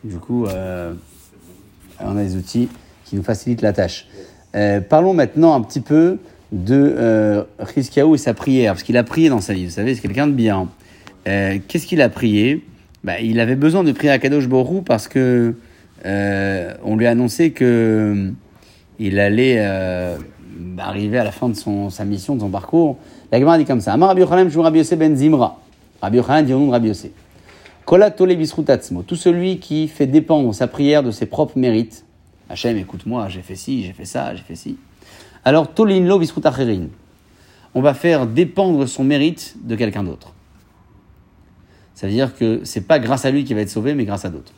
Du 0.03 0.18
coup, 0.18 0.46
euh, 0.46 0.94
on 2.01 2.17
a 2.17 2.23
des 2.23 2.37
outils 2.37 2.69
qui 3.05 3.17
nous 3.17 3.23
facilitent 3.23 3.63
la 3.63 3.73
tâche. 3.73 4.07
Euh, 4.55 4.81
parlons 4.81 5.15
maintenant 5.15 5.55
un 5.55 5.61
petit 5.61 5.81
peu 5.81 6.19
de 6.53 6.95
euh, 6.97 7.45
et 7.77 8.17
sa 8.17 8.35
prière, 8.35 8.73
parce 8.73 8.83
qu'il 8.83 8.97
a 8.97 9.05
prié 9.05 9.29
dans 9.29 9.41
sa 9.41 9.53
vie, 9.53 9.67
vous 9.67 9.73
savez, 9.73 9.95
c'est 9.95 10.01
quelqu'un 10.01 10.27
de 10.27 10.33
bien. 10.33 10.69
Euh, 11.27 11.59
Qu'est-ce 11.67 11.87
qu'il 11.87 12.01
a 12.01 12.09
prié? 12.09 12.65
Bah, 13.05 13.21
Il 13.21 13.41
avait 13.41 13.57
besoin 13.57 13.85
de 13.85 13.93
prier 13.93 14.11
à 14.11 14.19
Kadosh 14.19 14.49
Borou 14.49 14.83
parce 14.83 15.09
que 15.09 15.55
euh, 16.07 16.75
on 16.85 16.97
lui 16.97 17.07
a 17.07 17.11
annoncé 17.11 17.51
que 17.51 18.33
il 18.99 19.21
allait 19.21 19.59
arriver 20.79 21.19
à 21.19 21.25
la 21.25 21.31
fin 21.31 21.49
de 21.49 21.55
son, 21.55 21.91
sa 21.91 22.05
mission, 22.05 22.35
de 22.35 22.41
son 22.41 22.49
parcours. 22.49 22.97
La 23.31 23.39
Gemara 23.39 23.59
dit 23.59 23.65
comme 23.65 23.81
ça 23.81 23.93
Amar 23.93 24.09
Rabbi 24.09 24.23
Yochanan, 24.23 24.49
Rabbi 24.49 24.83
ben 24.97 25.17
Zimra. 25.17 25.61
Rabbi 26.03 26.17
Yochanan 26.17 26.45
dit 26.45 26.55
au 26.55 26.59
nom 26.59 26.67
de 26.67 26.73
Rabbi. 26.73 26.93
Kola 27.88 28.11
tole 28.11 28.37
bisrutatzmo. 28.37 29.03
Tout 29.03 29.16
celui 29.16 29.61
qui 29.61 29.88
fait 29.88 30.07
dépendre 30.07 30.55
sa 30.55 30.66
prière 30.66 31.03
de 31.03 31.11
ses 31.11 31.24
propres 31.24 31.59
mérites. 31.59 32.05
Hachem, 32.51 32.76
écoute-moi, 32.76 33.30
j'ai 33.30 33.41
fait 33.41 33.57
ci, 33.57 33.82
j'ai 33.82 33.95
fait 33.95 34.05
ça, 34.05 34.34
j'ai 34.34 34.43
fait 34.43 34.57
ci. 34.57 34.76
Alors, 35.43 35.72
tolin 35.72 36.05
lo 36.05 36.18
bisrut 36.18 36.45
acherin. 36.45 36.89
On 37.72 37.80
va 37.80 37.95
faire 37.95 38.26
dépendre 38.26 38.86
son 38.86 39.05
mérite 39.05 39.57
de 39.62 39.74
quelqu'un 39.74 40.05
d'autre. 40.05 40.34
Ça 41.95 42.07
veut 42.07 42.12
dire 42.12 42.36
que 42.36 42.61
c'est 42.62 42.86
pas 42.86 42.99
grâce 42.99 43.24
à 43.24 43.30
lui 43.30 43.45
qu'il 43.45 43.57
va 43.57 43.62
être 43.62 43.70
sauvé, 43.70 43.95
mais 43.95 44.05
grâce 44.05 44.26
à 44.26 44.28
d'autres. 44.28 44.53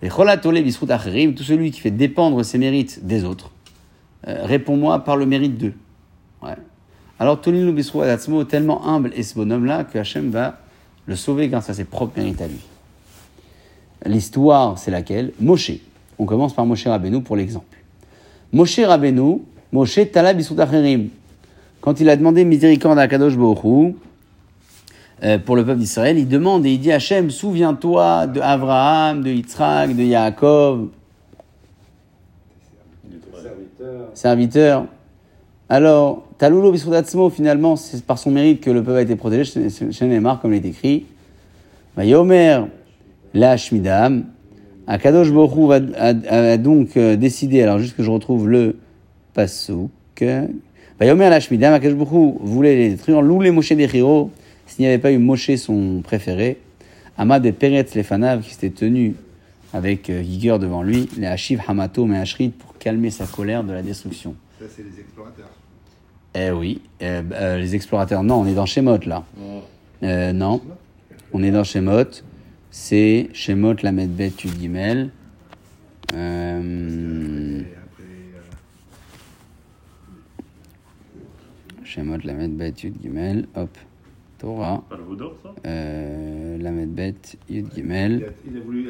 Et 0.00 0.08
chola 0.08 0.38
tole 0.38 0.62
bisrut 0.62 0.90
acherim, 0.90 1.34
tout 1.34 1.44
celui 1.44 1.72
qui 1.72 1.80
fait 1.80 1.90
dépendre 1.90 2.42
ses 2.42 2.56
mérites 2.56 3.04
des 3.04 3.24
autres. 3.24 3.50
Euh, 4.28 4.46
Réponds-moi 4.46 5.04
par 5.04 5.18
le 5.18 5.26
mérite 5.26 5.58
d'eux. 5.58 5.74
Ouais. 6.42 6.56
Alors, 7.18 7.42
tolin 7.42 7.66
lo 7.66 7.74
bisrut 7.74 8.08
atzmo, 8.08 8.44
tellement 8.44 8.86
humble 8.86 9.12
est 9.14 9.24
ce 9.24 9.34
bonhomme-là 9.34 9.84
que 9.84 9.98
Hachem 9.98 10.30
va 10.30 10.63
le 11.06 11.16
sauver 11.16 11.48
grâce 11.48 11.70
à 11.70 11.74
ses 11.74 11.84
propres 11.84 12.18
mérites 12.18 12.40
à 12.40 12.46
lui. 12.46 12.60
L'histoire, 14.06 14.78
c'est 14.78 14.90
laquelle 14.90 15.32
Moshe. 15.40 15.72
On 16.18 16.26
commence 16.26 16.54
par 16.54 16.66
Moshe 16.66 16.86
Rabbeinu 16.86 17.22
pour 17.22 17.36
l'exemple. 17.36 17.78
Moshe 18.52 18.78
Rabbeinu, 18.78 19.40
Moshe 19.72 20.00
Talab 20.12 20.38
Acherim. 20.38 21.08
Quand 21.80 22.00
il 22.00 22.08
a 22.08 22.16
demandé 22.16 22.44
miséricorde 22.44 22.98
à 22.98 23.08
Kadosh 23.08 23.36
Baruch 23.36 23.64
Hu, 23.64 23.94
euh, 25.22 25.38
pour 25.38 25.56
le 25.56 25.64
peuple 25.64 25.80
d'Israël, 25.80 26.18
il 26.18 26.28
demande 26.28 26.66
et 26.66 26.72
il 26.72 26.80
dit 26.80 26.92
à 26.92 26.96
Hachem, 26.96 27.30
souviens-toi 27.30 28.26
de 28.26 28.40
Abraham, 28.40 29.22
de 29.22 29.30
Yitzhak, 29.30 29.94
de 29.94 30.02
Yaakov, 30.02 30.88
Serviteur. 33.02 34.08
serviteurs. 34.14 34.86
Alors, 35.68 36.23
Taloulo 36.38 36.72
Bisrudatzmo, 36.72 37.30
finalement, 37.30 37.76
c'est 37.76 38.04
par 38.04 38.18
son 38.18 38.30
mérite 38.30 38.60
que 38.60 38.70
le 38.70 38.82
peuple 38.82 38.98
a 38.98 39.02
été 39.02 39.14
protégé, 39.14 39.68
chez 39.90 40.06
Neymar, 40.06 40.40
comme 40.40 40.52
il 40.52 40.64
est 40.64 40.68
écrit. 40.68 41.06
Vayomer, 41.96 42.62
la 43.34 43.52
Hashmidam. 43.52 44.24
Akadosh 44.86 45.30
Borou 45.30 45.72
a, 45.72 46.56
donc 46.58 46.96
euh, 46.96 47.16
décidé, 47.16 47.62
alors 47.62 47.78
juste 47.78 47.96
que 47.96 48.02
je 48.02 48.10
retrouve 48.10 48.48
le 48.48 48.76
Passouk. 49.32 49.90
Vayomer 50.98 51.30
la 51.30 51.36
Hashmidam, 51.36 51.72
Akadosh 51.72 51.96
Borou 51.96 52.38
voulait 52.42 52.76
les 52.76 52.90
détruire. 52.90 53.22
Lou 53.22 53.40
les 53.40 53.52
Moshe 53.52 53.72
des 53.72 53.96
Hiro, 53.96 54.30
s'il 54.66 54.82
n'y 54.82 54.88
avait 54.88 54.98
pas 54.98 55.12
eu 55.12 55.18
Moshe, 55.18 55.54
son 55.54 56.02
préféré. 56.02 56.58
Amad 57.16 57.46
et 57.46 57.52
Peretz 57.52 57.94
Lefanav, 57.94 58.42
qui 58.42 58.50
s'était 58.50 58.70
tenu 58.70 59.14
avec 59.72 60.10
euh, 60.10 60.20
vigueur 60.20 60.58
devant 60.58 60.82
lui, 60.82 61.08
les 61.16 61.26
Hashiv 61.26 61.60
Hamato 61.66 62.08
et 62.08 62.16
Hashrit 62.16 62.48
pour 62.48 62.76
calmer 62.78 63.10
sa 63.10 63.26
colère 63.26 63.62
de 63.62 63.72
la 63.72 63.82
destruction. 63.82 64.34
Ça, 64.58 64.66
c'est 64.68 64.82
les 64.82 65.00
explorateurs. 65.00 65.50
Eh 66.36 66.50
oui, 66.50 66.80
euh, 67.02 67.22
euh, 67.32 67.58
les 67.58 67.74
explorateurs, 67.76 68.22
non, 68.24 68.36
on 68.40 68.46
est 68.46 68.54
dans 68.54 68.66
Shemot 68.66 68.98
là. 69.06 69.24
Euh, 70.02 70.32
non, 70.32 70.60
on 71.32 71.42
est 71.42 71.50
dans 71.52 71.62
Shemot. 71.64 72.22
C'est 72.70 73.28
Shemot 73.32 73.74
la 73.82 73.92
Medbet 73.92 74.32
Yud 74.42 74.58
Gimel. 74.60 75.10
Euh, 76.14 77.62
Shemot 81.84 82.18
la 82.24 82.32
Medbet 82.34 82.74
Yud 82.82 82.94
Gimel. 83.00 83.46
Hop, 83.54 83.70
Torah. 84.38 84.82
Pas 84.88 84.96
le 84.96 85.02
Vaudor, 85.04 85.36
ça? 85.42 85.54
Euh, 85.66 86.58
la 86.58 86.70
Medbet 86.72 87.14
Yud 87.48 87.72
Gimel. 87.74 88.32
il 88.50 88.56
a 88.56 88.60
voulu. 88.60 88.88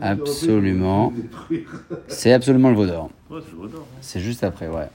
Absolument. 0.00 1.12
C'est 2.08 2.32
absolument 2.34 2.68
le 2.70 2.76
Vaudor. 2.76 3.10
Ouais, 3.30 3.40
c'est 3.44 3.52
le 3.52 3.56
Vaudor. 3.58 3.80
hein. 3.90 3.98
C'est 4.02 4.20
juste 4.20 4.44
après, 4.44 4.68
ouais. 4.68 4.88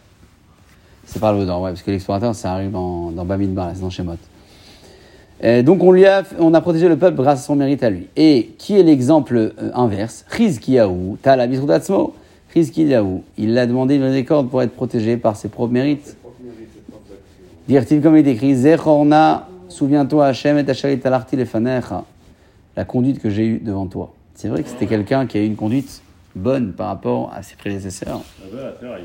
C'est 1.06 1.20
par 1.20 1.34
le 1.34 1.40
Vaudor, 1.40 1.62
ouais, 1.62 1.72
parce 1.72 1.82
que 1.82 1.92
l'explorateur, 1.92 2.34
ça 2.36 2.54
arrive 2.54 2.72
dans, 2.72 3.12
dans 3.12 3.26
Bamidbar, 3.26 3.72
c'est 3.74 3.82
dans 3.82 3.90
Shemot. 3.90 4.18
Donc 5.64 5.84
on 5.84 5.92
lui 5.92 6.06
a, 6.06 6.24
on 6.40 6.54
a 6.54 6.62
protégé 6.62 6.88
le 6.88 6.98
peuple 6.98 7.22
grâce 7.22 7.42
à 7.42 7.44
son 7.44 7.56
mérite 7.56 7.84
à 7.84 7.90
lui. 7.90 8.08
Et 8.16 8.56
qui 8.58 8.80
est 8.80 8.84
l'exemple 8.84 9.36
euh, 9.36 9.52
inverse? 9.76 10.26
Chizkiyahu, 10.36 11.18
Tala. 11.22 11.48
Chizkiyahu, 12.54 13.22
il 13.38 13.54
l'a 13.54 13.68
demandé 13.68 13.96
une 13.96 14.04
miséricorde 14.04 14.50
pour 14.50 14.64
être 14.64 14.74
protégé 14.74 15.18
par 15.18 15.36
ses 15.36 15.50
propres 15.50 15.74
mérites. 15.74 16.18
Dire-t-il 17.68 18.02
comme 18.02 18.18
il 18.18 18.28
est 18.28 18.32
écrit, 18.32 18.56
Zechorna, 18.56 19.48
souviens-toi 19.70 20.28
Hachem 20.28 20.58
et 20.58 20.70
Hacharit 20.70 21.00
Talarti 21.00 21.36
Lefanecha, 21.36 22.06
la 22.76 22.86
conduite 22.86 23.22
que 23.22 23.30
j'ai 23.30 23.46
eue 23.46 23.60
devant 23.60 23.88
toi. 23.88 24.14
C'est 24.36 24.48
vrai 24.48 24.64
que 24.64 24.70
c'était 24.70 24.88
quelqu'un 24.88 25.28
qui 25.28 25.38
a 25.38 25.42
eu 25.42 25.46
une 25.46 25.56
conduite 25.56 26.02
bonne 26.36 26.74
par 26.74 26.88
rapport 26.88 27.32
à 27.36 27.44
ses 27.44 27.56
prédécesseurs. 27.56 28.22
Ah 28.42 28.56
ouais, 28.84 29.00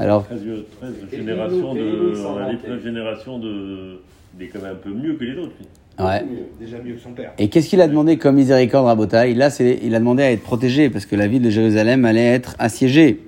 Alors, 0.00 0.24
13, 0.26 0.42
vieux- 0.42 0.64
13 0.80 0.92
Et 1.12 1.16
générations 1.18 1.74
de. 1.74 1.80
On 2.26 2.36
a 2.38 2.50
des 2.50 2.56
vantaient. 2.56 2.68
13 2.68 2.82
générations 2.82 3.38
de. 3.38 4.00
Il 4.38 4.44
est 4.44 4.48
quand 4.48 4.62
même 4.62 4.72
un 4.72 4.74
peu 4.76 4.90
mieux 4.90 5.14
que 5.14 5.24
les 5.24 5.36
autres, 5.38 5.52
lui. 5.60 6.04
ouais. 6.04 6.22
Mieux. 6.24 6.38
Déjà 6.66 6.78
mieux 6.82 6.94
que 6.94 7.00
son 7.00 7.10
père. 7.12 7.32
Et 7.38 7.48
qu'est-ce 7.48 7.68
qu'il 7.68 7.80
a 7.80 7.88
demandé 7.88 8.16
comme 8.16 8.36
miséricorde 8.36 8.88
à 8.88 8.94
Botaï? 8.94 9.34
Là, 9.34 9.50
c'est, 9.50 9.78
il 9.82 9.94
a 9.94 9.98
demandé 9.98 10.22
à 10.22 10.32
être 10.32 10.42
protégé 10.42 10.88
parce 10.88 11.04
que 11.04 11.16
la 11.16 11.26
ville 11.28 11.42
de 11.42 11.50
Jérusalem 11.50 12.04
allait 12.06 12.24
être 12.26 12.56
assiégée. 12.58 13.20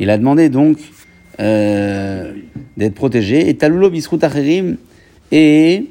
Il 0.00 0.08
a 0.10 0.16
demandé 0.16 0.48
donc 0.48 0.78
euh, 1.40 2.32
d'être 2.76 2.94
protégé. 2.94 3.48
Et 3.48 3.56
Taloulo 3.56 3.90
Bisrout 3.90 4.18
Acherim, 4.22 4.76
et 5.32 5.86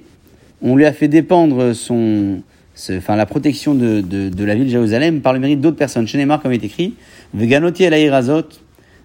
on 0.62 0.76
lui 0.76 0.86
a 0.86 0.94
fait 0.94 1.08
dépendre 1.10 1.74
son, 1.76 2.42
ce- 2.74 2.98
enfin, 2.98 3.16
la 3.16 3.26
protection 3.28 3.76
de, 3.76 4.02
de, 4.02 4.30
de 4.30 4.44
la 4.46 4.56
ville 4.56 4.66
de 4.66 4.70
Jérusalem 4.72 5.22
par 5.22 5.34
le 5.34 5.40
mérite 5.40 5.62
d'autres 5.62 5.78
personnes. 5.78 6.08
Chez 6.08 6.18
Neymar, 6.18 6.42
comme 6.42 6.54
il 6.54 6.62
est 6.64 6.66
écrit, 6.66 6.96
Veganoti 7.34 7.84
el 7.84 7.94
Aïrazot, 7.94 8.44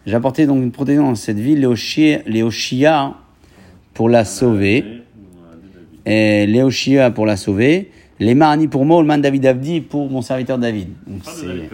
j'ai 0.06 0.14
apporté 0.14 0.46
donc 0.46 0.62
une 0.62 0.72
protection 0.72 1.04
dans 1.04 1.14
cette 1.14 1.38
ville, 1.38 1.60
les 1.60 1.66
Oshia, 1.66 2.20
les 2.26 2.42
Oshia, 2.42 3.14
pour 3.94 4.08
la 4.08 4.24
sauver 4.24 4.78
Et, 4.78 4.82
on 4.84 5.52
a 5.52 5.56
des 5.56 5.68
David. 5.74 5.88
et 6.06 6.46
Léo 6.46 6.70
Shia 6.70 7.10
pour 7.10 7.26
la 7.26 7.36
sauver, 7.36 7.90
les 8.18 8.34
Marani 8.34 8.68
pour 8.68 8.84
moi, 8.84 9.00
le 9.00 9.06
man 9.06 9.20
David 9.20 9.46
Abdi 9.46 9.80
pour 9.80 10.10
mon 10.10 10.22
serviteur 10.22 10.58
David. 10.58 10.88
Donc, 11.06 11.20
Ah, 11.26 11.30
c'est-. 11.32 11.70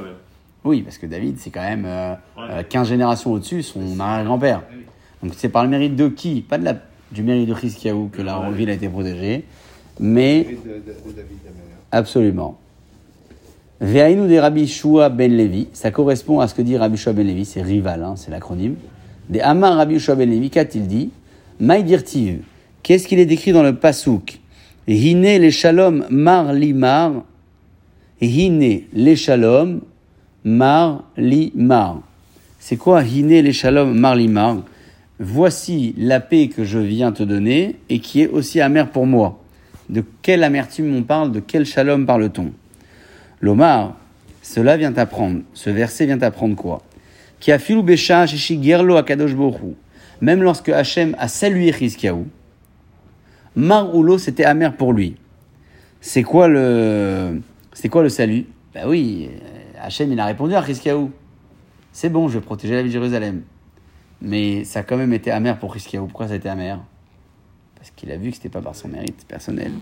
Oui, 0.64 0.82
parce 0.82 0.98
que 0.98 1.06
David, 1.06 1.38
c'est 1.38 1.50
quand 1.50 1.62
même 1.62 1.84
euh, 1.86 2.12
Ouais. 2.36 2.42
euh, 2.50 2.62
15 2.68 2.88
générations 2.88 3.32
au-dessus, 3.32 3.62
son 3.62 3.98
arrière-grand-père. 4.00 4.62
Donc 5.22 5.32
c'est 5.36 5.48
par 5.48 5.62
le 5.64 5.70
mérite 5.70 5.96
de 5.96 6.08
qui? 6.08 6.42
Pas 6.42 6.58
de 6.58 6.64
la, 6.64 6.76
du 7.12 7.22
mérite 7.22 7.48
de 7.48 7.54
Chizkiyahu 7.54 8.08
que 8.12 8.22
la 8.22 8.50
ville 8.50 8.68
a 8.70 8.74
été 8.74 8.88
protégée, 8.88 9.44
mais 9.98 10.46
absolument. 11.90 12.58
Ve'ainu 13.80 14.26
de 14.26 14.36
Rabbi 14.36 14.66
Shua 14.66 15.08
ben 15.08 15.36
Levi, 15.36 15.68
ça 15.72 15.92
correspond 15.92 16.40
à 16.40 16.48
ce 16.48 16.54
que 16.54 16.62
dit 16.62 16.76
Rabbi 16.76 16.96
Shua 16.96 17.12
ben 17.12 17.24
Levi, 17.24 17.44
c'est 17.44 17.62
rival, 17.62 18.02
hein, 18.02 18.14
c'est 18.16 18.30
l'acronyme. 18.30 18.74
Des 19.28 19.40
Amar 19.40 19.76
Rabbi 19.76 20.00
Shua 20.00 20.16
ben 20.16 20.28
Levi, 20.28 20.50
qu'a-t-il 20.50 20.88
dit? 20.88 21.10
Maïdirtiv, 21.60 22.40
qu'est-ce 22.82 23.06
qu'il 23.06 23.20
est 23.20 23.26
décrit 23.26 23.52
dans 23.52 23.62
le 23.62 23.76
Pasouk? 23.76 24.40
Hine 24.88 25.22
les 25.22 25.50
shalom 25.50 26.06
mar 26.10 26.52
limar, 26.52 27.24
Hine 28.20 28.80
les 28.92 29.16
shalom 29.16 29.80
mar 30.44 31.04
limar. 31.16 32.00
C'est 32.58 32.76
quoi 32.76 33.04
Hine 33.04 33.28
les 33.28 33.52
shalom 33.52 33.96
mar 33.96 34.16
limar 34.16 34.56
Voici 35.20 35.94
la 35.98 36.20
paix 36.20 36.48
que 36.48 36.64
je 36.64 36.78
viens 36.78 37.12
te 37.12 37.22
donner 37.22 37.76
et 37.88 37.98
qui 37.98 38.22
est 38.22 38.28
aussi 38.28 38.60
amère 38.60 38.90
pour 38.90 39.06
moi. 39.06 39.40
De 39.88 40.02
quelle 40.22 40.42
amertume 40.42 40.94
on 40.96 41.02
parle? 41.02 41.32
De 41.32 41.40
quel 41.40 41.64
shalom 41.64 42.06
parle-t-on? 42.06 42.50
L'Omar, 43.40 43.96
cela 44.42 44.76
vient 44.76 44.96
apprendre, 44.96 45.42
ce 45.54 45.70
verset 45.70 46.06
vient 46.06 46.20
apprendre 46.22 46.56
quoi? 46.56 46.82
Qui 47.40 47.52
a 47.52 47.58
filou 47.58 47.82
besha 47.82 48.26
gerlo 48.26 48.96
akadosh. 48.96 49.32
Même 50.20 50.42
lorsque 50.42 50.70
Hachem 50.70 51.14
a 51.18 51.28
salué 51.28 51.72
Chizkiyahu, 51.72 52.24
Mar 53.54 53.94
ou 53.94 54.02
l'eau, 54.02 54.18
c'était 54.18 54.44
amer 54.44 54.76
pour 54.76 54.92
lui. 54.92 55.16
C'est 56.00 56.22
quoi 56.22 56.48
le, 56.48 57.40
c'est 57.72 57.88
quoi 57.88 58.02
le 58.02 58.08
salut? 58.08 58.46
Bah 58.74 58.82
oui, 58.86 59.30
euh, 59.30 59.80
Hachem 59.80 60.12
il 60.12 60.20
a 60.20 60.26
répondu 60.26 60.54
à 60.54 60.64
Chizkiyahu. 60.64 61.08
C'est 61.92 62.08
bon, 62.08 62.28
je 62.28 62.38
vais 62.38 62.44
protéger 62.44 62.74
la 62.74 62.82
ville 62.82 62.90
de 62.90 62.92
Jérusalem. 62.92 63.42
Mais 64.20 64.64
ça 64.64 64.80
a 64.80 64.82
quand 64.82 64.96
même 64.96 65.12
été 65.12 65.30
amer 65.30 65.58
pour 65.58 65.74
Chizkiyahu. 65.74 66.06
Pourquoi 66.06 66.28
ça 66.28 66.34
a 66.34 66.36
été 66.36 66.48
amer? 66.48 66.80
Parce 67.76 67.90
qu'il 67.90 68.10
a 68.10 68.16
vu 68.16 68.30
que 68.30 68.36
c'était 68.36 68.48
pas 68.48 68.60
par 68.60 68.74
son 68.74 68.88
mérite 68.88 69.24
personnel. 69.26 69.72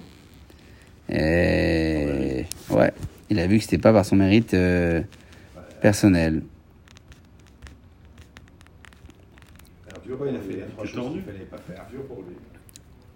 Et... 1.09 2.44
Ouais, 2.70 2.92
il 3.31 3.39
a 3.39 3.47
vu 3.47 3.59
que 3.59 3.64
c'était 3.64 3.79
pas 3.79 3.93
par 3.93 4.05
son 4.05 4.16
mérite 4.16 4.55
euh, 4.55 5.03
personnel. 5.81 6.43
Alors, 9.89 10.03
tu 10.03 10.09
vois 10.09 10.16
pourquoi 10.18 10.33
il 10.33 10.37
a 10.37 10.41
fait 10.41 10.53
les 10.55 10.62
trois 10.72 10.87
choses 10.87 11.12
qu'il 11.12 11.22
fallait 11.22 11.39
pas 11.51 11.59
faire 11.59 11.87
Dur 11.91 12.03
pour 12.07 12.18
lui. 12.22 12.35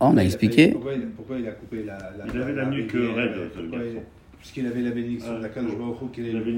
Oh, 0.01 0.07
on 0.13 0.17
a 0.17 0.23
Il 0.23 0.27
expliqué. 0.27 0.69
Pourquoi 0.73 0.95
il, 0.95 1.07
pourquoi 1.09 1.39
il 1.39 1.47
a 1.49 1.53
coupé 1.53 1.83
la. 1.85 1.99
la 1.99 2.25
Il 2.33 2.41
avait 2.41 2.53
la 2.55 2.67
nuque 2.67 2.93
rivière, 2.93 3.15
raide, 3.17 3.33
ce 3.55 3.61
pourquoi 3.61 3.79
garçon. 3.79 3.95
il- 3.97 4.03
Puisqu'il 4.39 4.67
avait 4.67 4.81
la 4.81 4.91
bénédiction 4.93 5.37
de 5.37 5.43
la 5.43 5.49
Kadosh 5.51 5.77
Baruch 5.77 6.01
Hu 6.01 6.07
qu'il 6.15 6.35
avait 6.35 6.53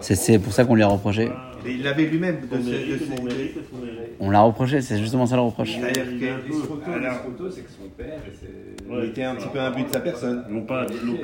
C'est- 0.00 0.14
C'est 0.14 0.38
pour 0.38 0.52
ça 0.52 0.64
qu'on 0.64 0.74
lui 0.74 0.82
a 0.82 0.86
reproché. 0.88 1.28
Et 1.66 1.72
il 1.72 1.82
l'avait 1.82 2.04
lui-même 2.06 2.36
de 2.40 2.56
de 2.56 2.62
mérite. 2.62 3.58
On 4.18 4.30
l'a 4.30 4.40
reproché, 4.40 4.80
c'est 4.80 4.98
justement 4.98 5.26
ça 5.26 5.36
le 5.36 5.42
reproche. 5.42 5.72
C'est-à-dire 5.78 6.02
un 6.04 6.18
que- 6.18 6.52
c'est 7.52 7.60
que 7.62 7.70
son 7.70 7.88
père. 7.96 8.08
Ouais. 8.90 9.06
était 9.08 9.24
un 9.24 9.34
petit 9.36 9.48
peu 9.52 9.60
imbu 9.60 9.82
de 9.84 9.88
sa 9.92 10.00
personne. 10.00 10.44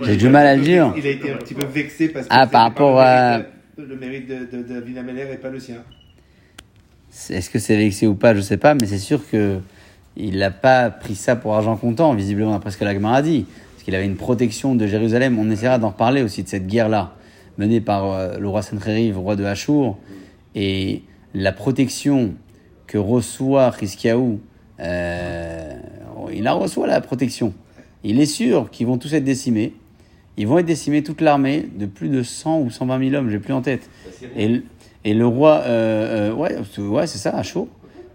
J'ai 0.03 0.17
du 0.17 0.29
mal 0.29 0.47
à 0.47 0.57
le 0.57 0.63
dire. 0.63 0.93
Il 0.97 1.07
a 1.07 1.11
été 1.11 1.33
un 1.33 1.37
petit 1.37 1.55
peu 1.55 1.67
vexé 1.67 2.09
parce 2.11 2.27
que 2.27 2.33
Ah, 2.35 2.47
par 2.47 2.63
rapport 2.65 2.97
le 2.97 3.01
à- 3.01 3.31
mérite 3.39 3.49
de- 3.79 3.83
Le 3.85 3.97
mérite 3.97 4.29
de, 4.29 4.57
de, 4.59 4.63
de 4.63 4.75
David 4.81 4.99
Ameller 4.99 5.27
et 5.33 5.37
pas 5.37 5.49
le 5.51 5.59
sien. 5.61 5.77
Est-ce 7.31 7.49
que 7.51 7.59
c'est 7.59 7.77
vexé 7.77 8.07
ou 8.07 8.15
pas, 8.15 8.35
je 8.35 8.41
sais 8.41 8.57
pas, 8.57 8.75
mais 8.75 8.87
c'est 8.87 8.99
sûr 8.99 9.21
que 9.31 9.59
il 10.17 10.39
n'a 10.39 10.51
pas 10.51 10.91
pris 10.91 11.15
ça 11.15 11.37
pour 11.37 11.55
argent 11.55 11.77
comptant, 11.77 12.15
visiblement, 12.15 12.53
d'après 12.53 12.71
ce 12.71 12.77
que 12.79 12.85
l'Agmar 12.85 13.15
a 13.15 13.23
dit. 13.23 13.47
Parce 13.73 13.85
qu'il 13.85 13.95
avait 13.95 14.07
une 14.07 14.17
protection 14.17 14.75
de 14.75 14.87
Jérusalem. 14.87 15.39
On 15.39 15.51
essaiera 15.51 15.79
d'en 15.79 15.89
reparler 15.91 16.23
aussi 16.23 16.43
de 16.43 16.49
cette 16.49 16.67
guerre-là, 16.67 17.13
menée 17.59 17.81
par 17.81 18.13
euh, 18.13 18.39
le 18.39 18.49
roi 18.49 18.63
Sancheriv, 18.63 19.19
roi 19.19 19.37
de 19.37 19.45
Hachour, 19.45 19.99
et 20.55 21.03
la 21.35 21.53
protection 21.53 22.35
que 22.87 22.99
reçoit 22.99 23.73
Chizkiyahu. 23.79 24.39
Euh, 24.81 25.73
il 26.33 26.43
la 26.43 26.53
reçoit, 26.53 26.87
la 26.87 27.01
protection. 27.01 27.53
Il 28.05 28.21
est 28.21 28.27
sûr 28.27 28.71
qu'ils 28.71 28.87
vont 28.87 28.99
tous 28.99 29.13
être 29.15 29.25
décimés. 29.25 29.75
Ils 30.37 30.47
vont 30.47 30.59
être 30.59 30.67
décimés, 30.67 31.03
toute 31.03 31.21
l'armée, 31.21 31.67
de 31.79 31.87
plus 31.87 32.09
de 32.09 32.23
100 32.23 32.61
ou 32.61 32.71
120 32.71 32.99
000 33.11 33.15
hommes, 33.15 33.31
j'ai 33.31 33.39
plus 33.39 33.53
en 33.55 33.63
tête. 33.63 33.89
Et, 34.37 34.49
le- 34.49 34.63
et 35.05 35.15
le 35.15 35.27
roi, 35.27 35.63
euh, 35.65 36.31
euh, 36.31 36.35
ouais, 36.35 36.57
c'est- 36.73 36.81
ouais, 36.83 37.07
c'est 37.07 37.19
ça, 37.19 37.43
chaud. 37.43 37.69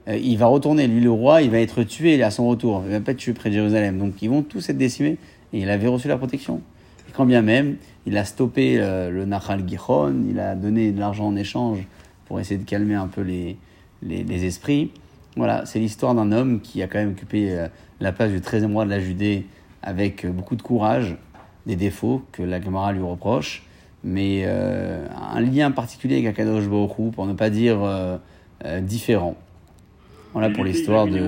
Euh, 0.07 0.17
il 0.17 0.37
va 0.37 0.45
retourner, 0.47 0.87
lui, 0.87 0.99
le 1.01 1.11
roi, 1.11 1.41
il 1.41 1.49
va 1.49 1.59
être 1.59 1.83
tué 1.83 2.21
à 2.23 2.29
son 2.31 2.47
retour. 2.47 2.83
Il 2.85 2.91
va 2.91 2.99
pas 3.01 3.11
être 3.11 3.17
tué 3.17 3.33
près 3.33 3.49
de 3.49 3.55
Jérusalem. 3.55 3.97
Donc, 3.97 4.21
ils 4.21 4.29
vont 4.29 4.41
tous 4.43 4.69
être 4.69 4.77
décimés. 4.77 5.17
Et 5.53 5.59
il 5.59 5.69
avait 5.69 5.87
reçu 5.87 6.07
la 6.07 6.17
protection. 6.17 6.61
Et 7.09 7.11
quand 7.11 7.25
bien 7.25 7.41
même, 7.41 7.75
il 8.05 8.17
a 8.17 8.25
stoppé 8.25 8.75
euh, 8.77 9.09
le 9.09 9.25
Nahal 9.25 9.67
Gihon, 9.67 10.25
il 10.29 10.39
a 10.39 10.55
donné 10.55 10.91
de 10.91 10.99
l'argent 10.99 11.27
en 11.27 11.35
échange 11.35 11.79
pour 12.25 12.39
essayer 12.39 12.57
de 12.57 12.67
calmer 12.67 12.95
un 12.95 13.07
peu 13.07 13.21
les, 13.21 13.57
les, 14.01 14.45
esprits. 14.45 14.91
Voilà, 15.37 15.65
c'est 15.65 15.79
l'histoire 15.79 16.15
d'un 16.15 16.31
homme 16.31 16.61
qui 16.61 16.81
a 16.81 16.87
quand 16.87 16.99
même 16.99 17.11
occupé 17.11 17.51
euh, 17.51 17.67
la 17.99 18.11
place 18.11 18.31
du 18.31 18.39
13e 18.39 18.73
roi 18.73 18.85
de 18.85 18.89
la 18.89 18.99
Judée 18.99 19.45
avec 19.83 20.25
euh, 20.25 20.31
beaucoup 20.31 20.55
de 20.55 20.61
courage, 20.61 21.15
des 21.65 21.75
défauts 21.75 22.23
que 22.31 22.41
la 22.41 22.59
Gemara 22.59 22.91
lui 22.91 23.03
reproche, 23.03 23.63
mais 24.03 24.45
un 24.45 25.39
lien 25.41 25.69
particulier 25.69 26.15
avec 26.15 26.25
Akadosh 26.25 26.67
Baruch 26.67 27.11
pour 27.11 27.27
ne 27.27 27.33
pas 27.33 27.51
dire 27.51 27.77
différent. 28.81 29.35
Voilà 30.33 30.47
Il 30.47 30.53
pour 30.53 30.63
l'histoire 30.63 31.07
de. 31.07 31.19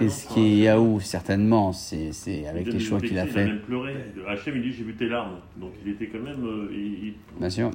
Eskiyahu, 0.00 1.00
certainement, 1.00 1.72
c'est 1.72 2.08
c'est 2.12 2.46
avec 2.46 2.72
les 2.72 2.80
choix 2.80 2.98
qu'il 3.00 3.18
a 3.18 3.24
Il 3.24 3.28
a 3.28 3.32
fait, 3.32 3.44
même 3.46 3.58
pleuré. 3.60 3.94
Hachem, 4.28 4.54
il 4.56 4.62
dit 4.62 4.72
J'ai 4.76 4.84
vu 4.84 4.94
tes 4.94 5.08
larmes. 5.08 5.36
Donc 5.56 5.70
il 5.84 5.92
était 5.92 6.06
quand 6.06 6.18
même. 6.24 6.44
euh, 6.44 6.68
il- 6.72 7.14
bien 7.38 7.50
sûr. 7.50 7.70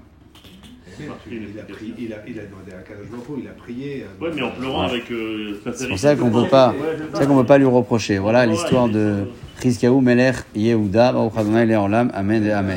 Il 1.00 1.06
a, 1.10 1.64
prié, 1.64 1.94
il, 1.98 2.14
a, 2.14 2.18
il 2.28 2.40
a 2.40 2.44
demandé 2.46 2.72
à 2.72 2.82
Kadosh 2.88 3.08
Baruch 3.10 3.26
Hu, 3.30 3.42
il 3.42 3.48
a 3.48 3.52
prié. 3.54 4.04
euh, 4.04 4.24
Ouais, 4.24 4.32
mais 4.36 4.42
en 4.44 4.52
pleurant 4.52 4.82
avec. 4.84 5.10
euh, 5.12 5.60
C'est 5.74 5.88
pour 5.88 5.98
ça 5.98 6.16
qu'on 6.16 6.30
peut 6.30 6.48
pas, 6.50 6.76
ça 7.14 7.26
qu'on 7.26 7.38
peut 7.38 7.46
pas 7.46 7.58
lui 7.58 7.66
reprocher. 7.66 8.20
Voilà 8.20 8.46
l'histoire 8.46 8.90
de 8.90 9.24
Rizkiyahu 9.62 10.02
Melech 10.02 10.36
Yehuda, 10.56 11.14
Baruch 11.14 11.34
Adonai 11.38 11.66
Leolam, 11.66 12.12
Amen 12.14 12.44
et 12.46 12.52
Amen. 12.52 12.72